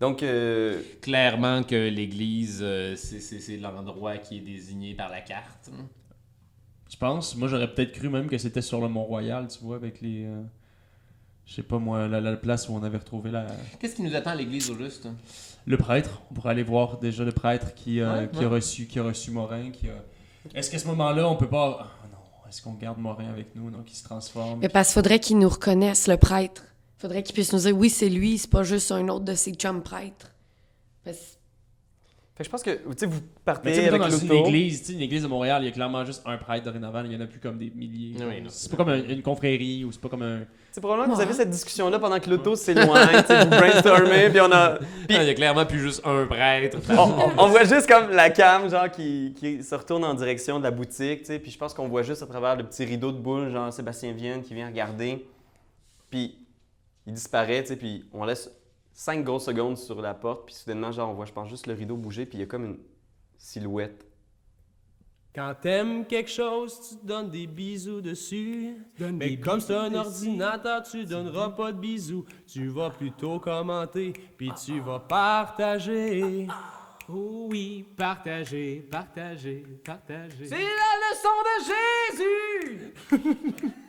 Donc, 0.00 0.22
euh, 0.22 0.80
Clairement 1.02 1.64
que 1.64 1.88
l'église, 1.88 2.60
euh, 2.62 2.94
c'est- 2.94 3.56
l'endroit 3.56 4.16
qui 4.18 4.36
est 4.38 4.40
désigné 4.40 4.94
par 4.94 5.08
la 5.10 5.20
carte. 5.20 5.70
Tu 6.88 6.96
penses 6.96 7.34
Moi, 7.36 7.48
j'aurais 7.48 7.72
peut-être 7.74 7.92
cru 7.92 8.08
même 8.08 8.28
que 8.28 8.38
c'était 8.38 8.62
sur 8.62 8.80
le 8.80 8.88
Mont-Royal, 8.88 9.48
tu 9.48 9.58
vois, 9.64 9.74
avec 9.76 10.00
les. 10.00 10.26
Je 11.48 11.54
sais 11.54 11.62
pas 11.62 11.78
moi, 11.78 12.06
la, 12.06 12.20
la 12.20 12.36
place 12.36 12.68
où 12.68 12.74
on 12.74 12.82
avait 12.84 12.98
retrouvé 12.98 13.30
la... 13.30 13.46
Qu'est-ce 13.80 13.96
qui 13.96 14.02
nous 14.02 14.14
attend 14.14 14.30
à 14.30 14.34
l'église 14.36 14.70
au 14.70 14.76
juste? 14.76 15.08
le 15.66 15.76
prêtre. 15.76 16.22
On 16.30 16.34
pourrait 16.34 16.50
aller 16.50 16.62
voir 16.62 16.98
déjà 16.98 17.24
le 17.24 17.32
prêtre 17.32 17.74
qui, 17.74 18.00
euh, 18.00 18.20
Ouais, 18.22 18.28
qui, 18.30 18.38
ouais. 18.40 18.44
A, 18.44 18.48
reçu, 18.48 18.86
qui 18.86 18.98
a 18.98 19.02
reçu 19.02 19.30
Morin. 19.30 19.70
Qui 19.70 19.88
a... 19.88 19.92
Est-ce 20.54 20.70
qu'à 20.70 20.78
ce 20.78 20.86
moment-là, 20.86 21.28
on 21.28 21.36
peut 21.36 21.48
pas. 21.48 21.78
Ah 22.02 22.06
non, 22.12 22.18
est-ce 22.48 22.62
qu'on 22.62 22.72
garde 22.74 22.98
Morin 22.98 23.28
avec 23.28 23.54
nous, 23.54 23.70
non, 23.70 23.82
qui 23.82 23.96
se 23.96 24.04
transforme? 24.04 24.60
Mais 24.60 24.68
parce 24.68 24.88
qu'il 24.88 24.94
faudrait 24.94 25.18
qu'il 25.18 25.38
nous 25.38 25.48
reconnaisse, 25.48 26.06
le 26.06 26.16
prêtre. 26.16 26.64
faudrait 26.98 27.22
qu'il 27.22 27.34
puisse 27.34 27.52
nous 27.52 27.60
dire 27.60 27.76
oui, 27.76 27.90
c'est 27.90 28.08
lui, 28.08 28.38
c'est 28.38 28.50
pas 28.50 28.62
juste 28.62 28.92
un 28.92 29.08
autre 29.08 29.24
de 29.24 29.34
ses 29.34 29.52
chums 29.54 29.82
prêtres. 29.82 30.30
Parce- 31.04 31.37
fait 32.38 32.44
que 32.44 32.44
je 32.44 32.50
pense 32.50 32.62
que, 32.62 32.70
tu 32.70 32.78
sais, 32.96 33.06
vous 33.06 33.16
Mais 33.20 33.42
partez 33.44 33.74
sais, 33.74 33.88
avec 33.88 34.00
dans 34.00 34.08
une 34.10 34.32
église, 34.32 34.80
tu 34.80 34.86
sais, 34.86 34.92
une 34.94 35.00
église 35.00 35.24
de 35.24 35.28
Montréal, 35.28 35.60
il 35.62 35.66
y 35.66 35.68
a 35.68 35.72
clairement 35.72 36.04
juste 36.04 36.22
un 36.24 36.36
prêtre 36.38 36.64
dorénavant, 36.64 37.02
il 37.04 37.12
y 37.12 37.16
en 37.16 37.20
a 37.20 37.26
plus 37.26 37.40
comme 37.40 37.58
des 37.58 37.70
milliers. 37.74 38.14
Oui, 38.20 38.44
c'est 38.48 38.70
pas 38.70 38.76
comme 38.78 38.88
un- 38.90 39.02
une 39.06 39.22
confrérie 39.22 39.84
ou 39.84 39.92
c'est 39.92 40.00
pas 40.00 40.08
comme 40.08 40.22
un. 40.22 40.40
C'est 40.70 40.80
probablement 40.80 41.10
que 41.10 41.16
vous 41.16 41.20
avez 41.22 41.32
cette 41.34 41.50
discussion-là 41.50 41.98
pendant 41.98 42.20
que 42.20 42.30
l'auto 42.30 42.54
s'éloigne, 42.54 43.22
tu 43.22 43.26
sais, 43.26 43.44
vous 43.44 43.50
brainstormez, 43.50 44.30
puis 44.30 44.40
on 44.40 44.52
a... 44.52 44.78
Ah, 44.78 44.78
Il 45.08 45.16
y 45.24 45.28
a 45.30 45.34
clairement 45.34 45.66
plus 45.66 45.80
juste 45.80 46.00
un 46.06 46.24
prêtre. 46.26 46.78
on, 46.90 46.94
on- 46.96 47.32
on 47.44 47.46
voit 47.48 47.64
juste 47.64 47.88
comme 47.88 48.10
la 48.10 48.30
cam, 48.30 48.70
genre, 48.70 48.88
qui, 48.90 49.34
qui 49.36 49.62
se 49.64 49.74
retourne 49.74 50.04
en 50.04 50.14
direction 50.14 50.58
de 50.60 50.64
la 50.64 50.70
boutique, 50.70 51.20
tu 51.20 51.24
sais, 51.26 51.38
puis 51.40 51.50
je 51.50 51.58
pense 51.58 51.74
qu'on 51.74 51.88
voit 51.88 52.02
juste 52.04 52.22
à 52.22 52.26
travers 52.26 52.54
le 52.54 52.62
petit 52.64 52.84
rideau 52.84 53.10
de 53.12 53.18
boule, 53.18 53.50
genre 53.50 53.72
Sébastien 53.72 54.12
Vienne 54.12 54.42
qui 54.42 54.54
vient 54.54 54.68
regarder, 54.68 55.26
puis 56.10 56.36
il 57.06 57.14
disparaît, 57.14 57.62
tu 57.62 57.68
sais, 57.70 57.76
puis 57.76 58.04
on 58.12 58.24
laisse 58.24 58.50
cinq 58.98 59.22
grosses 59.22 59.44
secondes 59.44 59.78
sur 59.78 60.02
la 60.02 60.12
porte, 60.12 60.46
puis 60.46 60.54
soudainement, 60.56 60.90
genre, 60.90 61.10
on 61.10 61.14
voit, 61.14 61.24
je 61.24 61.32
pense, 61.32 61.48
juste 61.48 61.68
le 61.68 61.74
rideau 61.74 61.96
bouger, 61.96 62.26
puis 62.26 62.36
il 62.36 62.40
y 62.40 62.42
a 62.42 62.46
comme 62.46 62.64
une 62.64 62.78
silhouette. 63.36 64.04
Quand 65.32 65.54
t'aimes 65.62 66.04
quelque 66.04 66.30
chose, 66.30 66.80
tu 66.88 67.06
donnes 67.06 67.30
des 67.30 67.46
bisous 67.46 68.00
dessus. 68.00 68.74
Mais 68.98 69.38
comme 69.38 69.60
c'est 69.60 69.76
un 69.76 69.94
ordinateur, 69.94 70.82
tu 70.82 71.04
donneras 71.04 71.50
pas 71.50 71.70
de 71.70 71.78
bisous. 71.78 72.24
Tu 72.44 72.66
vas 72.66 72.90
plutôt 72.90 73.38
commenter, 73.38 74.12
puis 74.36 74.50
tu 74.64 74.80
vas 74.80 74.98
partager. 74.98 76.48
Oh 77.08 77.46
oui, 77.52 77.86
partagez, 77.96 78.84
partagez, 78.90 79.64
partagez. 79.84 80.46
C'est 80.48 80.56
la 80.56 80.92
leçon 81.06 81.36
de 81.46 81.64
Jésus! 83.20 83.74